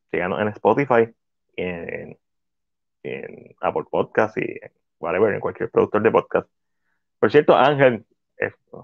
[0.10, 1.14] síganos en Spotify,
[1.56, 2.18] en,
[3.04, 6.50] en Apple Podcast y en whatever, en cualquier productor de podcast.
[7.20, 8.06] Por cierto, Ángel,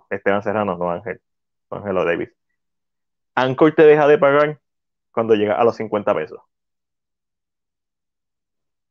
[0.09, 1.19] Esteban Serrano, no Ángel,
[1.69, 2.29] Ángelo Davis.
[3.35, 4.59] Anchor te deja de pagar
[5.11, 6.39] cuando llega a los 50 pesos.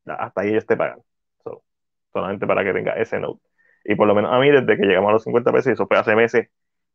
[0.07, 1.03] hasta ahí ellos te pagan.
[2.13, 3.41] solamente para que tenga ese note.
[3.85, 5.87] Y por lo menos a mí, desde que llegamos a los 50 pesos, y eso
[5.87, 6.49] fue hace meses,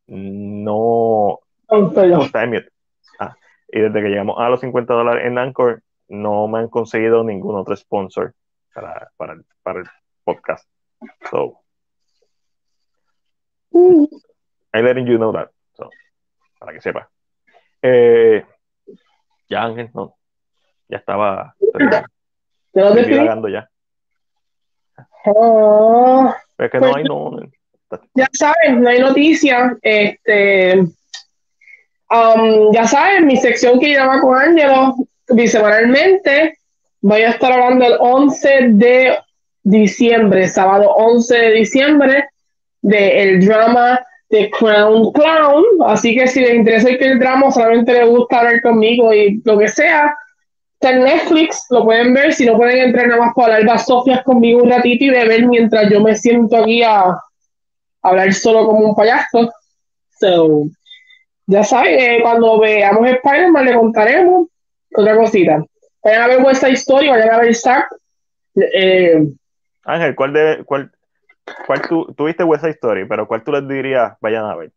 [0.07, 1.39] no.
[3.19, 3.35] Ah,
[3.67, 5.83] y desde que llegamos a los 50 dólares en Anchor,
[6.13, 8.35] no me han conseguido ningún otro sponsor
[8.73, 9.87] para, para, el, para el
[10.23, 10.69] podcast.
[11.29, 11.59] So,
[13.73, 15.49] I'm letting you know that.
[15.73, 15.89] So,
[16.59, 17.09] para que sepa.
[17.81, 18.45] Eh,
[19.49, 20.15] ya, Ángel, no.
[20.87, 21.55] Ya estaba.
[21.59, 23.69] Estoy ya.
[25.25, 27.39] Oh, es que no pues hay no.
[28.13, 29.73] Ya saben, no hay noticias.
[29.81, 30.79] Este,
[32.09, 34.95] um, ya saben, mi sección que llama con Ángelo
[35.29, 36.57] bisemanalmente.
[37.01, 39.17] Voy a estar hablando el 11 de
[39.63, 42.25] diciembre, sábado 11 de diciembre,
[42.81, 45.63] del el drama de Crown Clown.
[45.85, 49.57] Así que si les interesa que el drama, solamente les gusta hablar conmigo y lo
[49.57, 50.15] que sea,
[50.73, 52.33] está en Netflix, lo pueden ver.
[52.33, 55.89] Si no pueden entrar nada más para hablar Sofias conmigo un ratito y beber mientras
[55.89, 57.17] yo me siento aquí a,
[58.01, 59.51] hablar solo como un payaso.
[60.19, 60.65] So,
[61.47, 64.47] ya saben, eh, cuando veamos Spider-Man le contaremos
[64.95, 65.65] otra cosita.
[66.03, 67.87] Vayan a ver vuestra historia, vayan a ver Zack.
[68.55, 69.25] Eh,
[69.83, 70.91] Ángel, ¿cuál de cuál,
[71.65, 74.71] cuál tú tuviste West Story, pero cuál tú les dirías vayan a ver?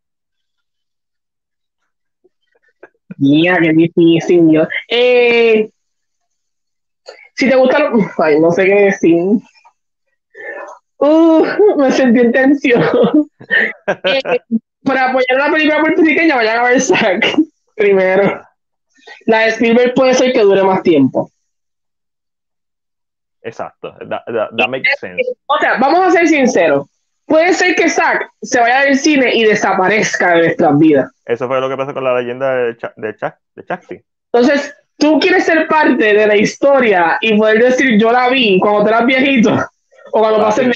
[3.18, 4.66] Mira, qué difícil, yo.
[4.88, 5.70] Eh,
[7.34, 7.98] si te gusta, lo...
[8.18, 9.16] ay, no sé qué decir.
[10.98, 12.82] Uh, me sentí en tensión.
[14.04, 14.20] eh,
[14.82, 17.36] para apoyar la película puertorriqueña, vayan a ver Zack
[17.74, 18.42] primero.
[19.26, 21.30] La de Spielberg puede ser que dure más tiempo.
[23.42, 25.22] Exacto, that, makes sense.
[25.46, 26.86] O sea, vamos a ser sinceros.
[27.26, 31.10] Puede ser que Zack se vaya del cine y desaparezca de nuestras vidas.
[31.24, 33.14] Eso fue lo que pasó con la leyenda de, de,
[33.54, 38.58] de Entonces, tú quieres ser parte de la historia y poder decir, yo la vi
[38.60, 39.50] cuando te eras viejito,
[40.12, 40.72] o cuando ah, pasen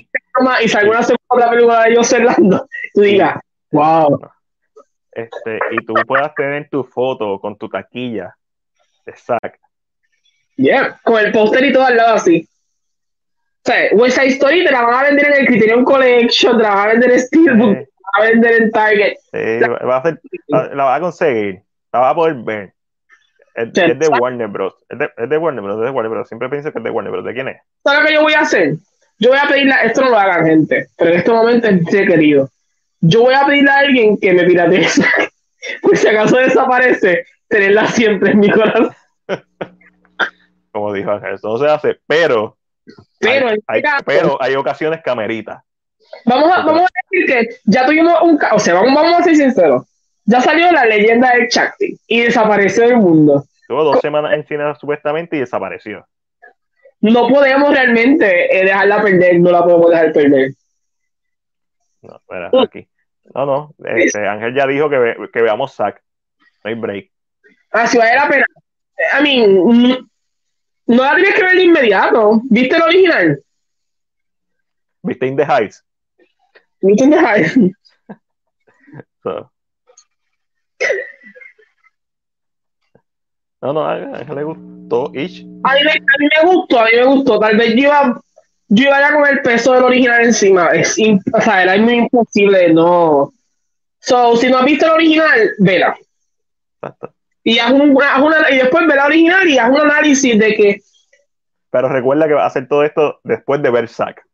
[0.62, 3.38] y salga una segunda película de ellos Orlando, tú digas,
[3.72, 4.20] wow.
[5.12, 8.34] Este, y tú puedas tener tu foto con tu taquilla.
[9.06, 9.58] Exacto.
[10.56, 12.46] Yeah, con el póster y todo al lado así.
[13.62, 16.70] O sea, esa Story te la van a vender en el Criterion Collection, te la
[16.70, 19.14] van a vender en Steelbook, te la van a vender en Target.
[19.32, 21.62] Sí, la, va a hacer, la, va a conseguir,
[21.92, 22.72] la va a poder ver.
[23.54, 24.74] Es, de Warner Bros.
[24.88, 25.74] Es de, es de, Warner Bros.
[25.74, 26.28] Es de Warner Bros.
[26.28, 27.24] Siempre pienso que es de Warner Bros.
[27.24, 27.60] ¿De quién es?
[27.82, 28.74] ¿Sabes lo que yo voy a hacer?
[29.18, 32.48] Yo voy a pedirle, esto no lo hagan gente, pero en este momento es querido.
[33.00, 34.86] Yo voy a pedirle a alguien que me piratee
[35.82, 38.90] pues si acaso desaparece, tenerla siempre en mi corazón.
[40.72, 42.56] Como dijo Ángel, eso no se hace, pero
[43.18, 45.62] pero hay, pero hay ocasiones cameritas.
[46.24, 49.36] Vamos a, vamos a decir que ya tuvimos un o sea, vamos, vamos a ser
[49.36, 49.86] sinceros.
[50.24, 53.44] Ya salió la leyenda del Chakti y desapareció del mundo.
[53.66, 56.06] Tuvo dos semanas en cine supuestamente y desapareció
[57.00, 60.52] no podemos realmente eh, dejarla perder, no la podemos dejar perder.
[62.02, 62.88] No, espera, aquí.
[63.34, 66.02] No, no, este, Ángel ya dijo que, que veamos Zack.
[66.64, 67.10] No hay break.
[67.72, 68.46] Ah, si vale la pena.
[69.18, 70.10] I mean,
[70.86, 72.40] no la tienes que ver de inmediato.
[72.50, 73.42] ¿Viste el original?
[75.02, 75.84] ¿Viste In the Heights?
[76.82, 77.54] ¿Viste In the Heights?
[79.22, 79.50] so.
[83.62, 85.46] No, no, a Ángel le gustó Ish.
[85.64, 87.38] A mí, me, gustó, a mí me gustó.
[87.38, 88.20] Tal vez yo iba,
[88.70, 90.68] yo iba ya con el peso del original encima.
[90.68, 90.96] Es,
[91.32, 93.32] o sea, era muy imposible, no.
[93.98, 95.96] So, si no has visto el original, vela.
[96.76, 97.14] Exacto.
[97.44, 100.80] Y, haz una, y después ve la original y haz un análisis de que.
[101.70, 104.24] Pero recuerda que va a hacer todo esto después de ver Zack.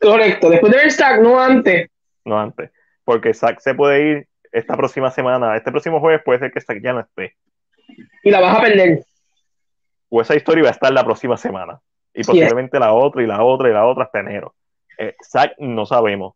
[0.00, 1.90] Correcto, después de ver Zack, no antes.
[2.24, 2.70] No antes.
[3.04, 5.56] Porque Zack se puede ir esta próxima semana.
[5.56, 7.36] Este próximo jueves puede ser que Zack ya no esté
[8.22, 9.04] y la vas a perder.
[10.08, 11.80] O esa historia va a estar la próxima semana.
[12.14, 14.54] Y posiblemente la otra y la otra y la otra hasta enero.
[14.98, 15.16] Eh,
[15.58, 16.34] no sabemos.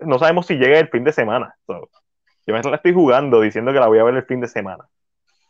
[0.00, 1.54] no sabemos si llega el fin de semana.
[1.68, 1.88] yo
[2.46, 4.84] me la estoy jugando diciendo que la voy a ver el fin de semana.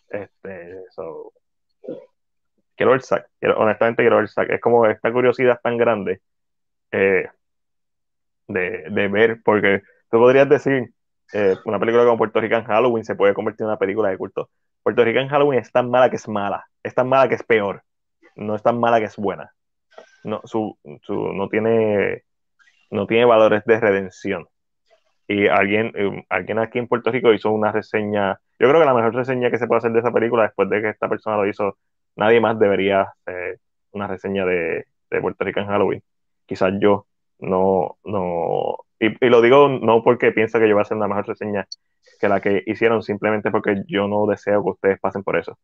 [0.08, 0.82] Este,
[2.76, 3.28] quiero ver Zack.
[3.56, 4.50] honestamente quiero ver Zack.
[4.50, 6.20] Es como esta curiosidad tan grande
[6.90, 7.28] eh,
[8.48, 10.92] de, de ver, porque tú podrías decir,
[11.32, 14.50] eh, una película como Puerto Rican Halloween se puede convertir en una película de culto.
[14.82, 17.82] Puerto Rican Halloween es tan mala que es mala, es tan mala que es peor,
[18.36, 19.52] no es tan mala que es buena.
[20.24, 22.24] No, su, su, no, tiene,
[22.90, 24.46] no tiene valores de redención.
[25.28, 28.94] Y alguien, eh, alguien aquí en Puerto Rico hizo una reseña, yo creo que la
[28.94, 31.46] mejor reseña que se puede hacer de esa película después de que esta persona lo
[31.46, 31.78] hizo,
[32.16, 33.60] nadie más debería hacer
[33.92, 36.02] una reseña de, de Puerto Rican Halloween.
[36.46, 37.06] Quizás yo
[37.38, 41.28] no, no, y, lo digo no porque pienso que yo voy a hacer una mejor
[41.28, 41.66] reseña
[42.20, 45.58] que la que hicieron, simplemente porque yo no deseo que ustedes pasen por eso.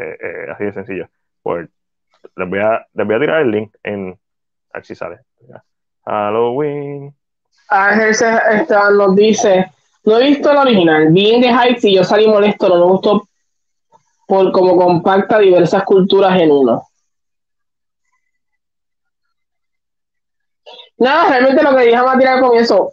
[0.00, 1.08] Eh, eh, así de sencillo.
[1.42, 1.68] Pues,
[2.36, 4.18] les, voy a, les voy a tirar el link en.
[4.72, 5.18] A si sale.
[6.04, 7.14] Halloween.
[7.68, 9.70] Ángel Esteban nos dice:
[10.04, 12.92] No he visto el original, vi en The Heights y yo salí molesto, no me
[12.92, 13.28] gustó
[14.26, 16.82] por cómo compacta diversas culturas en uno.
[20.98, 22.92] Nada, realmente lo que dije a tirar con eso.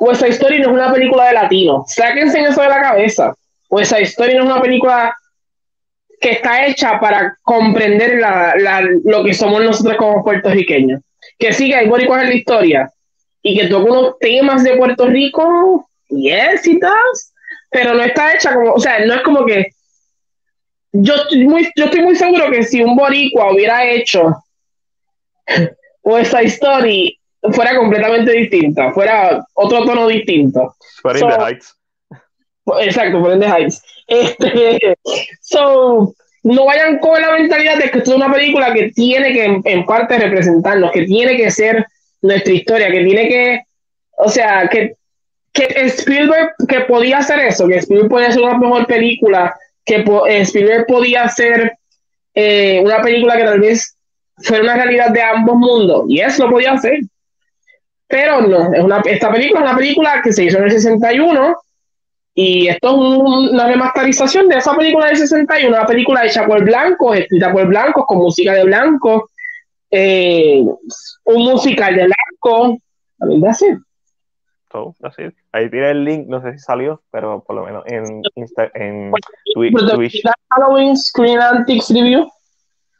[0.00, 1.84] West Story no es una película de latino.
[1.86, 3.34] Sáquense eso de la cabeza.
[3.70, 5.14] West Story no es una película
[6.26, 8.20] que está hecha para comprender
[9.04, 11.00] lo que somos nosotros como puertorriqueños.
[11.38, 12.92] Que sí, que hay boricuas en la historia
[13.42, 16.80] y que toca unos temas de Puerto Rico, yes, y
[17.70, 19.68] pero no está hecha como, o sea, no es como que
[20.90, 24.34] yo estoy muy, yo estoy muy seguro que si un boricua hubiera hecho
[26.18, 27.12] esa historia
[27.52, 30.74] fuera completamente distinta, fuera otro tono distinto.
[31.02, 31.76] Fuera in the Heights.
[32.80, 33.82] Exacto, the Heights.
[34.06, 34.96] Este,
[35.40, 39.60] so, no vayan con la mentalidad de que esto es una película que tiene que
[39.64, 41.86] en, parte representarnos, que tiene que ser
[42.22, 43.60] nuestra historia, que tiene que,
[44.18, 44.94] o sea, que,
[45.52, 50.04] que Spielberg que podía hacer eso, que Spielberg podía hacer una mejor película, que
[50.42, 51.72] Spielberg podía hacer
[52.34, 53.96] eh, una película que tal vez
[54.38, 57.00] fuera una realidad de ambos mundos, y eso lo podía hacer.
[58.08, 61.56] Pero no, esta película es una película que se hizo en el 61
[62.38, 67.16] y esto es una remasterización de esa película del 61, una película hecha por blancos,
[67.16, 69.22] escrita por blancos, con música de blancos,
[69.90, 70.62] eh,
[71.24, 72.78] un musical de blanco.
[73.18, 73.64] También así.
[74.68, 75.22] Todo, así.
[75.50, 79.12] Ahí tiene el link, no sé si salió, pero por lo menos en, Insta, en
[79.54, 80.22] Twitch.
[80.50, 82.28] Halloween Screen Antics Review.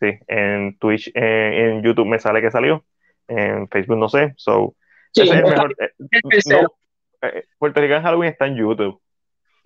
[0.00, 2.86] Sí, en Twitch, eh, en YouTube me sale que salió.
[3.28, 4.32] En Facebook no sé.
[4.38, 4.74] So,
[5.12, 5.76] sí, es mejor.
[5.78, 5.90] Eh,
[6.48, 6.68] no,
[7.20, 8.98] eh, Puerto Rico en Halloween está en YouTube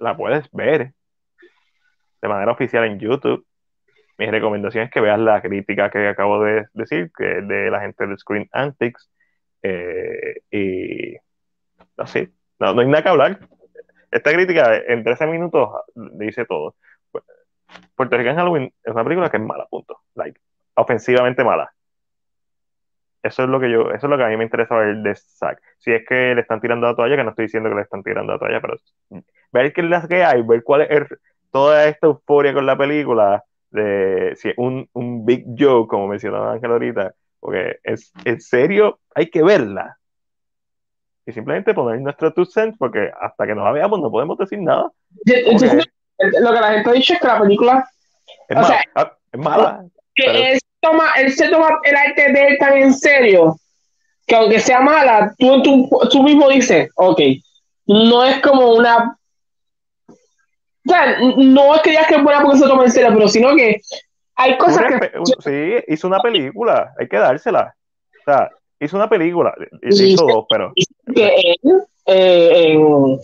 [0.01, 0.93] la puedes ver
[2.21, 3.47] de manera oficial en YouTube.
[4.19, 7.81] Mi recomendación es que veas la crítica que acabo de decir, que es de la
[7.81, 9.11] gente de Screen Antics.
[9.63, 11.17] Eh, y
[11.97, 12.29] así,
[12.59, 13.39] no, no hay nada que hablar.
[14.11, 16.75] Esta crítica en 13 minutos dice todo.
[17.95, 20.01] Puerto Rico en Halloween es una película que es mala, punto.
[20.15, 20.41] Like,
[20.75, 21.73] ofensivamente mala.
[23.23, 25.15] Eso es lo que yo, eso es lo que a mí me interesa ver de
[25.15, 25.61] Zack.
[25.79, 28.03] Si es que le están tirando la toalla, que no estoy diciendo que le están
[28.03, 28.77] tirando la toalla, pero
[29.53, 31.07] ver qué es las que hay, ver cuál es
[31.51, 36.53] toda esta euforia con la película, de si es un, un big joke, como mencionaba
[36.53, 39.99] Ángel ahorita, porque es en serio, hay que verla.
[41.27, 44.59] Y simplemente poner nuestro two cents, porque hasta que no la veamos no podemos decir
[44.61, 44.91] nada.
[45.25, 47.89] lo que la gente ha dicho es que la película
[48.49, 49.85] es, mala, ah, es mala.
[50.15, 53.57] Que toma, él se toma el arte de él tan en serio
[54.27, 57.21] que aunque sea mala, tú, tú, tú mismo dices, ok,
[57.87, 59.17] no es como una
[60.87, 63.29] o sea, no es que ya que es buena porque se toma en serio, pero
[63.29, 63.81] sino que
[64.35, 65.11] hay cosas que.
[65.41, 67.75] Sí, hizo una película, hay que dársela.
[68.21, 68.51] O sea,
[68.81, 70.73] hizo una película, hizo dos, pero.
[71.15, 73.21] Que él, eh, en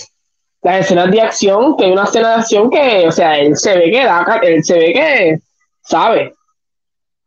[0.63, 3.77] las escenas de acción, que hay una escena de acción que, o sea, él se
[3.77, 5.39] ve que da, él se ve que
[5.83, 6.35] sabe.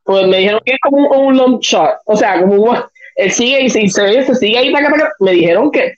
[0.09, 2.77] Pues me dijeron que es como un, long shot, o sea, como un,
[3.15, 4.73] él sigue y se, se ve, se sigue ahí,
[5.19, 5.97] me dijeron que,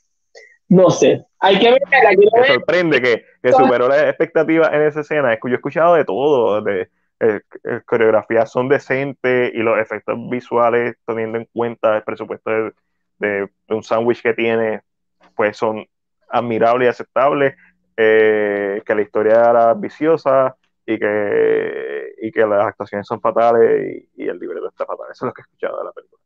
[0.68, 2.12] no sé, hay que verla.
[2.42, 5.40] Me sorprende que, que superó las expectativas en esa escena.
[5.42, 6.90] Yo he escuchado de todo, de
[7.22, 12.52] eh, eh, coreografías son decentes y los efectos visuales, teniendo en cuenta el presupuesto
[13.18, 14.82] de, un sándwich que tiene,
[15.38, 15.88] pues son
[16.28, 17.56] admirables y aceptables.
[17.96, 24.28] Eh, que la historia era viciosa y que, y que las actuaciones son fatales y,
[24.28, 25.08] el libreto está fatal.
[25.12, 26.22] Eso es lo que he escuchado de la película.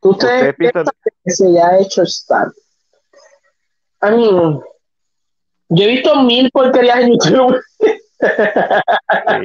[0.00, 2.48] ¿Usted, que se ha hecho Star?
[4.02, 4.60] I mean,
[5.68, 7.60] yo he visto mil porquerías en YouTube.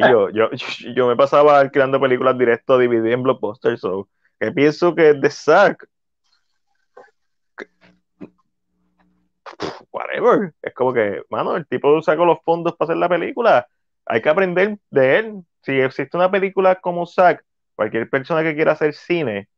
[0.09, 0.49] yo, yo,
[0.95, 4.09] yo, me pasaba creando películas directo DVD en Blockbuster, so
[4.39, 5.29] que pienso que es de
[9.91, 10.53] Whatever.
[10.61, 13.67] Es como que, mano, el tipo sacó los fondos para hacer la película.
[14.05, 15.43] Hay que aprender de él.
[15.61, 17.43] Si existe una película como Zack,
[17.75, 19.49] cualquier persona que quiera hacer cine,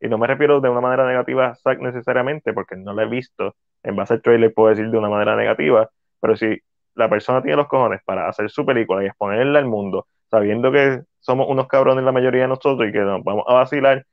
[0.00, 3.06] y no me refiero de una manera negativa a Zack necesariamente, porque no la he
[3.08, 5.88] visto, en base al trailer puedo decir de una manera negativa,
[6.20, 6.60] pero si
[6.94, 11.02] la persona tiene los cojones para hacer su película y exponerla al mundo, sabiendo que
[11.20, 14.06] somos unos cabrones la mayoría de nosotros y que nos vamos a vacilar,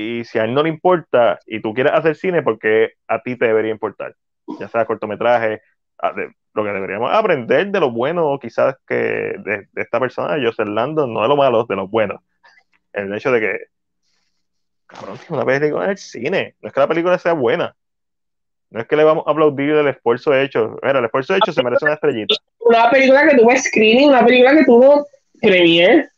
[0.00, 3.36] y si a él no le importa y tú quieres hacer cine, porque a ti
[3.36, 4.14] te debería importar,
[4.58, 5.60] ya sea cortometraje,
[6.54, 11.22] lo que deberíamos aprender de lo bueno quizás que de, esta persona, Joseph Landon, no
[11.22, 12.22] de lo malo, de lo bueno.
[12.92, 13.58] El hecho de que,
[14.86, 17.76] cabrón, una película en el cine, no es que la película sea buena,
[18.70, 20.78] no es que le vamos a aplaudir el esfuerzo hecho.
[20.82, 22.36] Mira, el esfuerzo hecho se merece una estrellita.
[22.60, 25.06] una película que tuvo screening, una película que tuvo
[25.40, 26.08] premiere.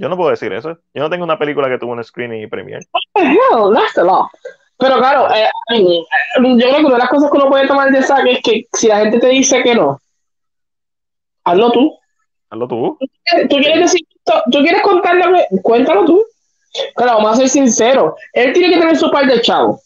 [0.00, 0.78] Yo no puedo decir eso.
[0.94, 2.86] Yo no tengo una película que tuvo un screening y premiere.
[3.14, 4.30] Hell, that's law.
[4.78, 5.46] Pero claro, eh,
[5.76, 8.66] yo creo que una de las cosas que uno puede tomar de saque es que
[8.72, 10.00] si la gente te dice que no,
[11.44, 11.98] hazlo tú.
[12.48, 12.98] Hazlo tú.
[13.50, 15.36] ¿Tú quieres decir, tú quieres contarlo?
[15.62, 16.24] Cuéntalo tú.
[16.94, 18.14] Claro, vamos a ser sinceros.
[18.32, 19.82] Él tiene que tener su par de chavos.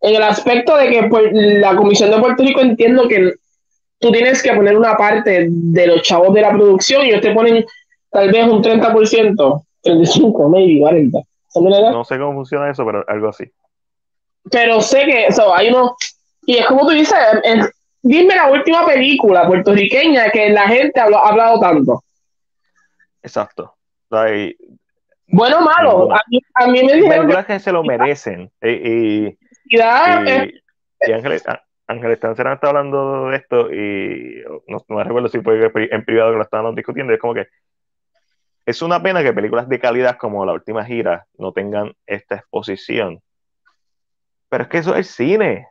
[0.00, 3.34] En el aspecto de que pues, la Comisión de Puerto Rico entiendo que
[4.00, 7.32] tú tienes que poner una parte de los chavos de la producción y ellos te
[7.32, 7.64] ponen
[8.10, 11.18] tal vez un 30%, 35, maybe, 40.
[11.54, 13.50] No sé cómo funciona eso, pero algo así.
[14.50, 15.96] Pero sé que eso, hay uno,
[16.46, 17.18] y es como tú dices,
[18.02, 22.02] dime la última película puertorriqueña que la gente ha, hablado tanto.
[23.22, 23.74] Exacto.
[25.26, 28.50] bueno o malo, a mí, a mí, me dijeron que, que se lo merecen.
[28.62, 29.38] Y, y,
[29.70, 30.54] y, Ángel,
[31.86, 36.42] Ángel está hablando de esto y no, me recuerdo si fue en privado que lo
[36.42, 37.12] estábamos discutiendo.
[37.12, 37.48] Es como que
[38.68, 43.22] es una pena que películas de calidad como La Última Gira no tengan esta exposición
[44.48, 45.68] pero es que eso es cine.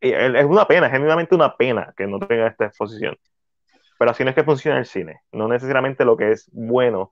[0.00, 3.16] Es una pena, genuinamente una pena que no tenga esta exposición.
[3.98, 5.20] Pero así no es que funciona el cine.
[5.30, 7.10] No necesariamente lo que es bueno,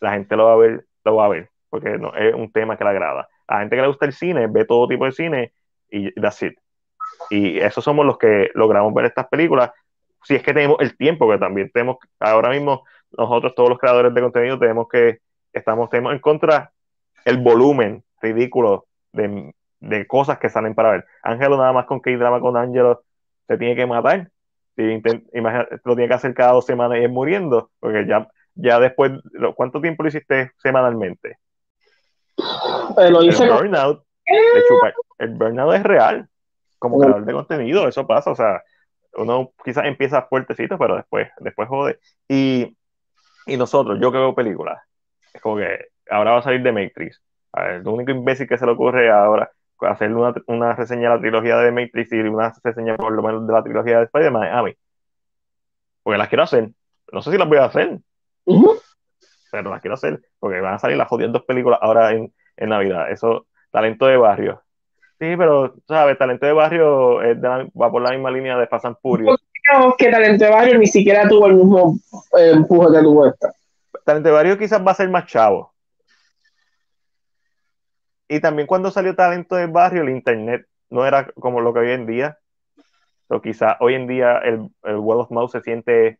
[0.00, 2.76] la gente lo va a ver, lo va a ver, porque no, es un tema
[2.76, 3.28] que le agrada.
[3.46, 5.52] A la gente que le gusta el cine, ve todo tipo de cine
[5.90, 6.58] y that's it.
[7.30, 9.70] Y esos somos los que logramos ver estas películas.
[10.24, 12.84] Si es que tenemos el tiempo, que también tenemos, ahora mismo,
[13.16, 15.18] nosotros, todos los creadores de contenido, tenemos que,
[15.52, 16.72] estamos, tenemos en contra
[17.24, 21.06] el volumen ridículo de de cosas que salen para ver.
[21.22, 23.04] Ángelo nada más con que drama con Ángelo
[23.46, 24.30] se tiene que matar.
[24.76, 29.12] lo tiene que hacer cada dos semanas y ir muriendo, porque ya, ya después,
[29.54, 31.38] ¿cuánto tiempo lo hiciste semanalmente?
[32.98, 34.04] Eh, lo hice el burnout,
[35.18, 36.28] el burnout es real,
[36.78, 38.62] como creador de contenido, eso pasa, o sea,
[39.14, 41.98] uno quizás empieza fuertecito, pero después, después jode.
[42.28, 42.76] Y,
[43.48, 44.82] y nosotros, yo que veo películas,
[45.32, 47.22] es como que ahora va a salir de Matrix.
[47.52, 49.50] A ver, lo único imbécil que se le ocurre ahora
[49.80, 53.46] hacer una, una, reseña de la trilogía de Matrix y una reseña por lo menos
[53.46, 54.74] de la trilogía de Spider-Man a mí.
[56.02, 56.70] Porque las quiero hacer.
[57.12, 57.98] No sé si las voy a hacer.
[59.50, 60.20] Pero las quiero hacer.
[60.38, 63.10] Porque van a salir las jodidas dos películas ahora en, en Navidad.
[63.10, 64.62] Eso, talento de barrio.
[65.18, 66.16] Sí, pero, ¿sabes?
[66.16, 69.40] Talento de barrio va por la misma línea de Fast and Furious.
[69.98, 71.98] Que Talento de barrio ni siquiera tuvo el mismo
[72.38, 73.52] eh, empuje que tuvo esta.
[74.04, 75.72] Talento de barrio quizás va a ser más chavo
[78.28, 81.90] y también cuando salió Talento del Barrio, el Internet no era como lo que hoy
[81.90, 82.38] en día.
[83.28, 86.18] O quizá hoy en día el, el of Mouse se siente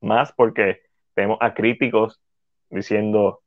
[0.00, 0.80] más porque
[1.14, 2.20] tenemos a críticos
[2.70, 3.42] diciendo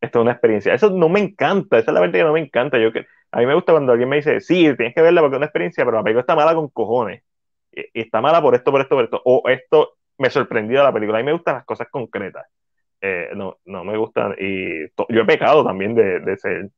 [0.00, 0.74] esto es una experiencia.
[0.74, 2.78] Eso no me encanta, esa es la verdad que no me encanta.
[2.78, 5.36] Yo que, a mí me gusta cuando alguien me dice, sí, tienes que verla porque
[5.36, 7.22] es una experiencia, pero la película está mala con cojones.
[7.76, 9.22] Y está mala por esto, por esto, por esto.
[9.24, 11.18] O esto me sorprendió la película.
[11.18, 12.46] A mí me gustan las cosas concretas.
[13.00, 14.34] Eh, no, no me gustan.
[14.38, 16.70] Y yo he pecado también de, de,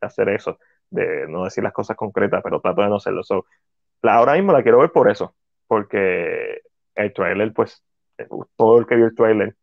[0.00, 0.58] hacer eso,
[0.90, 3.22] de no decir las cosas concretas, pero trato de no hacerlo.
[4.02, 5.34] la, ahora mismo la quiero ver por eso,
[5.66, 6.62] porque
[6.94, 7.82] el trailer, pues,
[8.56, 9.54] todo el que vio el trailer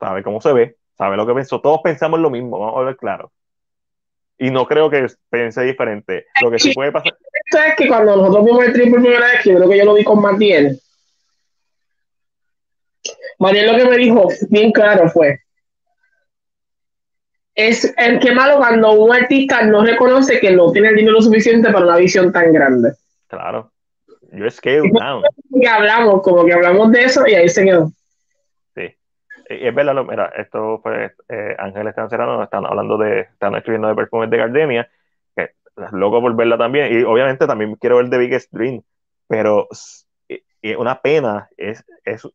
[0.00, 1.60] sabe cómo se ve, sabe lo que pensó.
[1.60, 3.32] Todos pensamos lo mismo, vamos a ver claro.
[4.38, 6.26] Y no creo que pense diferente.
[6.40, 7.16] Lo que sí puede pasar.
[7.56, 9.84] Es que cuando nosotros vimos el trailer por primera vez, que yo creo que yo
[9.84, 10.78] lo vi con Matiel,
[13.38, 15.40] Mariel lo que me dijo bien claro fue,
[17.54, 21.72] es el que malo cuando un artista no reconoce que no tiene el dinero suficiente
[21.72, 22.92] para una visión tan grande.
[23.26, 23.72] Claro.
[24.30, 25.24] Yo scale down.
[25.60, 27.90] Que hablamos, como que hablamos de eso y ahí se quedó.
[28.74, 28.94] Sí.
[29.50, 33.94] Y es verdad, mira, esto fue eh, Ángeles Cancerano, están hablando de, están escribiendo de
[33.94, 34.90] perfumes de Gardenia,
[35.92, 38.82] loco por verla también, y obviamente también quiero ver The Biggest Dream,
[39.28, 40.06] pero es
[40.76, 42.26] una pena, es, es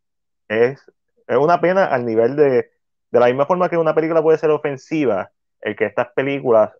[0.47, 0.85] es,
[1.27, 2.71] una pena al nivel de,
[3.11, 6.71] de la misma forma que una película puede ser ofensiva, el que estas películas,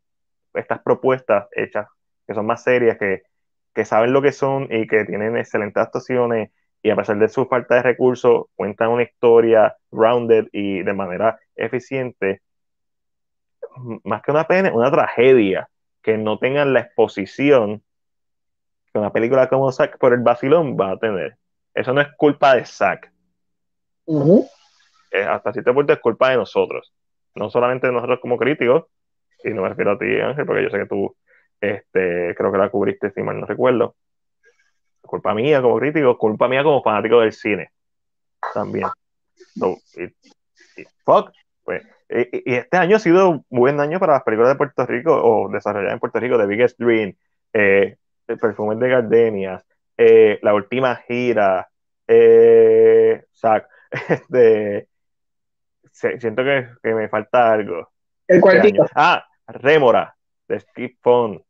[0.54, 1.88] estas propuestas hechas,
[2.28, 3.24] que son más serias, que,
[3.74, 7.46] que saben lo que son y que tienen excelentes actuaciones y a pesar de su
[7.46, 12.42] falta de recursos, cuentan una historia rounded y de manera eficiente,
[14.04, 15.70] más que una pena, una tragedia
[16.04, 17.82] que no tengan la exposición
[18.92, 21.38] que una película como Zack por el vacilón va a tener.
[21.74, 23.12] Eso no es culpa de Zack,
[24.06, 26.94] eh, hasta cierto punto es culpa de nosotros,
[27.36, 28.86] no solamente de nosotros como críticos,
[29.44, 31.16] y no me refiero a ti, Ángel, porque yo sé que tú
[31.60, 33.96] este, creo que la cubriste, si mal no recuerdo.
[35.02, 37.72] Culpa mía como crítico, culpa mía como fanático del cine.
[38.54, 38.88] También.
[39.56, 41.32] y, fuck,
[41.64, 41.84] pues,
[42.14, 45.50] y, este año ha sido un buen año para las películas de Puerto Rico o
[45.50, 47.16] desarrolladas en Puerto Rico, The Biggest Dream,
[47.54, 49.66] eh, el perfume de Gardenias,
[49.98, 51.70] eh, la última gira,
[52.08, 53.26] eh,
[54.10, 54.88] este,
[55.92, 57.90] siento que, me falta algo.
[58.28, 58.86] El cuartito.
[58.96, 60.16] Ah, Rémora,
[60.48, 61.42] de Steve Fond.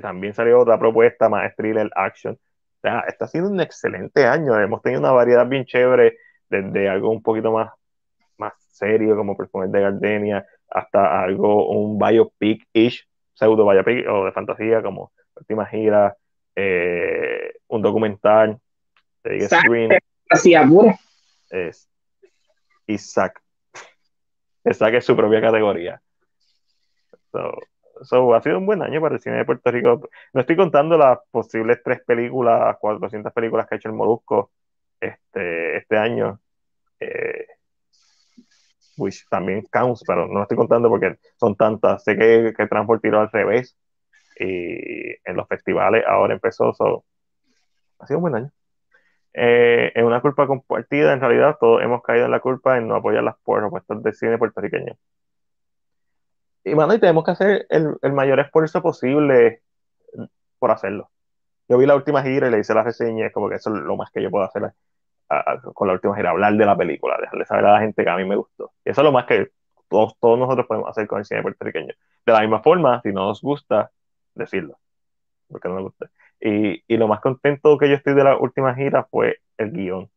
[0.00, 2.34] también salió otra propuesta más thriller action.
[2.34, 4.58] O sea, está siendo un excelente año.
[4.60, 6.18] Hemos tenido una variedad bien chévere,
[6.50, 7.70] desde algo un poquito más
[8.74, 15.12] serio, como Perfumes de Gardenia, hasta algo, un biopic-ish, pseudo biopic o de fantasía, como
[15.36, 16.16] Última Gira,
[16.54, 18.58] eh, un documental
[19.22, 19.92] de Screen.
[21.50, 21.88] Es
[22.86, 23.40] Isaac.
[24.64, 26.00] Isaac es su propia categoría.
[28.02, 30.08] So, ha sido un buen año para el cine de Puerto Rico.
[30.32, 34.50] No estoy contando las posibles tres películas, 400 películas que ha hecho el Molusco
[35.00, 36.40] este, este año.
[37.00, 37.46] Eh,
[38.96, 42.04] which también counts, pero no estoy contando porque son tantas.
[42.04, 43.76] Sé que, que Transport tiró al revés
[44.38, 46.72] y en los festivales ahora empezó.
[46.74, 47.04] So,
[47.98, 48.52] ha sido un buen año.
[49.32, 52.94] Eh, es una culpa compartida, en realidad todos hemos caído en la culpa en no
[52.94, 54.96] apoyar las propuestas de cine puertorriqueño.
[56.62, 59.62] Y bueno, y tenemos que hacer el, el, mayor esfuerzo posible
[60.58, 61.10] por hacerlo.
[61.68, 63.82] Yo vi la última gira y le hice la reseña, es como que eso es
[63.82, 64.72] lo más que yo puedo hacer
[65.74, 68.16] con la última gira, hablar de la película, dejarle saber a la gente que a
[68.16, 68.72] mí me gustó.
[68.84, 69.48] Eso es lo más que
[69.88, 71.94] todos, todos nosotros podemos hacer con el cine puertorriqueño.
[72.26, 73.90] De la misma forma, si no nos gusta,
[74.34, 74.78] decirlo,
[75.48, 76.10] porque no me gusta.
[76.40, 80.10] Y, y lo más contento que yo estoy de la última gira fue el guion,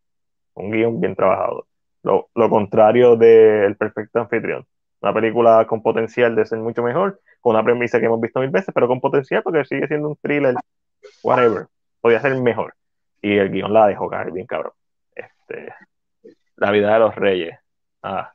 [0.55, 1.67] un guion bien trabajado.
[2.03, 4.65] Lo, lo contrario del Perfecto Anfitrión
[5.01, 8.49] una película con potencial de ser mucho mejor, con una premisa que hemos visto mil
[8.49, 10.55] veces, pero con potencial porque sigue siendo un thriller,
[11.23, 11.67] whatever,
[12.01, 12.73] podía ser mejor.
[13.21, 14.73] Y el guion la dejó caer bien cabrón.
[15.47, 15.73] Este,
[16.57, 17.57] la vida de los reyes.
[18.01, 18.33] Ah.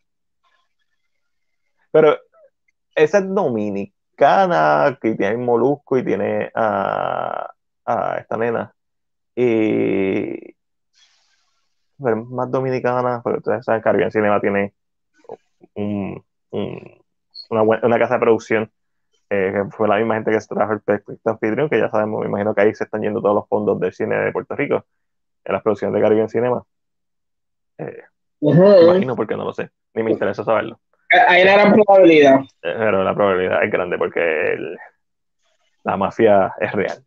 [1.91, 2.17] Pero
[2.95, 7.51] esa es dominicana, que tiene Molusco y tiene a,
[7.85, 8.75] a esta nena.
[9.35, 10.55] Y
[11.99, 14.75] más dominicana, porque ustedes saben, Caribbean Cinema tiene
[15.75, 18.73] un, una, una, casa de producción,
[19.31, 22.21] eh, que fue la misma gente que se trajo el Perfecto Anfitrión, que ya sabemos,
[22.21, 24.85] me imagino que ahí se están yendo todos los fondos del cine de Puerto Rico,
[25.45, 26.65] en las producciones de Caribbean Cinema.
[27.89, 28.03] Eh,
[28.41, 30.81] Imagino porque no lo sé, ni me interesa saberlo.
[31.29, 32.41] Hay una gran probabilidad.
[32.61, 34.57] Pero la probabilidad es grande porque
[35.85, 37.05] la mafia es real.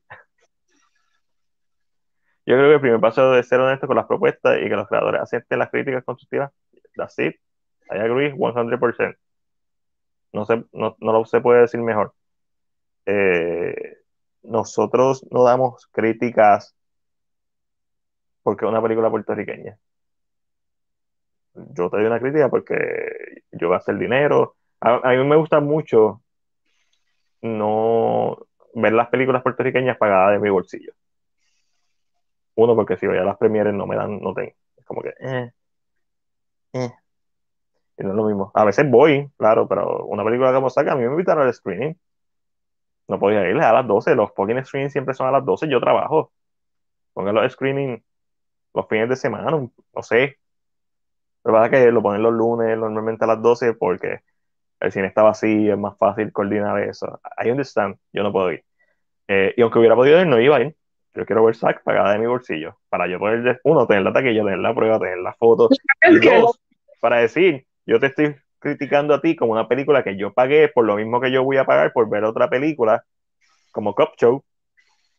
[2.48, 4.88] Yo creo que el primer paso de ser honesto con las propuestas y que los
[4.88, 6.52] creadores acepten las críticas constructivas,
[6.96, 7.36] that's it.
[7.90, 9.16] I agree 100%
[10.36, 12.14] no se, no, no lo se puede decir mejor.
[13.06, 13.98] Eh,
[14.44, 16.76] nosotros no damos críticas
[18.44, 19.80] porque es una película puertorriqueña.
[21.56, 24.56] Yo te doy una crítica porque yo voy a hacer dinero.
[24.82, 26.22] A, mí me gusta mucho
[27.41, 28.38] no
[28.73, 30.94] ver las películas puertorriqueñas pagadas de mi bolsillo.
[32.56, 34.53] Uno, porque si voy a las premieres no me dan, no tengo.
[34.77, 35.52] Es como que, eh,
[36.73, 36.91] eh
[37.98, 38.52] y no es lo mismo.
[38.53, 41.98] A veces voy, claro, pero una película como saca, a mí me invitaron al screening.
[43.07, 44.15] No podía ir a las 12.
[44.15, 45.69] Los fucking screenings siempre son a las 12.
[45.69, 46.32] Yo trabajo.
[47.14, 48.03] Pongan los screenings
[48.73, 49.72] los fines de semana, no,
[50.02, 50.38] sé.
[51.46, 54.22] Pero verdad que lo ponen los lunes normalmente a las 12 porque
[54.80, 57.20] el cine está vacío, es más fácil coordinar eso.
[57.38, 58.64] I understand, yo no puedo ir.
[59.28, 60.76] Eh, y aunque hubiera podido ir, no iba a ir.
[61.14, 62.80] Yo quiero ver SAC pagada de mi bolsillo.
[62.90, 65.70] Para yo poder, uno, tener la taquilla, tener la prueba, tener la foto.
[66.10, 66.60] Y dos,
[67.00, 70.84] para decir, yo te estoy criticando a ti como una película que yo pagué por
[70.86, 73.06] lo mismo que yo voy a pagar por ver otra película
[73.72, 74.44] como Cop Show.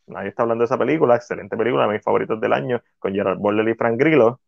[0.09, 3.69] Nadie está hablando de esa película, excelente película, mis favoritos del año, con Gerard Butler
[3.69, 4.40] y Frank Grillo.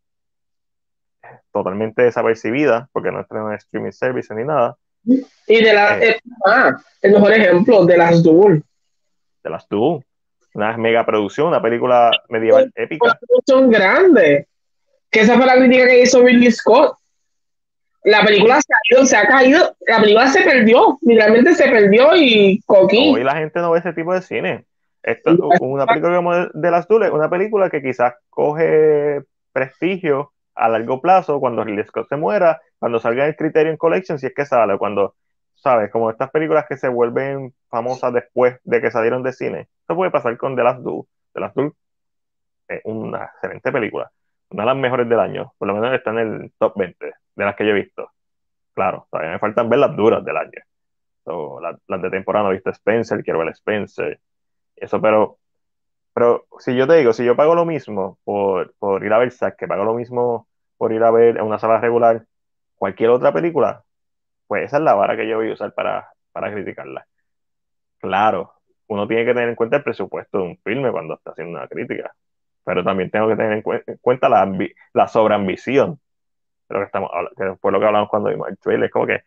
[1.53, 4.77] Totalmente desapercibida, porque no está en streaming service ni nada.
[5.05, 5.99] Y de la.
[5.99, 8.63] Eh, ah, el mejor ejemplo, de las Duel.
[9.43, 10.05] De las Duel.
[10.55, 13.07] Una mega producción, una película medieval épica.
[13.07, 14.49] Una producción grande.
[15.11, 16.99] Que esa fue la crítica que hizo Billy Scott
[18.05, 22.17] la película se ha, ido, se ha caído, la película se perdió, literalmente se perdió
[22.17, 23.13] y coquí.
[23.15, 24.65] Hoy la gente no ve ese tipo de cine.
[25.03, 25.31] Esto,
[25.61, 29.23] una película como de las Tules, una película que quizás coge
[29.53, 34.27] prestigio a largo plazo cuando Ridley Scott se muera, cuando salga el Criterion Collection, si
[34.27, 35.15] es que sale, cuando,
[35.55, 35.91] ¿sabes?
[35.91, 39.69] Como estas películas que se vuelven famosas después de que salieron de cine.
[39.85, 41.05] Eso puede pasar con The Last Duel.
[41.33, 41.73] The Last Duel
[42.69, 44.11] es una excelente película,
[44.51, 47.45] una de las mejores del año, por lo menos está en el top 20 de
[47.45, 48.11] las que yo he visto.
[48.75, 50.61] Claro, todavía me faltan ver las duras del año.
[51.61, 54.21] las, de temporada no he visto Spencer, quiero ver Spencer.
[54.77, 55.39] Eso, pero,
[56.15, 59.33] pero si yo te digo, si yo pago lo mismo por, por ir a ver
[59.33, 62.27] Zack, que pago lo mismo por ir a ver en una sala regular
[62.77, 63.85] cualquier otra película,
[64.47, 67.07] pues esa es la vara que yo voy a usar para, para criticarla.
[67.99, 68.55] Claro,
[68.89, 71.69] uno tiene que tener en cuenta el presupuesto de un filme cuando está haciendo una
[71.69, 72.15] crítica.
[72.65, 74.51] Pero también tengo que tener en, cuenta la,
[74.93, 76.01] la sobreambición.
[76.69, 78.87] Lo que estamos, lo que hablamos cuando vimos el trailer.
[78.87, 79.23] Es como que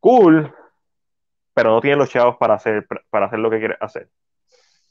[0.00, 0.52] cool,
[1.54, 4.08] pero no tiene los chavos para hacer, para hacer lo que quiere hacer.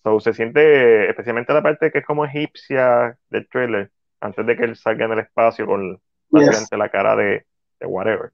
[0.04, 4.64] So, se siente, especialmente la parte que es como egipcia del trailer, antes de que
[4.64, 6.00] él salga en el espacio con
[6.32, 7.46] la cara de,
[7.80, 8.32] de whatever.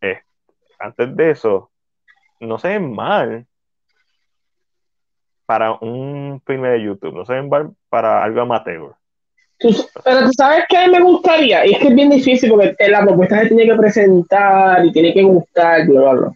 [0.00, 0.20] Eh,
[0.78, 1.70] antes de eso,
[2.40, 3.46] no se ven mal
[5.46, 8.94] para un filme de YouTube, no se ven mal para algo amateur.
[9.58, 13.40] Pero tú sabes que me gustaría, y es que es bien difícil porque la propuesta
[13.40, 16.32] se tiene que presentar y tiene que gustar, bla, bla,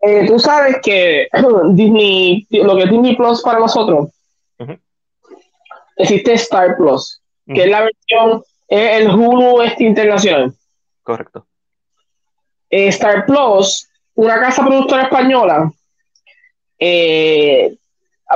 [0.00, 1.28] eh, tú sabes que
[1.70, 4.10] Disney, lo que es Disney Plus para nosotros,
[5.96, 10.52] existe Star Plus, que es la versión, es el Hulu este internacional.
[11.02, 11.46] Correcto.
[12.68, 15.72] Eh, Star Plus, una casa productora española,
[16.78, 17.74] eh,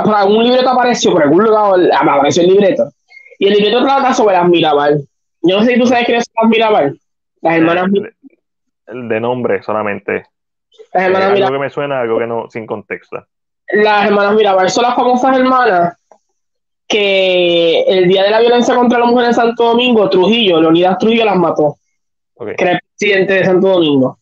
[0.04, 2.90] por algún libreto apareció, por algún lugar apareció el libreto,
[3.38, 5.06] y el libreto trata sobre las Mirabal.
[5.42, 7.00] Yo no sé si tú sabes quiénes son las Mirabal.
[7.42, 7.90] Las hermanas
[8.86, 10.26] El de nombre solamente.
[10.92, 13.26] Las hermanas eh, algo que me suena, algo que no, sin contexto.
[13.72, 15.96] Las hermanas Mirabal son las famosas hermanas
[16.88, 21.24] que el día de la violencia contra la mujer en Santo Domingo, Trujillo, Leonidas Trujillo
[21.24, 21.76] las mató.
[22.34, 22.56] Okay.
[22.56, 24.18] Que era el presidente de Santo Domingo.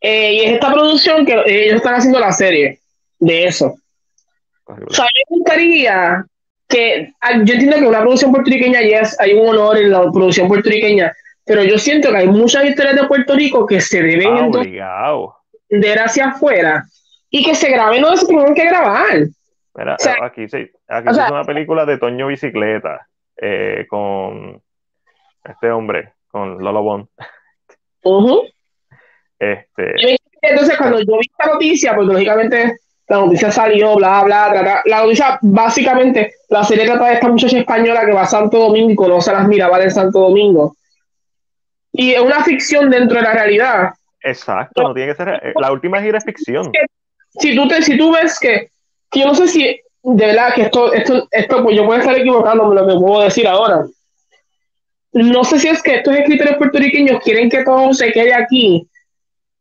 [0.00, 2.80] Eh, y es esta producción que ellos están haciendo la serie
[3.18, 3.74] de eso.
[4.64, 6.24] O sea, me gustaría
[6.68, 10.48] que ah, yo entiendo que una producción puertorriqueña yes, hay un honor en la producción
[10.48, 14.48] puertorriqueña, pero yo siento que hay muchas historias de Puerto Rico que se deben ah,
[15.68, 16.84] de hacia afuera
[17.30, 19.26] y que se graben no se tienen que grabar.
[19.74, 24.60] Mira, aquí se, aquí es una película de Toño Bicicleta eh, con
[25.44, 27.08] este hombre, con Lolo Bond.
[29.38, 32.76] este, entonces, cuando yo vi esta noticia, pues lógicamente
[33.08, 38.04] la noticia salió, bla, bla, La noticia, básicamente, la serie trata de esta muchacha española
[38.04, 40.76] que va a Santo Domingo conoce a las Mirabal en Santo Domingo.
[41.92, 43.90] Y es una ficción dentro de la realidad.
[44.22, 45.28] Exacto, no tiene que ser.
[45.42, 46.70] Eh, la última gira es ficción.
[47.38, 48.70] Si tú, te, si tú ves que,
[49.10, 52.16] que yo no sé si, de verdad, que esto, esto, esto, pues yo puedo estar
[52.16, 53.84] equivocándome lo que puedo decir ahora.
[55.12, 58.88] No sé si es que estos escritores puertorriqueños quieren que todo se quede aquí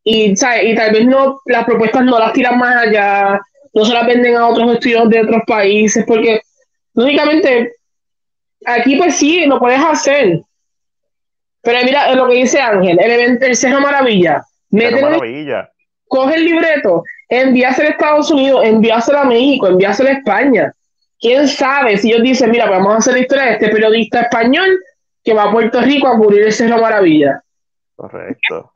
[0.04, 3.40] y, y tal vez no las propuestas no las tiran más allá,
[3.74, 6.42] no se las venden a otros estudios de otros países, porque
[6.94, 7.74] lógicamente
[8.66, 10.42] aquí pues sí, lo puedes hacer.
[11.62, 14.44] Pero mira lo que dice Ángel, el evento el Ceja Maravilla.
[14.72, 15.70] Maravilla.
[16.08, 20.74] Coge el libreto, envíaselo a Estados Unidos, envíaselo a México, envíaselo a España.
[21.20, 24.80] ¿Quién sabe si ellos dicen, mira, vamos a hacer la historia de este periodista español
[25.24, 27.42] que va a Puerto Rico a cubrir el Cerro Maravilla?
[27.96, 28.72] Correcto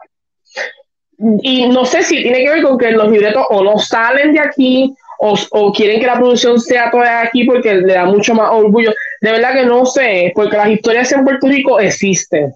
[1.18, 4.40] y no sé si tiene que ver con que los libretos o no salen de
[4.40, 8.92] aquí o, quieren que la producción sea toda aquí porque le da mucho más orgullo.
[9.22, 12.54] De verdad que no sé, porque las historias en Puerto Rico existen.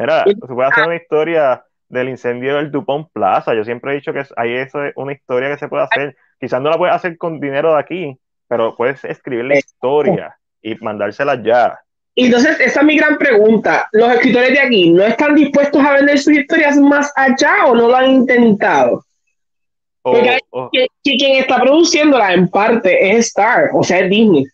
[0.00, 3.54] Mira, se puede hacer una historia del incendio del Dupont Plaza.
[3.54, 6.16] Yo siempre he dicho que hay eso, una historia que se puede hacer.
[6.40, 8.18] Quizás no la puedes hacer con dinero de aquí,
[8.48, 11.78] pero puedes escribir la historia y mandársela ya.
[12.16, 13.88] Entonces, esa es mi gran pregunta.
[13.92, 17.88] ¿Los escritores de aquí no están dispuestos a vender sus historias más allá o no
[17.88, 19.04] lo han intentado?
[20.02, 20.38] Porque
[21.02, 24.46] quien está produciéndola en parte es Star, o sea, es Disney.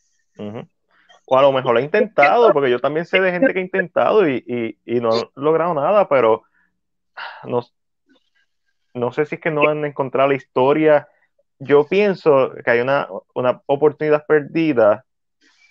[1.27, 3.62] O a lo mejor lo ha intentado, porque yo también sé de gente que ha
[3.62, 6.44] intentado y, no ha logrado nada, pero
[7.44, 7.62] no,
[8.94, 11.09] no sé si es que no han encontrado la historia.
[11.59, 15.05] Yo pienso que hay una, una oportunidad perdida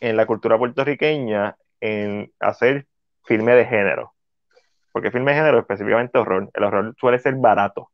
[0.01, 2.87] en la cultura puertorriqueña en hacer
[3.23, 4.13] filme de género.
[4.91, 7.91] Porque filme de género, específicamente horror, el horror suele ser barato.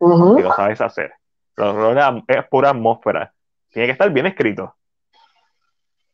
[0.00, 1.12] Y lo sabes hacer.
[1.56, 3.32] El horror es pura atmósfera.
[3.70, 4.74] Tiene que estar bien escrito.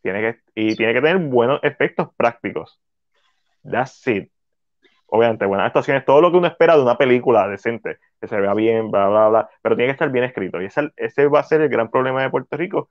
[0.03, 2.81] Tiene que, y tiene que tener buenos efectos prácticos.
[3.63, 4.31] That's it.
[5.07, 8.55] Obviamente, buenas actuaciones, todo lo que uno espera de una película decente, que se vea
[8.55, 10.61] bien, bla, bla, bla, pero tiene que estar bien escrito.
[10.61, 12.89] Y ese, ese va a ser el gran problema de Puerto Rico,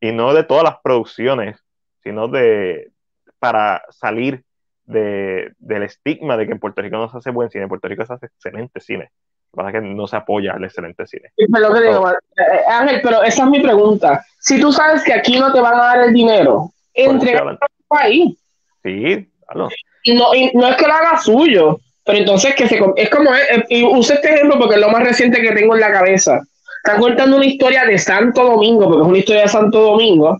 [0.00, 1.64] y no de todas las producciones,
[2.02, 2.90] sino de,
[3.38, 4.44] para salir
[4.84, 7.86] de, del estigma de que en Puerto Rico no se hace buen cine, en Puerto
[7.86, 9.10] Rico se hace excelente cine.
[9.54, 11.30] Lo que que no se apoya al excelente cine.
[11.36, 14.24] Pero eh, eh, Ángel, pero esa es mi pregunta.
[14.38, 18.38] Si tú sabes que aquí no te van a dar el dinero, entre el país.
[18.82, 19.68] Sí, claro.
[20.06, 23.30] No, y no es que lo haga suyo, pero entonces que se es como
[23.68, 26.40] y use este ejemplo porque es lo más reciente que tengo en la cabeza.
[26.84, 30.38] Están contando una historia de Santo Domingo, porque es una historia de Santo Domingo,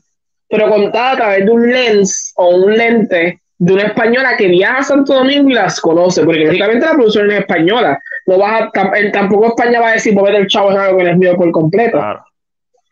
[0.48, 4.78] pero contada a través de un lens o un lente de una española que viaja
[4.78, 9.10] a Santo Domingo y las conoce, porque lógicamente la producción es española, no vas a,
[9.12, 12.00] tampoco España va a decir mover el chavo es algo que es mío por completo.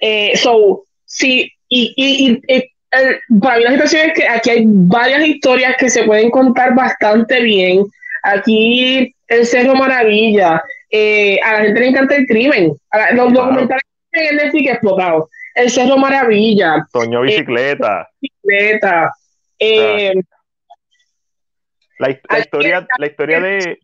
[0.01, 2.40] Eh, so, sí, y, y,
[3.40, 7.40] para mí la situación es que aquí hay varias historias que se pueden contar bastante
[7.43, 7.85] bien.
[8.23, 12.73] Aquí el Cerro Maravilla, eh, a la gente le encanta el crimen.
[13.12, 13.82] los documentales
[14.12, 15.28] en Netflix explotados.
[15.55, 16.86] El Cerro Maravilla.
[16.93, 18.09] Toño Bicicleta.
[18.20, 19.12] bicicleta.
[19.59, 20.15] Eh,
[21.98, 23.78] la, historia, la historia de.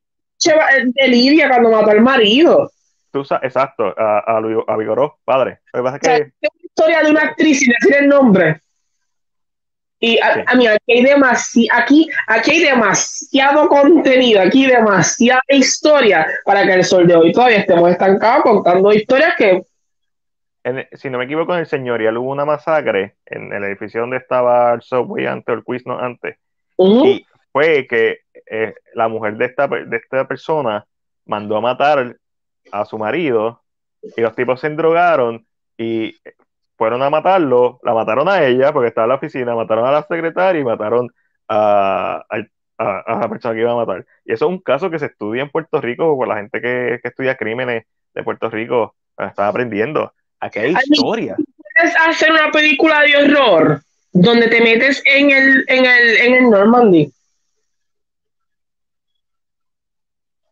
[0.45, 2.71] De Lidia cuando mató al marido.
[3.11, 5.61] Tú, exacto, a, a, a Vigoró, padre.
[5.73, 6.33] Lo que pasa es que.
[6.41, 8.61] Es historia de una actriz sin decir el nombre.
[9.99, 16.67] Y a, mí aquí hay, demasi aquí, aquí hay demasiado contenido, aquí demasiada historia para
[16.67, 19.63] que el sol de hoy todavía estemos estancados contando historias que...
[20.93, 24.75] si no me equivoco, en el señorial hubo una masacre en el edificio donde estaba
[24.75, 26.37] el subway antes, el quiz no antes.
[26.77, 28.19] Y fue que
[28.51, 30.87] eh, la mujer de esta, de esta persona
[31.25, 32.17] mandó a matar
[32.73, 33.63] a su marido
[34.17, 35.47] y los tipos se endrogaron
[35.77, 36.17] y
[36.77, 40.03] fueron a matarlo, la mataron a ella porque estaba en la oficina, mataron a la
[40.03, 41.11] secretaria y mataron
[41.49, 44.07] a, a, la persona que iba a matar.
[44.25, 47.01] Y eso es un caso que se estudia en Puerto Rico por la gente que,
[47.03, 50.13] estudia crímenes de Puerto Rico, está aprendiendo.
[50.41, 51.37] Aquí hay historia.
[51.37, 53.81] Puedes hacer una película de horror
[54.13, 57.13] donde te metes en el, en el, en el Normandy.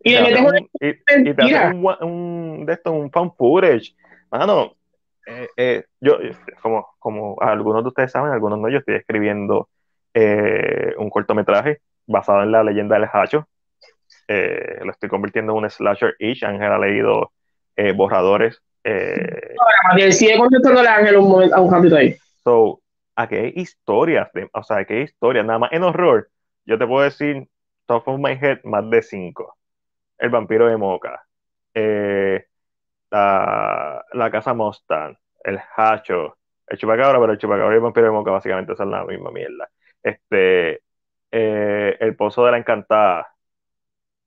[0.06, 3.94] Y, te metes un, y, te haces un, un, de esto, un fan footage.
[4.30, 4.76] Mano,
[5.26, 6.18] eh, eh, yo,
[6.60, 9.70] como, como algunos de ustedes saben, algunos no, yo estoy escribiendo
[10.12, 13.48] eh, un cortometraje basado en la leyenda del Hacho.
[14.28, 16.44] lo estoy convirtiendo en un slasher ish.
[16.44, 17.32] Ángel ha leído
[17.96, 18.60] borradores.
[20.10, 22.14] sigue contestándole a Ángel un momento, a un ratito ahí.
[22.42, 22.82] So,
[23.16, 26.28] aquí hay historias, o sea, aquí hay historias, nada más en horror.
[26.66, 27.48] Yo te puedo decir,
[27.86, 29.56] top of my head, más de cinco.
[30.24, 31.22] El vampiro de Moca.
[31.74, 32.46] Eh,
[33.10, 35.14] la, casa Mustang,
[35.44, 39.04] el Hacho, el Chupacabra, pero el Chupacabra y el Vampiro de Moca básicamente son la
[39.04, 39.68] misma mierda.
[40.02, 40.80] Este,
[41.30, 43.34] eh, el Pozo de la Encantada,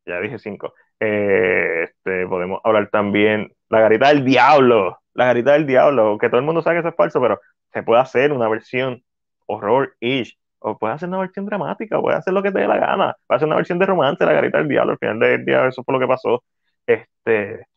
[0.05, 0.75] ya dije cinco.
[0.99, 6.39] Eh, este, podemos hablar también la garita del diablo, la garita del diablo, que todo
[6.39, 7.41] el mundo sabe que eso es falso, pero
[7.73, 9.03] se puede hacer una versión
[9.47, 13.15] horror-ish, o puede hacer una versión dramática, puede hacer lo que te dé la gana,
[13.27, 15.83] puede hacer una versión de romance, la garita del diablo, al final del día eso
[15.83, 16.43] fue lo que pasó.
[16.85, 17.67] Este,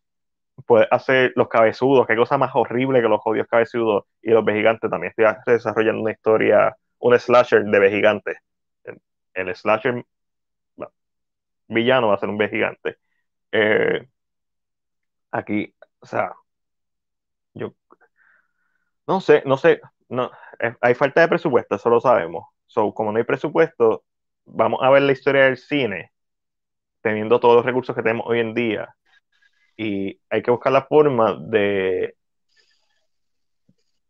[0.66, 4.90] puede hacer los cabezudos, qué cosa más horrible que los jodidos cabezudos y los vejigantes.
[4.90, 8.38] También estoy desarrollando una historia, un slasher de vejigantes.
[9.34, 10.04] El, slasher
[11.68, 12.98] villano va a ser un vejigante.
[13.52, 14.06] Eh,
[15.30, 16.32] aquí, o sea,
[17.54, 17.74] yo
[19.06, 20.30] no sé, no sé, no,
[20.60, 22.46] eh, hay falta de presupuesto, eso lo sabemos.
[22.70, 24.04] So, como no hay presupuesto,
[24.44, 26.12] vamos a ver la historia del cine,
[27.02, 28.94] teniendo todos los recursos que tenemos hoy en día
[29.76, 32.14] y hay que buscar la forma de,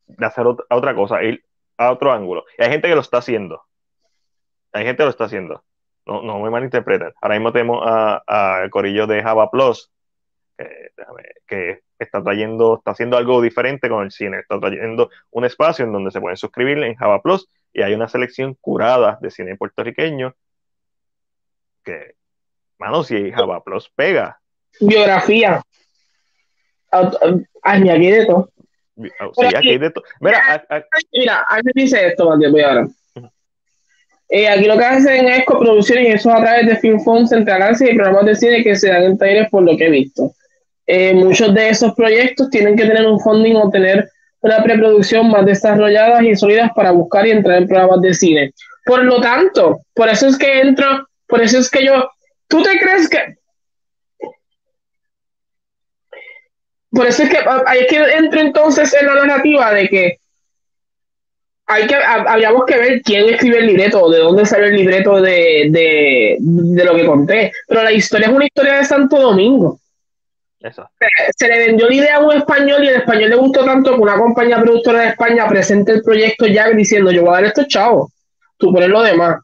[0.09, 1.43] de hacer otra, cosa, ir
[1.78, 2.45] a otro ángulo.
[2.59, 3.62] Y hay gente que lo está haciendo.
[4.73, 5.65] Hay gente que lo está haciendo.
[6.05, 7.15] No, no me malinterpreten.
[7.23, 9.91] Ahora mismo tenemos a, el corillo de Java Plus,
[11.47, 14.41] que, está trayendo, está haciendo algo diferente con el cine.
[14.41, 18.09] Está trayendo un espacio en donde se pueden suscribir en Java Plus y hay una
[18.09, 20.35] selección curada de cine puertorriqueño
[21.85, 22.15] que,
[22.79, 24.41] mano, si Java Plus pega,
[24.81, 25.63] biografía.
[27.63, 28.51] Añadir de todo.
[28.97, 30.05] Sí, aquí, de todo.
[30.21, 30.67] Mira,
[31.13, 32.89] mira, aquí dice esto, voy ahora.
[34.33, 37.77] Eh, aquí lo que hacen es coproducciones y eso a través de Film Fonds, Central
[37.81, 40.33] y programas de cine que se dan en talleres por lo que he visto.
[40.87, 44.09] Eh, muchos de esos proyectos tienen que tener un funding o tener
[44.41, 48.53] una preproducción más desarrollada y sólidas para buscar y entrar en programas de cine.
[48.85, 52.11] Por lo tanto, por eso es que entro, por eso es que yo,
[52.49, 53.37] ¿tú te crees que,
[56.91, 60.21] por eso es que hay que entrar entonces en la narrativa de que
[61.67, 65.69] hay que habíamos que ver quién escribe el libreto, de dónde sale el libreto de,
[65.71, 67.53] de, lo que conté.
[67.69, 69.80] Pero la historia es una historia de Santo Domingo.
[70.61, 70.89] Eso.
[71.37, 74.01] Se, le vendió la idea a un español y el español le gustó tanto que
[74.01, 77.65] una compañía productora de España presente el proyecto ya diciendo yo voy a dar esto
[77.66, 78.11] chavo,
[78.59, 79.41] tú pones lo demás.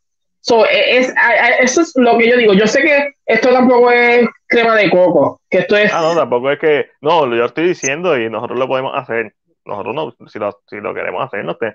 [0.70, 1.14] E, es,
[1.60, 2.52] eso es lo que yo digo.
[2.52, 5.92] Yo sé que esto tampoco es crema de coco, que esto es...
[5.92, 6.86] Ah, no, tampoco es que...
[7.00, 9.34] No, yo estoy diciendo y nosotros lo podemos hacer.
[9.64, 11.74] Nosotros no, si lo, si lo queremos hacer, no te,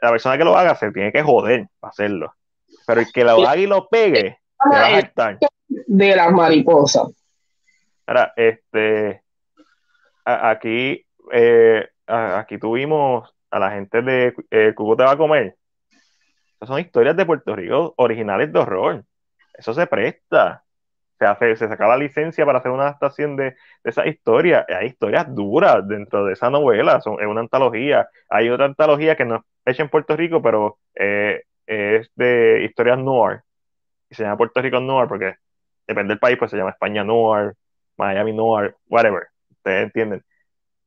[0.00, 2.34] la persona que lo haga se tiene que joder para hacerlo.
[2.86, 5.38] Pero el que lo haga y lo pegue, se va a estar.
[5.68, 7.08] De las mariposas.
[8.06, 9.22] Ahora, este...
[10.24, 15.56] aquí, eh, aquí tuvimos a la gente de eh, Cubo te va a comer
[16.64, 19.04] son historias de Puerto Rico originales de horror.
[19.54, 20.64] Eso se presta.
[21.18, 23.56] se hace, se saca la licencia para hacer una adaptación de, de
[23.90, 24.66] esa historia.
[24.68, 28.08] Hay historias duras dentro de esa novela, son, es una antología.
[28.28, 29.42] Hay otra antología que no es
[29.74, 33.42] hecha en Puerto Rico, pero eh, es de historias noir.
[34.10, 35.36] Y se llama Puerto Rico Noir porque
[35.86, 37.54] depende del país, pues se llama España Noir,
[37.96, 39.28] Miami Noir, whatever.
[39.50, 40.24] Ustedes entienden.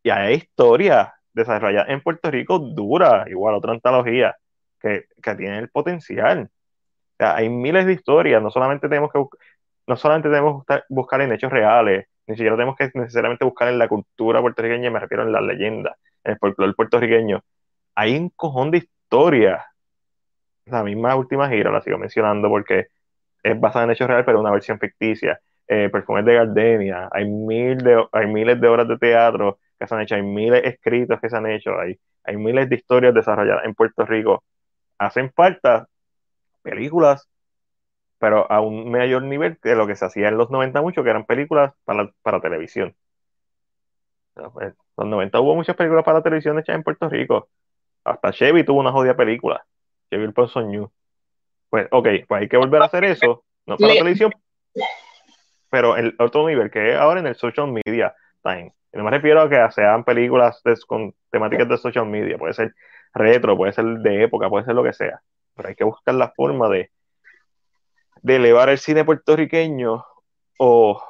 [0.03, 4.35] Y hay historias desarrolladas en Puerto Rico duras, igual otra antología,
[4.79, 6.49] que, que tienen el potencial.
[7.13, 9.19] O sea, hay miles de historias, no solamente tenemos que
[9.87, 13.79] no solamente tenemos que buscar en hechos reales, ni siquiera tenemos que necesariamente buscar en
[13.79, 17.43] la cultura puertorriqueña, me refiero en las leyendas, en el folclore puertorriqueño.
[17.95, 19.63] Hay un cojón de historias.
[20.65, 22.87] La misma última gira la sigo mencionando porque
[23.41, 25.39] es basada en hechos reales, pero una versión ficticia.
[25.71, 29.93] Eh, Perfumes de Gardenia, hay, mil de, hay miles de obras de teatro que se
[29.95, 33.13] han hecho, hay miles de escritos que se han hecho, hay, hay miles de historias
[33.13, 34.43] desarrolladas en Puerto Rico.
[34.97, 35.87] Hacen falta
[36.63, 37.29] películas
[38.19, 41.09] pero a un mayor nivel que lo que se hacía en los 90 mucho, que
[41.09, 42.93] eran películas para, para televisión.
[44.35, 47.49] En los 90 hubo muchas películas para televisión hechas en Puerto Rico.
[48.03, 49.65] Hasta Chevy tuvo una jodida película.
[50.11, 50.91] Chevy el New.
[51.69, 53.43] Pues, ok, pues hay que volver a hacer eso.
[53.65, 54.31] No para televisión,
[55.69, 58.73] pero el otro nivel, que es ahora en el social media time.
[58.93, 62.37] No me refiero a que sean películas con temáticas de social media.
[62.37, 62.73] Puede ser
[63.13, 65.21] retro, puede ser de época, puede ser lo que sea.
[65.55, 66.91] Pero hay que buscar la forma de
[68.21, 70.05] de elevar el cine puertorriqueño
[70.57, 71.03] o,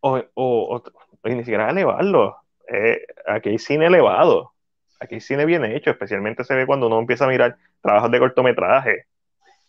[0.00, 0.82] o, o,
[1.24, 2.36] ni siquiera elevarlo.
[2.68, 4.52] Eh, aquí hay cine elevado,
[5.00, 8.18] aquí hay cine bien hecho, especialmente se ve cuando uno empieza a mirar trabajos de
[8.18, 9.06] cortometraje,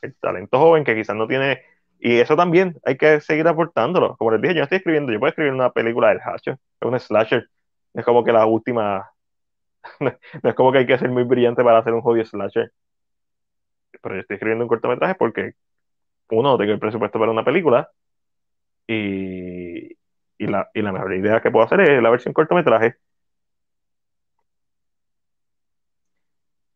[0.02, 1.64] el talento joven que quizás no tiene,
[2.00, 4.16] y eso también hay que seguir aportándolo.
[4.18, 6.88] Como les dije, yo no estoy escribiendo, yo puedo escribir una película del Hatcher, es
[6.88, 7.50] un slasher,
[7.94, 9.10] es como que la última,
[10.00, 12.72] no es como que hay que ser muy brillante para hacer un jodido slasher
[14.02, 15.54] pero yo estoy escribiendo un cortometraje porque,
[16.30, 17.90] uno, tengo el presupuesto para una película
[18.88, 19.92] y,
[20.38, 22.96] y, la, y la mejor idea que puedo hacer es la versión cortometraje.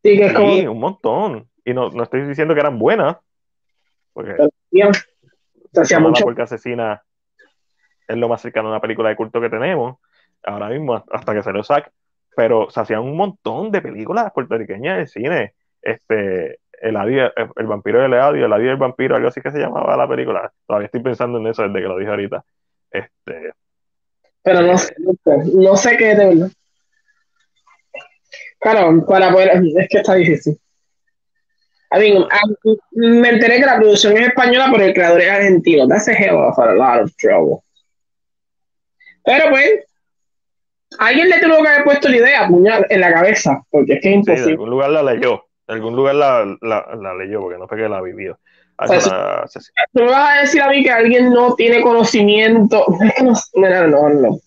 [0.03, 0.72] Sí, que es como...
[0.72, 1.49] un montón.
[1.64, 3.18] Y no, no estoy diciendo que eran buenas,
[4.14, 4.35] porque,
[5.72, 6.23] se mucho.
[6.23, 7.02] porque Asesina
[8.07, 9.98] es lo más cercano a una película de culto que tenemos,
[10.43, 11.91] ahora mismo, hasta que salió Zack,
[12.35, 15.53] pero se hacían un montón de películas puertorriqueñas de cine.
[15.81, 19.95] Este, el, el vampiro del Eladio, el Eladio del vampiro, algo así que se llamaba
[19.95, 20.52] la película.
[20.65, 22.43] Todavía estoy pensando en eso desde que lo dije ahorita.
[22.91, 23.53] Este,
[24.43, 24.95] Pero no sé,
[25.53, 26.52] no sé, qué de verdad.
[28.60, 30.60] Claro, para poder, es que está difícil.
[31.91, 32.26] A mí,
[32.93, 35.88] me enteré que la producción es española, pero el creador es argentino.
[35.88, 37.59] That's a hell of a lot of trouble.
[39.26, 39.85] Pero pues,
[40.99, 44.09] alguien le tuvo que haber puesto la idea, puñal, en la cabeza, porque es que
[44.09, 44.43] es imposible.
[44.45, 47.88] en algún lugar la leyó en algún lugar la, la, leyó, porque no fue que
[47.88, 48.38] la vivió.
[48.77, 48.88] O
[49.93, 52.84] me vas a decir a mí que alguien no tiene conocimiento.
[53.55, 54.38] no, no, no.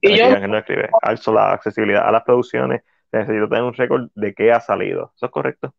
[0.00, 0.36] Y yo.
[0.40, 0.88] No escribe.
[1.26, 2.82] La accesibilidad a las producciones,
[3.12, 5.12] necesito tener un récord de qué ha salido.
[5.14, 5.72] ¿Eso es correcto?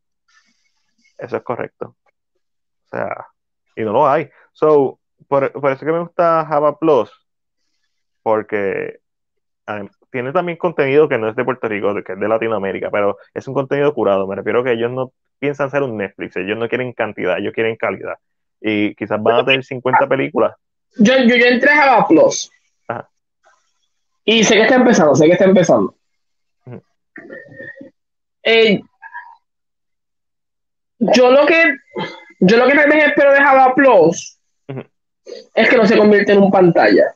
[1.17, 1.95] Eso es correcto.
[2.85, 3.27] O sea,
[3.75, 4.29] y no lo hay.
[4.53, 7.11] So, por, por eso que me gusta Java Plus,
[8.23, 8.99] porque
[10.09, 13.47] tiene también contenido que no es de Puerto Rico, que es de Latinoamérica, pero es
[13.47, 14.27] un contenido curado.
[14.27, 17.53] Me refiero a que ellos no piensan ser un Netflix, ellos no quieren cantidad, ellos
[17.53, 18.15] quieren calidad.
[18.61, 20.55] Y quizás van a tener 50 películas.
[20.97, 22.51] Yo, yo, yo entré a Java Plus.
[24.23, 25.95] Y sé que está empezando, sé que está empezando.
[28.43, 28.81] Eh,
[30.99, 31.77] yo lo que
[32.39, 34.39] yo lo que espero de Java Plus
[35.53, 37.13] es que no se convierta en un pantalla.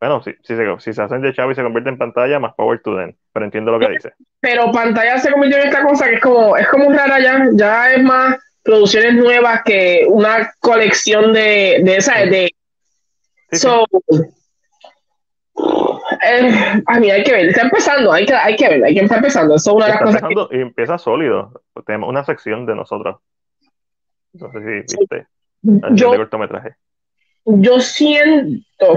[0.00, 2.54] Bueno, si, si, se, si se hacen de chavo y se convierte en pantalla, más
[2.54, 3.14] power to them.
[3.32, 4.12] Pero entiendo lo que dice.
[4.40, 7.92] Pero pantalla se convirtió en esta cosa que es como, es como rara ya, ya
[7.92, 12.50] es más producciones nuevas que una colección de, de esa, de...
[13.52, 13.84] so,
[16.22, 19.00] eh, a mí hay que ver, está empezando, hay que, hay que ver, hay que
[19.00, 19.54] estar empezando.
[19.54, 20.56] Eso es una de las cosas que...
[20.56, 21.62] Y empieza sólido.
[21.86, 23.16] Tenemos una sección de nosotros.
[24.32, 25.26] No sé si viste.
[25.62, 26.74] Yo, de cortometraje.
[27.44, 28.96] Yo siento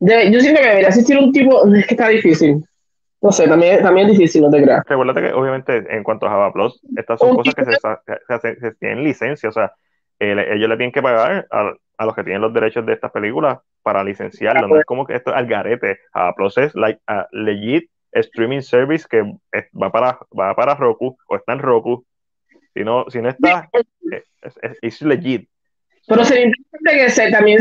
[0.00, 2.64] yo siento que debería existir un tipo, es que está difícil.
[3.22, 4.84] No sé, también, también es difícil, no te creas.
[4.86, 9.02] Recuerda que obviamente en cuanto a Java Plus, estas son cosas que se, se, tienen
[9.02, 9.72] licencia, o sea,
[10.18, 13.58] ellos le tienen que pagar a, a, los que tienen los derechos de estas películas
[13.82, 15.98] para licenciarlo, no es como que esto es al garete.
[16.36, 19.22] Plus es like a legit streaming service que
[19.80, 22.04] va para, va para Roku o está en Roku.
[22.72, 23.68] Si no, si no está,
[24.42, 25.48] es, es, legit.
[26.06, 27.60] Pero sería interesante que se, también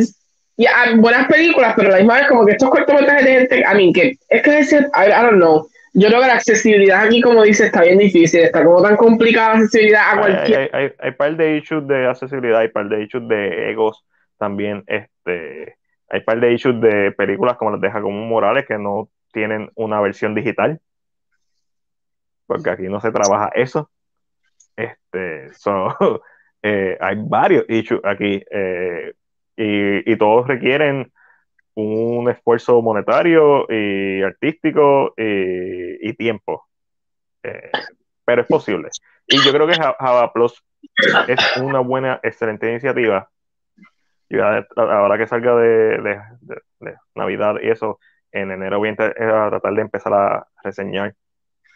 [0.56, 3.74] y buenas películas, pero a la misma vez como que estos cortometrajes de gente, a
[3.74, 7.22] mí, que es que ese, I, I, don't know, yo creo que la accesibilidad aquí,
[7.22, 10.60] como dice, está bien difícil, está como tan complicada la accesibilidad a cualquier...
[10.60, 14.04] Hay, hay, hay, par de issues de accesibilidad, hay par de issues de egos
[14.44, 15.78] también, este,
[16.10, 20.02] hay par de issues de películas como las deja como Morales que no tienen una
[20.02, 20.82] versión digital,
[22.46, 23.90] porque aquí no se trabaja eso.
[24.76, 25.50] Este,
[26.62, 29.14] eh, hay varios issues aquí eh,
[29.56, 31.10] y, y todos requieren
[31.76, 36.68] un esfuerzo monetario y artístico y, tiempo.
[37.44, 37.72] Eh,
[38.26, 38.90] pero es posible.
[39.26, 40.62] Y yo creo que Java Plus
[41.30, 43.30] es una buena, excelente iniciativa.
[44.30, 46.20] Y ahora que salga de,
[47.16, 48.00] Navidad y eso,
[48.32, 51.16] en enero voy a, tratar de empezar a reseñar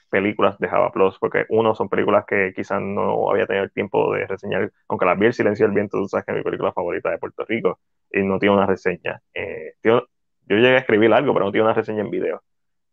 [0.09, 4.13] películas de Java Plus, porque uno son películas que quizás no había tenido el tiempo
[4.13, 6.71] de reseñar, aunque las vi El Silencio del Viento, tú sabes que es mi película
[6.73, 7.79] favorita de Puerto Rico,
[8.11, 9.21] y no tiene una reseña.
[9.33, 10.07] Eh, yo
[10.47, 12.41] llegué a escribir algo, pero no tiene una reseña en video,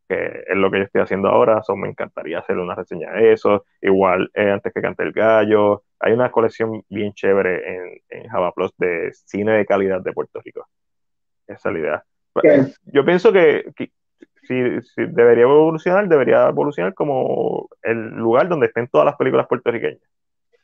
[0.08, 3.32] que es lo que yo estoy haciendo ahora, so me encantaría hacer una reseña de
[3.32, 8.28] eso, igual eh, antes que cante el gallo, hay una colección bien chévere en, en
[8.28, 10.66] Java Plus de cine de calidad de Puerto Rico.
[11.46, 12.04] Esa es la idea.
[12.84, 13.64] Yo pienso que,
[14.42, 14.54] si,
[14.96, 20.00] debería evolucionar, debería evolucionar como el lugar donde estén todas las películas puertorriqueñas.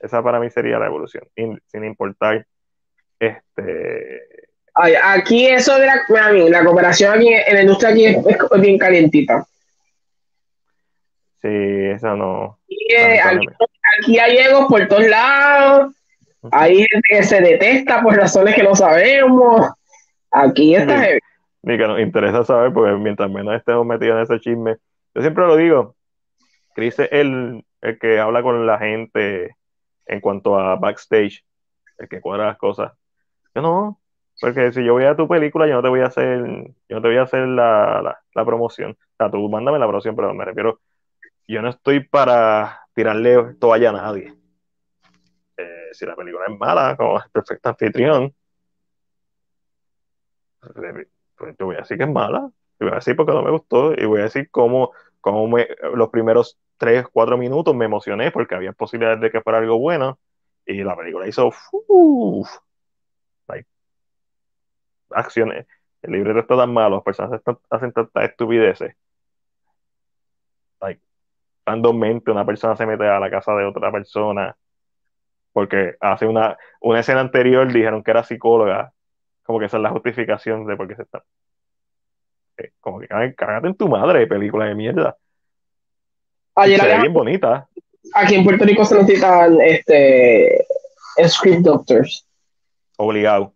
[0.00, 2.46] Esa para mí sería la evolución, sin importar
[3.18, 4.49] este.
[4.74, 8.16] Aquí eso de la, la cooperación aquí en la industria aquí es,
[8.60, 9.44] bien calientita.
[11.42, 12.58] Sí, eso no.
[13.98, 15.94] aquí, hay egos por todos lados.
[16.52, 19.70] Hay gente que se detesta por razones que no sabemos.
[20.30, 21.08] Aquí está
[21.62, 24.76] Ni que nos interesa saber, porque mientras menos estemos metidos en ese chisme.
[25.14, 25.96] Yo siempre lo digo.
[26.74, 29.56] Chris es el, el que habla con la gente
[30.06, 31.44] en cuanto a backstage,
[31.98, 32.92] el que cuadra las cosas.
[33.54, 33.99] Yo no,
[34.40, 36.40] porque si yo voy a tu película, yo no te voy a hacer,
[36.88, 38.92] yo no te voy a hacer la, la, promoción.
[38.92, 40.80] O sea, tú mándame la promoción, pero me refiero,
[41.46, 44.34] yo no estoy para tirarle toalla a nadie.
[45.56, 48.34] Eh, si la película es mala, como es perfecto anfitrión,
[51.36, 53.50] pues yo voy a decir que es mala, y voy a decir porque no me
[53.50, 58.30] gustó, y voy a decir cómo, cómo me, los primeros tres, cuatro minutos me emocioné
[58.30, 60.18] porque había posibilidades de que fuera algo bueno,
[60.64, 61.52] y la película hizo,
[65.12, 65.66] acciones.
[66.02, 68.94] El libreto está tan malo, las personas hacen tantas estupideces.
[70.80, 71.00] Like,
[71.66, 74.56] randommente una persona se mete a la casa de otra persona
[75.52, 78.92] porque hace una, una escena anterior dijeron que era psicóloga.
[79.42, 81.24] Como que esa es la justificación de por qué se está.
[82.56, 85.16] Eh, como que cágate en tu madre, película de mierda.
[86.54, 87.68] Ayer se bien bonita.
[88.14, 90.66] Aquí en Puerto Rico se necesitan este
[91.26, 92.26] script doctors.
[92.96, 93.54] Obligado.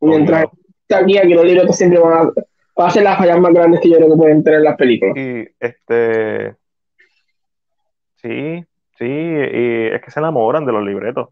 [0.00, 0.46] Mientras
[0.88, 2.32] aquí, aquí los libros siempre van
[2.76, 5.16] a, ser las fallas más grandes que yo creo que pueden tener las películas.
[5.16, 6.56] Y este.
[8.16, 8.64] Sí,
[8.98, 11.28] sí, y es que se enamoran de los libretos.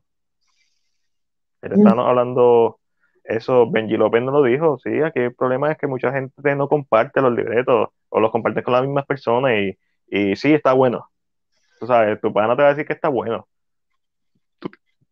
[1.60, 2.78] Están hablando
[3.24, 6.66] eso, Benji López no lo dijo, sí, aquí el problema es que mucha gente no
[6.66, 11.10] comparte los libretos o los comparte con las mismas personas y, y sí, está bueno.
[11.78, 13.46] Tú sabes, tu pana te va a decir que está bueno.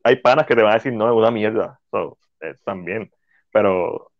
[0.02, 1.78] hay panas que te van a decir, no, es una mierda.
[2.40, 3.10] Eh, también
[3.56, 4.12] pero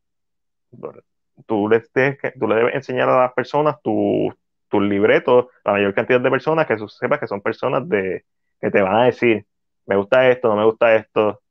[1.45, 4.35] tú le, le debes enseñar a las personas tus
[4.69, 8.25] tu libretos, la mayor cantidad de personas que sepas que son personas de,
[8.59, 9.45] que te van a decir,
[9.85, 11.43] me gusta esto, no me gusta esto,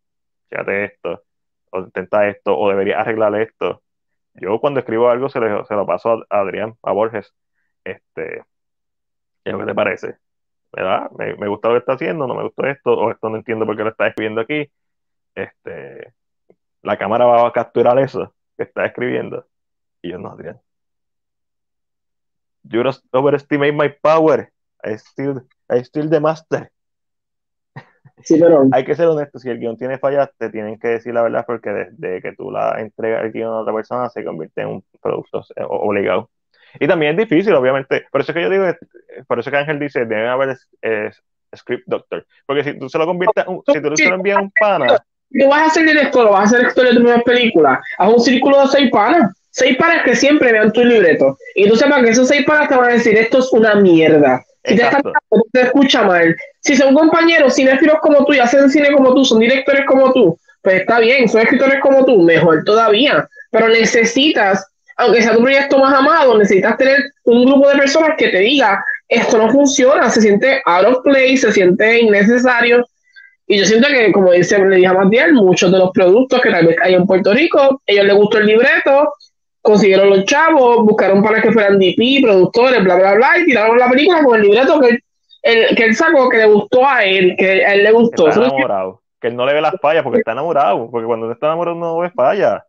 [0.50, 1.24] fíjate esto,
[1.70, 3.84] o intenta esto, o debería arreglar esto.
[4.34, 7.36] Yo cuando escribo algo se, se lo paso a, Adrián, a Borges,
[7.84, 8.44] este,
[9.44, 10.18] ¿qué es lo que te parece?
[10.74, 11.12] ¿Verdad?
[11.12, 13.68] Me, me, gusta lo que está haciendo, no me gusta esto, o esto no entiendo
[13.68, 14.72] por qué lo está escribiendo aquí.
[15.36, 16.16] Este,
[16.86, 19.46] la cámara va a capturar eso que está escribiendo.
[20.02, 20.60] Y yo no, Adrián.
[22.64, 24.52] You overestimate my power.
[24.84, 26.72] I still, I still the master.
[28.24, 28.66] Sí, pero...
[28.72, 29.40] Hay que ser honesto.
[29.40, 32.52] Si el guion tiene fallas, te tienen que decir la verdad porque desde que tú
[32.52, 36.30] la entregas el guion a otra persona se convierte en un producto obligado.
[36.80, 38.06] Y también es difícil, obviamente.
[38.12, 38.66] Por eso es que yo digo,
[39.28, 40.58] por eso que Ángel dice, debe haber
[41.56, 42.26] script doctor.
[42.46, 45.48] Porque si tú se lo conviertes, si tú se lo envías a un pana tú
[45.48, 48.62] vas a ser director, vas a ser director de tu nueva película, haz un círculo
[48.62, 49.32] de seis panas.
[49.52, 51.38] Seis panas que siempre vean tu libreto.
[51.56, 54.44] Y tú sepas que esos seis panas te van a decir, esto es una mierda.
[54.66, 55.02] Si te, están,
[55.54, 56.36] te escucha mal.
[56.60, 60.38] Si son compañeros cinéfilos como tú y hacen cine como tú, son directores como tú,
[60.62, 63.30] pues está bien, son escritores como tú, mejor todavía.
[63.50, 68.28] Pero necesitas, aunque sea tu proyecto más amado, necesitas tener un grupo de personas que
[68.28, 72.86] te diga, esto no funciona, se siente out of place, se siente innecesario,
[73.48, 76.50] y yo siento que, como dice, le dije a Matiel, muchos de los productos que
[76.50, 79.14] tal vez hay en Puerto Rico, ellos les gustó el libreto,
[79.62, 83.90] consiguieron los chavos, buscaron para que fueran DP, productores, bla, bla, bla, y tiraron la
[83.90, 85.00] película con el libreto que
[85.46, 88.30] él, que él sacó, que le gustó a él, que a él le gustó.
[88.30, 89.02] Está enamorado.
[89.22, 90.90] Que él no le ve las fallas porque está enamorado.
[90.90, 92.64] Porque cuando está enamorado no ve fallas.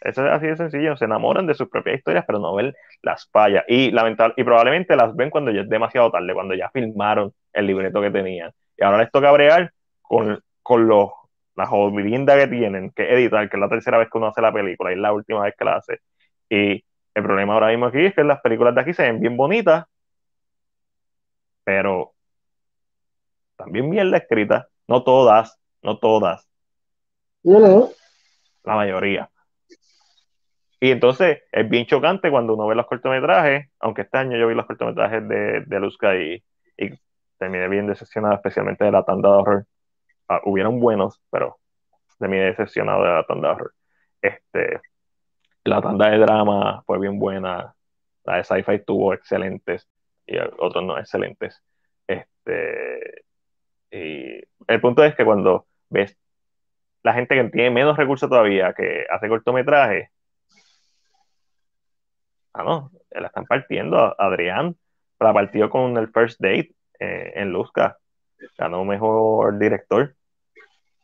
[0.00, 0.96] Eso es así de sencillo.
[0.96, 3.64] Se enamoran de sus propias historias, pero no ven las fallas.
[3.68, 7.66] Y, lamentable, y probablemente las ven cuando ya es demasiado tarde, cuando ya filmaron el
[7.66, 8.52] libreto que tenían.
[8.78, 9.70] Y ahora les toca bregar
[10.14, 11.10] con, con los,
[11.56, 14.52] la jodienda que tienen, que editar, que es la tercera vez que uno hace la
[14.52, 15.98] película y es la última vez que la hace.
[16.48, 16.84] Y
[17.14, 19.86] el problema ahora mismo aquí es que las películas de aquí se ven bien bonitas,
[21.64, 22.12] pero
[23.56, 24.68] también mierda escrita.
[24.86, 26.48] No todas, no todas.
[27.42, 27.90] No,
[28.62, 29.28] La mayoría.
[30.78, 34.54] Y entonces es bien chocante cuando uno ve los cortometrajes, aunque este año yo vi
[34.54, 36.44] los cortometrajes de, de Luzca y,
[36.76, 36.90] y
[37.36, 39.66] terminé bien decepcionado, especialmente de la tanda de horror.
[40.28, 41.58] Ah, hubieron buenos, pero
[42.18, 43.56] terminé decepcionado de la tanda.
[44.22, 44.80] Este,
[45.64, 47.74] la tanda de drama fue bien buena,
[48.24, 49.88] la de sci-fi tuvo excelentes
[50.26, 51.62] y otros no excelentes.
[52.06, 53.24] Este,
[53.90, 56.16] y el punto es que cuando ves
[57.02, 60.10] la gente que tiene menos recursos todavía, que hace cortometrajes,
[62.54, 64.14] ah, no, la están partiendo.
[64.18, 64.76] Adrián
[65.20, 67.98] la partió con el First Date eh, en Luzca,
[68.58, 70.14] ganó mejor director.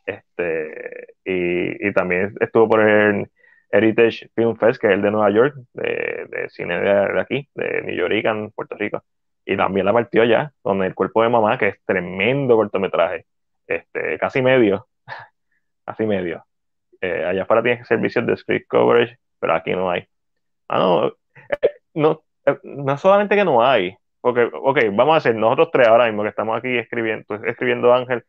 [0.05, 3.29] Este, y, y también estuvo por el
[3.71, 7.81] Heritage Film Fest, que es el de Nueva York, de, de cine de, aquí, de
[7.83, 9.03] New York, en Puerto Rico.
[9.45, 13.25] Y también la partió allá, con el cuerpo de mamá, que es tremendo cortometraje,
[13.67, 14.87] este, casi medio,
[15.85, 16.45] casi medio.
[16.99, 20.05] Eh, allá afuera tienes servicios de script coverage, pero aquí no hay.
[20.67, 25.35] Ah, no, eh, no, eh, no solamente que no hay, porque, ok, vamos a hacer
[25.35, 28.23] nosotros tres ahora mismo que estamos aquí escribiendo, escribiendo Ángel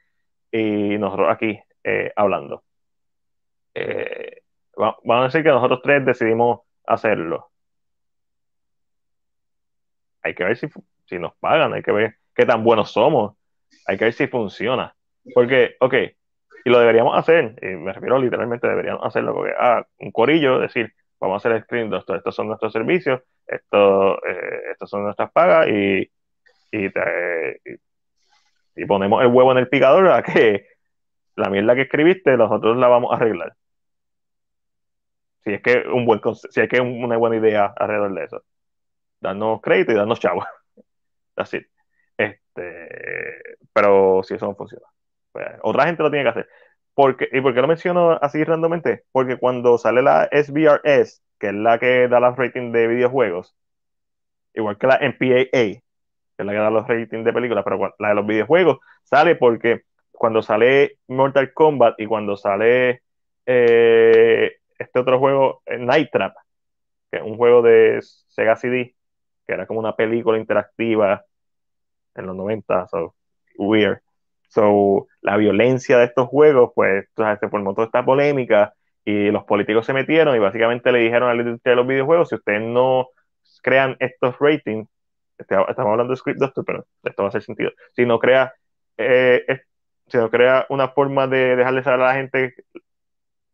[0.50, 1.60] y nosotros aquí
[2.16, 2.64] hablando.
[4.76, 7.50] vamos a decir que nosotros tres decidimos hacerlo.
[10.22, 10.68] Hay que ver si,
[11.06, 13.36] si nos pagan, hay que ver qué tan buenos somos,
[13.86, 14.94] hay que ver si funciona.
[15.34, 15.94] Porque, ok,
[16.64, 20.94] y lo deberíamos hacer, y me refiero literalmente, deberíamos hacerlo, porque, ah, un corillo, decir,
[21.22, 25.68] vamos a hacer screen, esto, estos son nuestros servicios, esto, eh, estas son nuestras pagas,
[25.68, 26.00] y,
[26.72, 26.86] y,
[28.74, 30.66] y, ponemos el huevo en el picador a que
[31.36, 33.54] la mierda que escribiste, nosotros la vamos a arreglar.
[35.44, 38.42] Si es que un buen si es que una buena idea alrededor de eso.
[39.20, 40.44] Darnos crédito y darnos chavos.
[41.36, 41.60] Así.
[42.16, 44.86] Este, pero si eso no funciona.
[45.30, 46.48] Pues, otra gente lo tiene que hacer.
[46.94, 49.04] Porque, ¿Y por qué lo menciono así randommente?
[49.12, 53.54] Porque cuando sale la SBRS, que es la que da los ratings de videojuegos,
[54.54, 55.82] igual que la MPAA, que
[56.38, 59.82] es la que da los ratings de películas, pero la de los videojuegos sale porque
[60.12, 63.02] cuando sale Mortal Kombat y cuando sale
[63.46, 66.34] eh, este otro juego, eh, Night Trap,
[67.10, 68.94] que es un juego de Sega CD,
[69.46, 71.24] que era como una película interactiva
[72.14, 73.14] en los 90, so
[73.58, 74.00] weird.
[74.52, 77.06] So, la violencia de estos juegos, pues,
[77.40, 81.34] se formó toda esta polémica y los políticos se metieron y básicamente le dijeron a
[81.34, 83.08] la industria de los videojuegos, si ustedes no
[83.62, 84.86] crean estos ratings,
[85.38, 88.52] este, estamos hablando de Script Doctor, pero esto va a hacer sentido, si no crea,
[88.98, 89.62] eh,
[90.08, 92.54] si no crea una forma de dejarle saber a la gente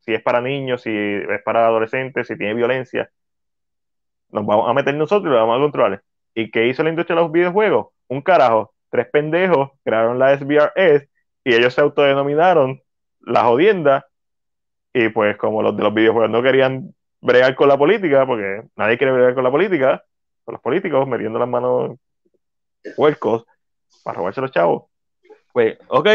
[0.01, 3.09] si es para niños, si es para adolescentes, si tiene violencia,
[4.31, 6.03] nos vamos a meter nosotros y lo vamos a controlar.
[6.35, 7.89] ¿Y qué hizo la industria de los videojuegos?
[8.09, 8.75] Un carajo.
[8.91, 11.09] Tres pendejos crearon la SBRS
[11.45, 12.81] y ellos se autodenominaron
[13.21, 14.07] la jodienda.
[14.93, 18.99] Y pues como los de los videojuegos no querían bregar con la política, porque nadie
[18.99, 20.05] quiere bregar con la política,
[20.45, 21.99] con los políticos metiendo las manos
[22.97, 23.45] huercos
[24.03, 24.85] para robarse los chavos.
[25.53, 26.09] Pues, ok,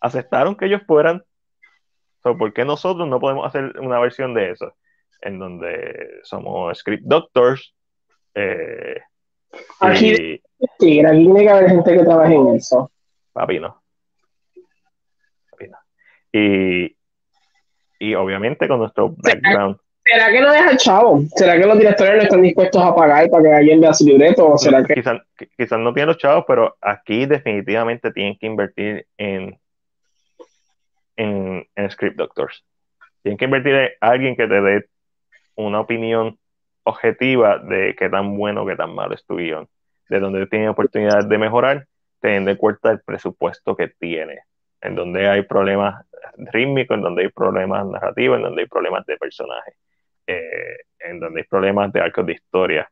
[0.00, 1.22] aceptaron que ellos fueran.
[2.22, 4.74] ¿Por qué nosotros no podemos hacer una versión de eso?
[5.20, 7.74] en donde somos script doctors.
[8.34, 9.00] Eh,
[9.80, 10.16] aquí, y,
[10.78, 12.90] sí, aquí tiene que haber gente que trabaje en eso.
[13.32, 13.82] Papi, no.
[15.50, 15.78] Papi, no.
[16.32, 16.96] Y,
[17.98, 19.78] y obviamente con nuestro background.
[20.04, 21.20] ¿Será que no deja chavo?
[21.34, 24.52] ¿Será que los directores no están dispuestos a pagar para que alguien vea su libreto?
[24.52, 24.94] ¿O será que...
[24.94, 25.20] Quizás
[25.56, 29.58] quizá no tienen los chavos, pero aquí definitivamente tienen que invertir en,
[31.16, 32.64] en, en script doctors.
[33.22, 34.84] Tienen que invertir en alguien que te dé
[35.56, 36.38] una opinión
[36.86, 39.68] objetiva de qué tan bueno qué tan malo estuvieron,
[40.08, 41.86] de donde tiene oportunidad de mejorar,
[42.20, 44.38] teniendo en cuenta el presupuesto que tiene,
[44.80, 46.06] en donde hay problemas
[46.36, 49.72] rítmicos, en donde hay problemas narrativos, en donde hay problemas de personaje,
[50.28, 52.88] eh, en donde hay problemas de arcos de historia.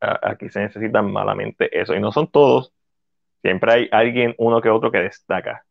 [0.00, 2.72] Aquí se necesitan malamente eso, y no son todos,
[3.42, 5.66] siempre hay alguien, uno que otro que destaca.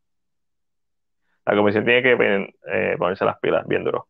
[1.44, 4.09] La comisión tiene que eh, ponerse las pilas bien duro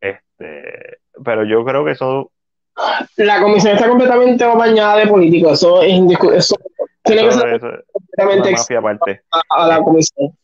[0.00, 2.30] Este, pero yo creo que eso.
[3.16, 5.52] La comisión está completamente bañada de políticos.
[5.52, 6.00] Eso es
[6.32, 6.56] Eso
[7.02, 9.22] tiene que ser completamente aparte.
[9.48, 10.36] A, la comisión.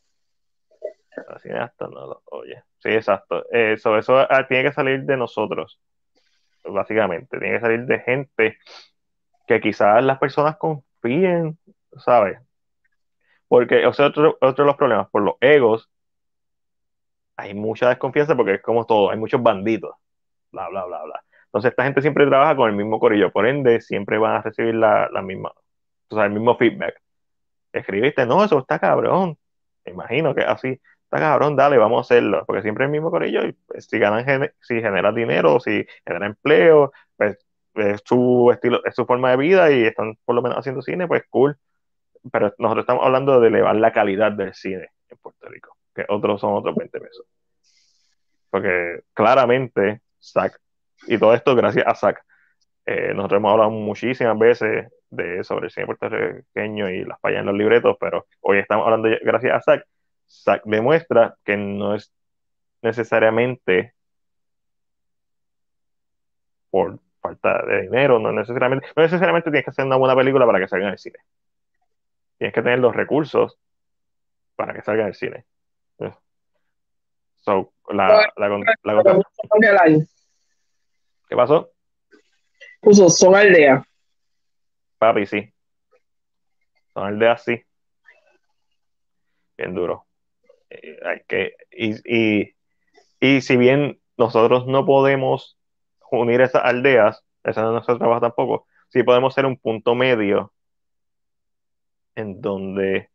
[1.28, 2.62] Así hasta no lo oye.
[2.78, 3.44] Sí, exacto.
[3.50, 5.80] Eso, eso ah, tiene que salir de nosotros,
[6.64, 7.38] básicamente.
[7.38, 8.58] Tiene que salir de gente
[9.46, 11.58] que quizás las personas confíen,
[11.98, 12.38] ¿sabes?
[13.48, 15.88] Porque, o sea, otro, otro de los problemas, por los egos,
[17.36, 19.94] hay mucha desconfianza porque es como todo, hay muchos bandidos,
[20.52, 21.24] bla, bla, bla, bla.
[21.46, 24.74] Entonces, esta gente siempre trabaja con el mismo corillo, por ende, siempre van a recibir
[24.74, 25.52] la, la misma,
[26.08, 27.00] o sea, el mismo feedback.
[27.72, 29.38] Escribiste, no, eso está cabrón.
[29.84, 33.46] Me imagino que así, está cabrón, dale, vamos a hacerlo, porque siempre el mismo corillo,
[33.46, 37.38] y pues, si ganan, si genera dinero, si genera empleo, pues
[37.76, 41.06] es su estilo, es su forma de vida y están por lo menos haciendo cine,
[41.06, 41.58] pues cool.
[42.32, 46.40] Pero nosotros estamos hablando de elevar la calidad del cine en Puerto Rico, que otros
[46.40, 47.26] son otros 20 pesos.
[48.50, 50.60] Porque claramente, Zack,
[51.06, 52.22] y todo esto gracias a Zack,
[52.84, 57.46] eh, nosotros hemos hablado muchísimas veces de, sobre el cine puertorriqueño y las fallas en
[57.46, 59.86] los libretos, pero hoy estamos hablando gracias a Zack.
[60.28, 62.12] Zack demuestra que no es
[62.82, 63.94] necesariamente
[66.70, 70.60] por falta de dinero, no necesariamente, no necesariamente tienes que hacer una buena película para
[70.60, 71.18] que salga en el cine.
[72.38, 73.58] Tienes que tener los recursos
[74.56, 75.44] para que salga en el cine.
[77.46, 80.04] So, la, la,
[81.28, 81.70] ¿Qué pasó?
[82.80, 83.86] Puso son aldea.
[84.98, 85.54] Papi, sí.
[86.92, 87.62] Son aldeas, sí.
[89.56, 90.06] Bien duro.
[90.70, 92.54] Eh, hay que, y, y,
[93.20, 95.56] y si bien nosotros no podemos
[96.10, 100.52] unir esas aldeas, esa no es nuestro trabajo tampoco, sí podemos ser un punto medio
[102.16, 103.08] en donde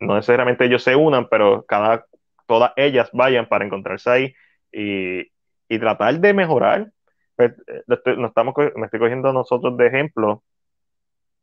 [0.00, 2.06] no necesariamente ellos se unan, pero cada,
[2.46, 4.34] todas ellas vayan para encontrarse ahí
[4.72, 5.32] y,
[5.78, 6.92] tratar de mejorar.
[7.36, 7.82] Pues, eh,
[8.16, 10.44] no estamos, me estoy cogiendo nosotros de ejemplo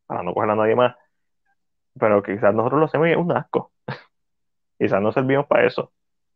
[0.08, 0.96] para no coger a nadie más,
[2.00, 3.72] pero quizás nosotros lo hacemos y es un asco.
[4.80, 5.92] quizás no servimos para eso.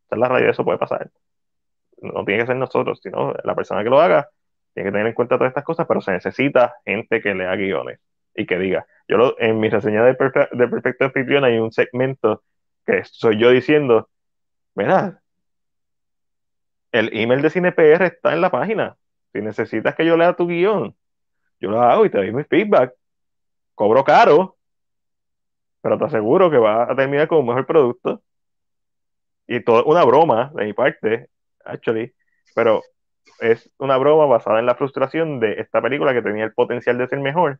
[0.07, 1.09] Esa es la realidad, eso puede pasar
[2.01, 4.29] no tiene que ser nosotros, sino la persona que lo haga
[4.73, 7.99] tiene que tener en cuenta todas estas cosas, pero se necesita gente que lea guiones
[8.35, 8.85] y que diga.
[9.07, 10.17] Yo lo, en mi reseña de,
[10.51, 12.43] de Perfecto Anfitrión hay un segmento
[12.85, 14.09] que soy yo diciendo,
[14.75, 15.21] mira,
[16.91, 18.97] el email de CinePR está en la página.
[19.33, 20.95] Si necesitas que yo lea tu guion,
[21.59, 22.93] yo lo hago y te doy mi feedback.
[23.73, 24.57] Cobro caro,
[25.81, 28.21] pero te aseguro que va a terminar con un mejor producto.
[29.47, 31.29] Y todo una broma de mi parte,
[31.65, 32.13] actually,
[32.55, 32.81] pero
[33.39, 37.07] es una broma basada en la frustración de esta película que tenía el potencial de
[37.07, 37.59] ser mejor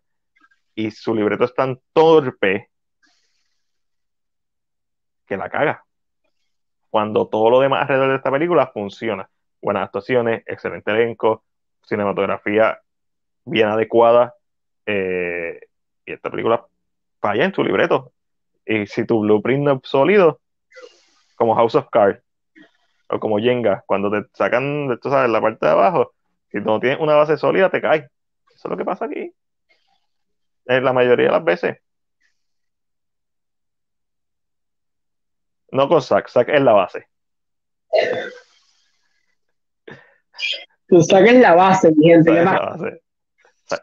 [0.75, 2.69] y su libreto es tan torpe
[5.25, 5.84] que la caga.
[6.95, 9.29] Cuando todo lo demás alrededor de esta película funciona.
[9.61, 11.43] Buenas actuaciones, excelente elenco,
[11.83, 12.79] cinematografía
[13.43, 14.33] bien adecuada.
[14.85, 15.59] Eh,
[16.05, 16.65] y esta película
[17.19, 18.13] falla en su libreto.
[18.65, 20.39] Y si tu blueprint no es sólido,
[21.35, 22.23] como House of Cards,
[23.09, 26.13] o como Jenga, cuando te sacan, tú sabes, la parte de abajo,
[26.49, 28.03] si no tienes una base sólida, te caes.
[28.55, 29.33] Eso es lo que pasa aquí.
[30.65, 31.77] En la mayoría de las veces.
[35.71, 37.07] No con sac, sac es la base.
[40.87, 42.45] Tú sac es la base, mi gente.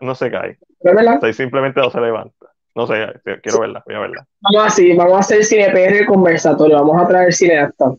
[0.01, 0.59] No se cae.
[1.33, 2.47] simplemente no se levanta.
[2.75, 3.07] No sé,
[3.43, 4.27] quiero verla, voy a verla.
[4.41, 7.93] Vamos así, vamos a hacer cine PR conversatorio, vamos a traer cineasta.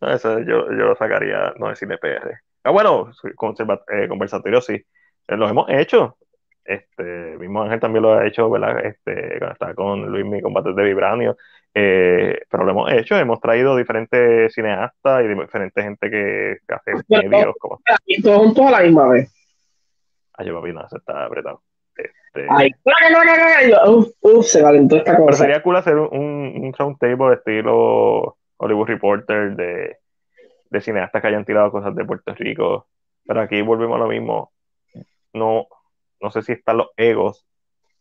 [0.00, 2.38] No, eso yo, yo lo sacaría, no de cine PR.
[2.62, 4.74] Ah, bueno, eh, conversatorio sí.
[4.74, 6.16] Eh, los hemos hecho.
[6.64, 8.86] Este, mismo Ángel también lo ha hecho, ¿verdad?
[8.86, 11.36] Este, cuando estaba con Luis, mi combate de Vibranio.
[11.76, 17.54] Eh, pero lo hemos hecho, hemos traído diferentes cineastas y diferentes gente que, hace medios.
[17.58, 17.80] Como...
[18.06, 19.32] Y todos juntos a la misma vez.
[20.34, 21.62] Ay, yo papi, no, se está apretado.
[21.96, 22.46] Este...
[22.48, 22.70] Ay,
[23.88, 25.26] uf, uf, se calentó esta cosa.
[25.26, 29.96] Pero sería cool hacer un, un round table estilo Hollywood Reporter, de,
[30.70, 32.86] de cineastas que hayan tirado cosas de Puerto Rico.
[33.26, 34.52] Pero aquí volvemos a lo mismo.
[35.32, 35.66] No,
[36.20, 37.46] no sé si están los egos,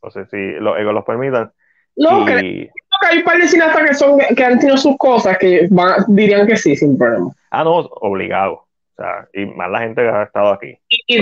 [0.03, 1.51] no sé si los egos los permitan.
[1.95, 2.71] No, que,
[3.05, 5.67] hay un par de cineastas que, son, que han tenido sus cosas que
[6.07, 7.31] dirían que sí, sin problema.
[7.51, 8.53] Ah, no, obligado.
[8.53, 10.77] O sea, y más la gente que ha estado aquí.
[11.07, 11.21] Y,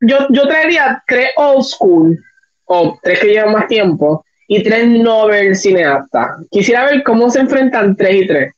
[0.00, 2.18] yo, yo, traería tres old school,
[2.64, 6.46] o tres que llevan más tiempo, y tres novel cineastas.
[6.50, 8.54] Quisiera ver cómo se enfrentan tres y tres.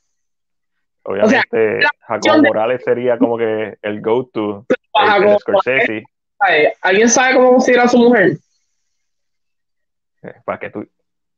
[1.03, 4.67] Obviamente, Jacobo Morales sería como que el go-to.
[5.41, 6.05] Scorsese.
[6.83, 8.37] ¿Alguien sabe cómo considera a su mujer?
[10.23, 10.87] Eh, para que tú.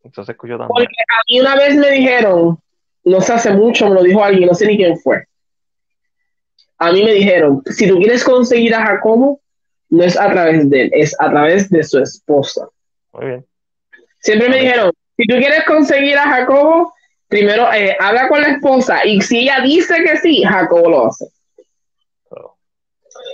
[0.05, 0.69] Eso se escuchó también.
[0.69, 2.59] Porque a mí una vez me dijeron,
[3.05, 5.25] no sé, hace mucho me lo dijo alguien, no sé ni quién fue.
[6.79, 9.41] a mí me dijeron, si tú quieres conseguir a Jacobo,
[9.91, 12.67] no es a través de él, es a través de su esposa.
[13.13, 13.47] Muy bien.
[14.19, 16.93] Siempre me dijeron, si tú quieres conseguir a Jacobo,
[17.29, 21.27] primero eh, habla con la esposa y si ella dice que sí, Jacobo lo hace.
[22.29, 22.57] So,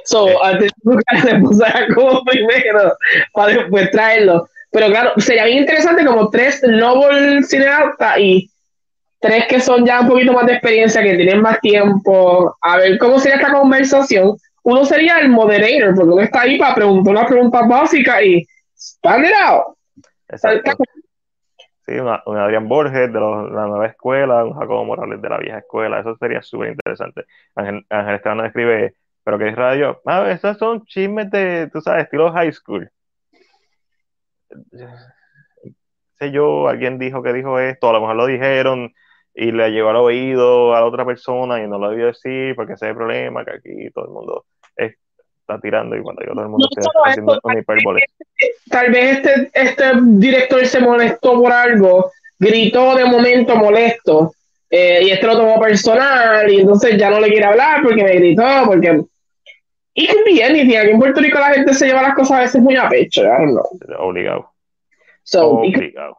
[0.05, 0.36] So, Eh.
[0.43, 2.93] antes de buscar a la esposa de Jacobo primero,
[3.32, 4.49] para después traerlo.
[4.70, 8.51] Pero claro, sería bien interesante como tres novel cineastas y
[9.20, 12.99] tres que son ya un poquito más de experiencia, que tienen más tiempo, a ver
[12.99, 14.36] cómo sería esta conversación.
[14.62, 18.47] Uno sería el moderator, porque uno está ahí para preguntar unas preguntas básicas y
[18.77, 19.77] stand it out.
[21.86, 25.59] Sí, una, un Adrián Borges de la nueva escuela, un Jacobo Morales de la vieja
[25.59, 27.24] escuela, eso sería súper interesante.
[27.55, 31.81] Ángel, Ángel Esteban nos escribe, pero que es radio, ah, esos son chismes de, tú
[31.81, 32.90] sabes, estilo high school.
[36.19, 38.93] Sé yo, alguien dijo que dijo esto, a lo mejor lo dijeron
[39.35, 42.73] y le llegó al oído a la otra persona y no lo debió decir porque
[42.73, 44.45] ese es el problema, que aquí todo el mundo
[44.77, 48.05] está tirando y cuando yo todo el mundo No está haciendo esto, una hipérbole.
[48.69, 54.33] Tal vez este, este director se molestó por algo, gritó de momento molesto,
[54.70, 58.15] eh, y este lo tomó personal, y entonces ya no le quiere hablar porque me
[58.15, 59.03] gritó, porque...
[60.01, 62.41] Y que bien, y aquí en Puerto Rico la gente se lleva las cosas a
[62.43, 63.99] veces muy a pecho, I don't know.
[63.99, 64.53] Obligado,
[65.25, 66.19] So, obligado.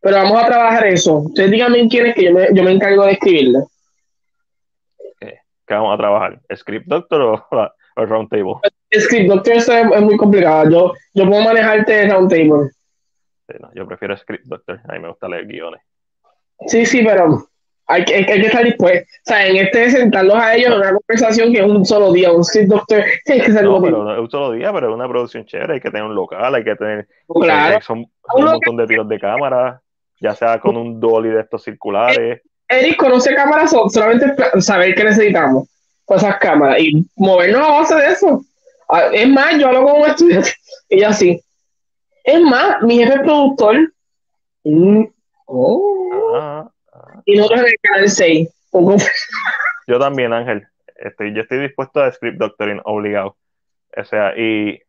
[0.00, 1.18] pero vamos a trabajar eso.
[1.20, 3.60] Ustedes díganme quién es que yo me, yo me encargo de escribirle.
[5.20, 6.40] ¿Qué vamos a trabajar?
[6.54, 7.46] ¿Script Doctor o,
[7.96, 8.56] o Round Table?
[8.92, 10.68] Script Doctor eso es, es muy complicado.
[10.70, 12.68] Yo, yo puedo manejarte Roundtable.
[13.48, 14.80] Sí, no, yo prefiero Script Doctor.
[14.86, 15.80] A mí me gusta leer guiones.
[16.66, 17.48] Sí, sí, pero
[17.92, 19.04] hay que, hay que estar dispuesto.
[19.04, 22.12] O sea, en este de sentarlos a ellos en una conversación que es un solo
[22.12, 24.94] día, un script doctor, que ser No, pero no es un solo día, pero es
[24.94, 25.74] una producción chévere.
[25.74, 27.08] Hay que tener un local, hay que tener.
[27.28, 27.76] Claro.
[27.76, 27.98] hay- son,
[28.34, 29.80] un montón de tiros de cámara,
[30.20, 32.40] ya sea con un dolly de estos circulares.
[32.68, 35.68] Eric conoce cámaras, so- solamente es saber qué necesitamos
[36.04, 38.42] con esas cámaras y movernos a base de eso.
[38.88, 40.50] Ah, Es más, yo hablo con un estudiante
[40.88, 41.40] y yo así.
[42.24, 43.92] Es más, mi jefe es productor.
[44.64, 45.04] Mm,
[45.46, 45.98] oh,
[46.34, 46.70] Ah, ah.
[47.24, 48.48] Y nosotros en el canal 6.
[48.70, 48.96] Como-
[49.86, 50.66] Yo también, Ángel.
[50.96, 53.36] Estoy, yo estoy dispuesto a Script Doctoring obligado.
[53.96, 54.80] O sea, y,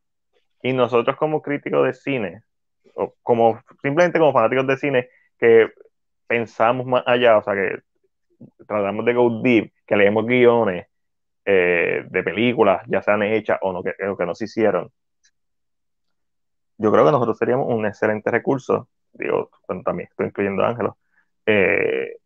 [0.61, 2.43] y nosotros como críticos de cine,
[2.95, 5.71] o como simplemente como fanáticos de cine, que
[6.27, 7.79] pensamos más allá, o sea, que
[8.67, 10.87] tratamos de go deep, que leemos guiones
[11.45, 14.89] eh, de películas, ya sean hechas o no, que, que no se hicieron.
[16.77, 20.97] Yo creo que nosotros seríamos un excelente recurso, digo, bueno, también estoy incluyendo a Ángelo,
[21.45, 22.17] eh,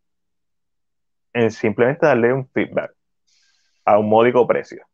[1.38, 2.94] en simplemente darle un feedback
[3.86, 4.86] a un módico precio.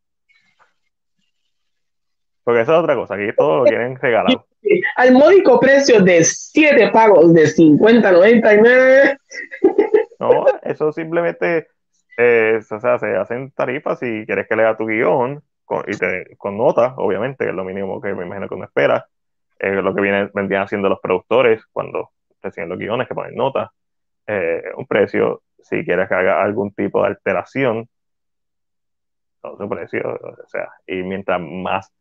[2.42, 4.46] Porque esa es otra cosa, aquí todo lo quieren regalado.
[4.96, 9.18] al módico precio de 7 pagos de 50.99.
[10.20, 11.66] No, eso simplemente
[12.16, 16.36] eh, o sea, se hacen tarifas si quieres que lea tu guion con, y te,
[16.36, 19.06] con notas, obviamente, que es lo mínimo que me imagino que uno espera.
[19.58, 22.10] Eh, lo que vienen, vendrían haciendo los productores cuando
[22.42, 23.70] reciben los guiones, que ponen notas.
[24.26, 27.88] Eh, un precio, si quieres que haga algún tipo de alteración,
[29.42, 31.92] otro precio, o sea, y mientras más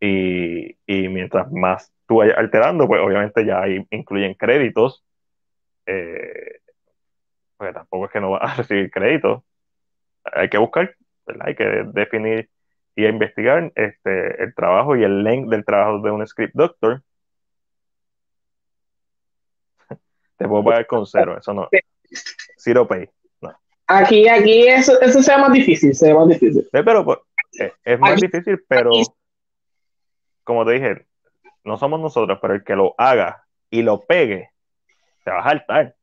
[0.00, 5.04] y, y mientras más tú vayas alterando, pues obviamente ya incluyen créditos,
[5.86, 6.60] eh,
[7.56, 9.42] porque tampoco es que no vas a recibir créditos.
[10.24, 10.94] Hay que buscar.
[11.40, 12.48] Hay que definir
[12.96, 17.02] y investigar este, el trabajo y el length del trabajo de un script doctor.
[20.36, 21.68] Te puedo pagar con cero, eso no.
[22.68, 23.08] Zero pay.
[23.40, 23.52] No.
[23.86, 26.68] Aquí, aquí eso, eso sea más difícil, sea más difícil.
[26.72, 27.22] Eh, Pero
[27.58, 29.04] eh, es más Aquí- difícil, pero aquí-
[30.44, 31.06] como te dije,
[31.64, 34.50] no somos nosotros, pero el que lo haga y lo pegue,
[35.24, 35.94] se va a saltar.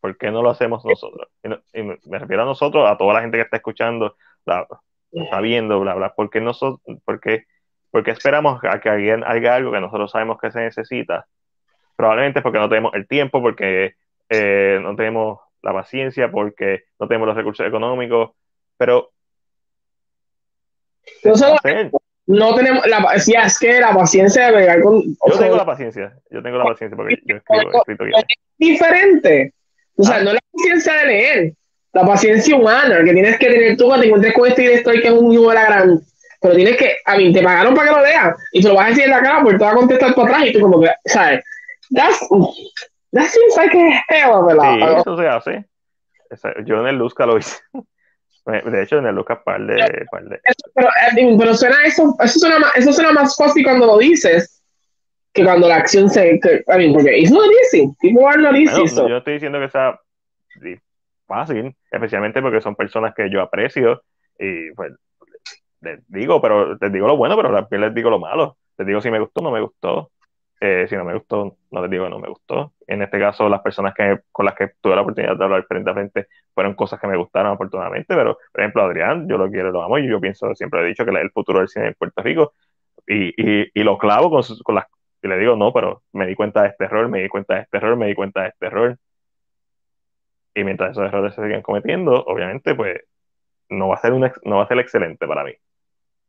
[0.00, 1.28] ¿Por qué no lo hacemos nosotros?
[1.42, 4.16] Y, no- y me refiero a nosotros, a toda la gente que está escuchando,
[4.46, 4.66] la-
[5.12, 6.14] está viendo, bla, bla.
[6.14, 7.44] ¿Por qué, nosotros, por qué-
[7.90, 11.26] por qué esperamos a que alguien haga algo que nosotros sabemos que se necesita?
[11.96, 13.94] Probablemente porque no tenemos el tiempo, porque
[14.30, 18.30] eh, no tenemos la paciencia, porque no tenemos los recursos económicos,
[18.76, 19.10] pero
[21.24, 21.56] No solo-.
[22.26, 25.02] No tenemos la si es que la paciencia de bregar con.
[25.02, 28.24] Yo sea, tengo la paciencia, yo tengo la paciencia porque yo escribo, escrito guiones.
[28.56, 29.54] diferente.
[29.96, 30.22] O sea, Ah.
[30.22, 31.52] no la paciencia de leer,
[31.92, 35.08] la paciencia humana que tienes que tener tú cuando te encuentres con este director que
[35.08, 36.00] es un hijo de la gran.
[36.40, 38.86] Pero tienes que, a mí, te pagaron para que lo leas y te lo vas
[38.86, 40.80] a decir en la cara porque te va a contestar para atrás y tú, como
[40.80, 41.44] que, ¿sabes?
[41.90, 42.28] That's,
[43.12, 44.78] that seems like a hell of a lot.
[44.78, 45.64] Sí, eso se hace.
[46.64, 47.58] Yo en el Luzca lo hice.
[48.46, 52.16] De hecho, en el Luzca par de, par de Eso- pero, eh, pero suena eso,
[52.20, 54.62] eso suena más, eso suena más fácil cuando lo dices
[55.32, 57.86] que cuando la acción se, que, I mean, porque it's not easy.
[58.00, 58.72] People are not easy.
[58.72, 60.00] Bueno, so- yo estoy diciendo que sea
[61.26, 64.02] fácil, especialmente porque son personas que yo aprecio
[64.38, 64.92] y pues
[65.82, 68.56] les digo, pero les digo lo bueno, pero también les digo lo malo.
[68.78, 70.10] Les digo si me gustó o no me gustó.
[70.62, 72.74] Eh, si no me gustó, no les digo que no me gustó.
[72.86, 75.90] En este caso, las personas que, con las que tuve la oportunidad de hablar frente
[75.90, 79.70] a frente fueron cosas que me gustaron afortunadamente, pero por ejemplo, Adrián, yo lo quiero,
[79.70, 82.22] lo amo y yo pienso, siempre he dicho que el futuro del cine en Puerto
[82.22, 82.52] Rico
[83.06, 84.86] y, y, y lo clavo con, con las...
[85.22, 87.60] Y le digo, no, pero me di cuenta de este error, me di cuenta de
[87.62, 88.98] este error, me di cuenta de este error.
[90.54, 93.00] Y mientras esos errores se siguen cometiendo, obviamente, pues
[93.68, 95.52] no va a ser, un, no va a ser excelente para mí.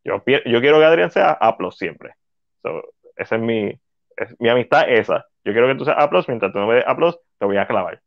[0.04, 2.16] Yo, yo quiero que Adrián sea A siempre.
[2.62, 2.84] So,
[3.16, 3.74] esa es mi,
[4.24, 5.26] es, mi amistad esa.
[5.44, 7.68] Yo quiero que tú seas A mientras tú no me des A te voy a
[7.68, 8.02] clavar.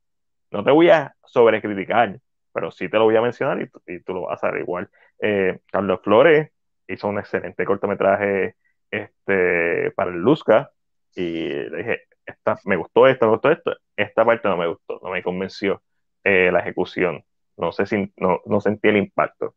[0.50, 2.18] No te voy a sobrecriticar,
[2.52, 4.88] pero sí te lo voy a mencionar y, y tú lo vas a hacer igual.
[5.20, 6.50] Eh, Carlos Flores
[6.86, 8.56] hizo un excelente cortometraje
[8.90, 10.70] este, para el Luzca
[11.14, 15.00] y le dije, esta, me gustó esto, me gustó esto, esta parte no me gustó,
[15.02, 15.82] no me convenció
[16.22, 17.24] eh, la ejecución,
[17.56, 19.54] no sé si no, no sentí el impacto.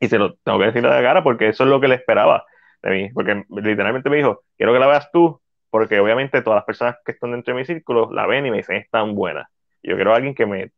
[0.00, 1.94] Y se lo tengo que decir a la cara porque eso es lo que le
[1.94, 2.44] esperaba
[2.82, 5.40] de mí, porque literalmente me dijo, quiero que la veas tú,
[5.74, 8.58] porque obviamente todas las personas que están dentro de mi círculo la ven y me
[8.58, 9.50] dicen, es tan buena.
[9.82, 10.70] yo quiero a alguien que me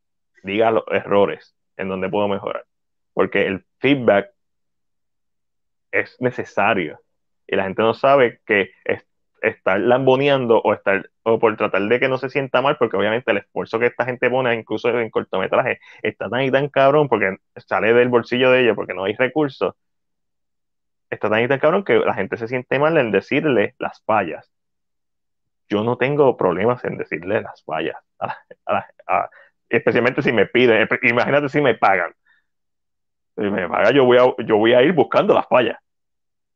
[0.42, 2.64] diga los errores en donde puedo mejorar,
[3.12, 4.30] porque el feedback
[5.90, 6.98] es necesario
[7.46, 8.70] y la gente no sabe que
[9.42, 13.30] estar lamboneando o estar o por tratar de que no se sienta mal, porque obviamente
[13.32, 17.36] el esfuerzo que esta gente pone, incluso en cortometraje, está tan y tan cabrón porque
[17.56, 19.74] sale del bolsillo de ellos porque no hay recursos.
[21.10, 24.55] Está tan y tan cabrón que la gente se siente mal en decirle las fallas.
[25.68, 27.96] Yo no tengo problemas en decirle las fallas,
[29.68, 32.14] especialmente si me piden, imagínate si me pagan.
[33.36, 35.78] Si me pagan, yo voy a, yo voy a ir buscando las fallas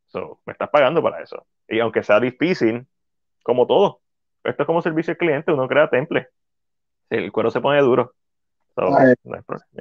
[0.07, 1.47] So, me estás pagando para eso.
[1.69, 2.87] Y aunque sea difícil,
[3.45, 4.01] como todo,
[4.43, 6.29] esto es como servicio al cliente, uno crea temple.
[7.09, 8.15] El cuero se pone duro.
[8.77, 9.15] no, hay,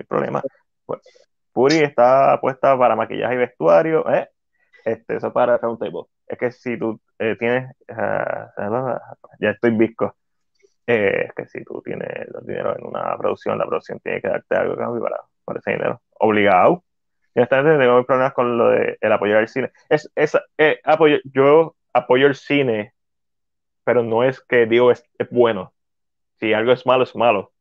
[0.08, 0.44] problema.
[0.86, 1.02] Pues,
[1.52, 4.08] Puri está puesta para maquillaje y vestuario.
[4.12, 4.30] ¿eh?
[4.86, 6.04] Este, eso para Roundtable.
[6.30, 7.76] Es que si tú eh, tienes.
[7.90, 8.98] Uh,
[9.40, 10.16] ya estoy visco.
[10.88, 12.08] Eh, es que si tú tienes
[12.44, 16.02] dinero en una producción, la producción tiene que darte algo para, para ese dinero.
[16.20, 16.84] Obligado
[17.48, 19.72] tengo problemas con lo de el apoyo al cine.
[19.90, 22.94] Es, es eh, apoyo, yo apoyo el cine,
[23.84, 25.74] pero no es que digo es, bueno.
[26.40, 27.52] Si algo es malo, es malo.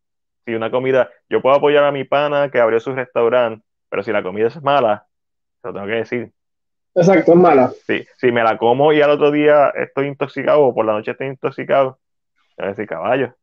[0.44, 4.12] Si una comida, yo puedo apoyar a mi pana que abrió su restaurante, pero si
[4.12, 5.06] la comida es mala,
[5.62, 6.32] lo tengo que decir.
[6.98, 7.72] Exacto, es mala.
[7.86, 11.12] Sí, si me la como y al otro día estoy intoxicado o por la noche
[11.12, 12.00] estoy intoxicado,
[12.56, 13.36] voy a decir caballo.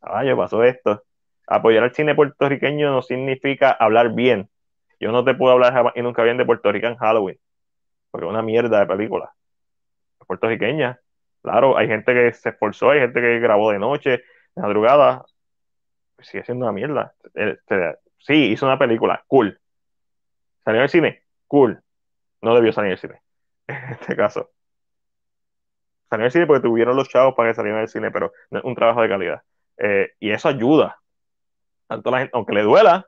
[0.00, 1.04] Caballo, pasó esto.
[1.46, 4.48] Apoyar al cine puertorriqueño no significa hablar bien.
[4.98, 7.38] Yo no te puedo hablar y nunca bien de Puerto Rico en Halloween,
[8.10, 9.32] porque es una mierda de película.
[10.26, 10.98] Puertorriqueña,
[11.42, 15.26] claro, hay gente que se esforzó, hay gente que grabó de noche, de madrugada,
[16.20, 17.14] sigue siendo una mierda.
[18.18, 19.60] Sí, hizo una película, cool.
[20.64, 21.22] ¿Salió el cine?
[21.46, 21.82] Cool.
[22.42, 23.22] No debió salir en el cine,
[23.66, 24.50] en este caso.
[26.08, 28.32] Salió en el cine porque tuvieron los chavos para que salieran en el cine, pero
[28.50, 29.42] no es un trabajo de calidad.
[29.78, 30.98] Eh, y eso ayuda.
[31.86, 33.06] Tanto la gente, aunque le duela,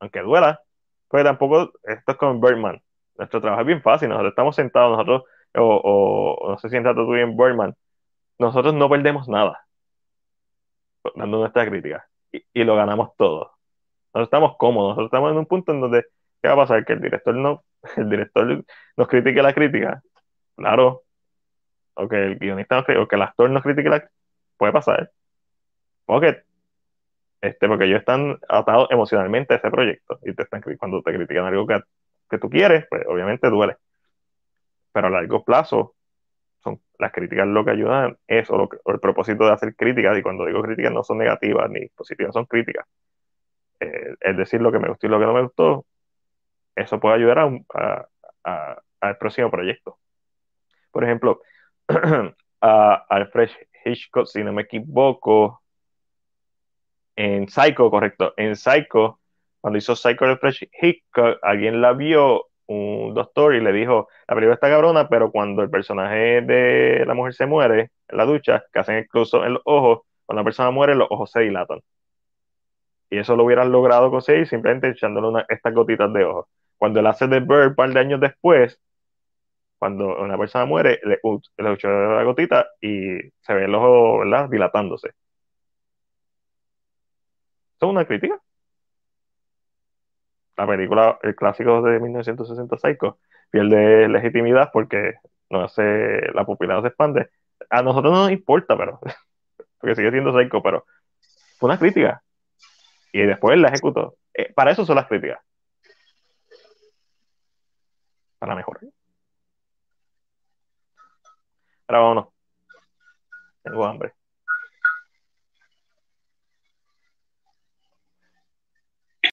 [0.00, 0.60] aunque duela,
[1.08, 2.82] pues tampoco, esto es como Birdman.
[3.16, 7.36] Nuestro trabajo es bien fácil, nosotros estamos sentados, nosotros, o, no sé si tú en
[7.36, 7.74] Birdman,
[8.38, 9.66] nosotros no perdemos nada
[11.14, 13.52] dando nuestra crítica y, y, lo ganamos todo.
[14.12, 16.04] Nosotros estamos cómodos, nosotros estamos en un punto en donde,
[16.46, 16.84] ¿qué va a pasar?
[16.84, 17.64] Que el director no,
[17.96, 18.64] el director
[18.96, 20.02] nos critique la crítica,
[20.56, 21.02] claro,
[21.94, 24.08] o que el guionista o que el actor nos critique la
[24.56, 25.10] puede pasar.
[26.04, 26.44] Porque
[27.40, 31.46] este, porque ellos están atados emocionalmente a ese proyecto y te están cuando te critican
[31.46, 31.80] algo que,
[32.30, 33.76] que tú quieres, pues obviamente duele.
[34.92, 35.94] Pero a largo plazo,
[36.62, 40.46] son, las críticas lo que ayudan es o, el propósito de hacer críticas, y cuando
[40.46, 42.86] digo críticas no son negativas ni positivas, son críticas.
[43.80, 45.84] Eh, es decir, lo que me gustó y lo que no me gustó,
[46.76, 47.38] eso puede ayudar
[47.74, 48.08] a,
[48.44, 49.98] a, próximo proyecto.
[50.90, 51.40] Por ejemplo,
[52.60, 53.50] a Alfred
[53.84, 55.62] Hitchcock, si no me equivoco,
[57.16, 59.20] en Psycho, correcto, en Psycho,
[59.60, 64.54] cuando hizo Psycho Fresh Hitchcock, alguien la vio, un doctor, y le dijo, la película
[64.54, 68.78] está cabrona, pero cuando el personaje de la mujer se muere en la ducha, que
[68.78, 71.80] hacen incluso en los ojos, cuando la persona muere, los ojos se dilatan.
[73.10, 76.46] Y eso lo hubieran logrado conseguir simplemente echándole una, estas gotitas de ojos.
[76.78, 78.80] Cuando él hace The Bird, un par de años después,
[79.78, 81.20] cuando una persona muere, le,
[81.58, 84.48] le echó la gotita y se ve el ojo, ¿verdad?
[84.50, 85.10] Dilatándose.
[87.80, 88.40] ¿Son una crítica?
[90.56, 93.18] La película, el clásico de 1960 Psycho,
[93.50, 95.14] pierde legitimidad porque
[95.50, 95.82] no hace,
[96.32, 97.30] la popularidad se expande.
[97.70, 99.00] A nosotros no nos importa, pero,
[99.78, 100.86] porque sigue siendo Psycho, pero
[101.58, 102.22] Fue una crítica.
[103.12, 104.16] Y después la ejecutó.
[104.34, 105.40] Eh, para eso son las críticas.
[108.46, 108.78] Para mejor.
[111.88, 112.28] Ahora vámonos.
[113.62, 114.15] Tengo hambre.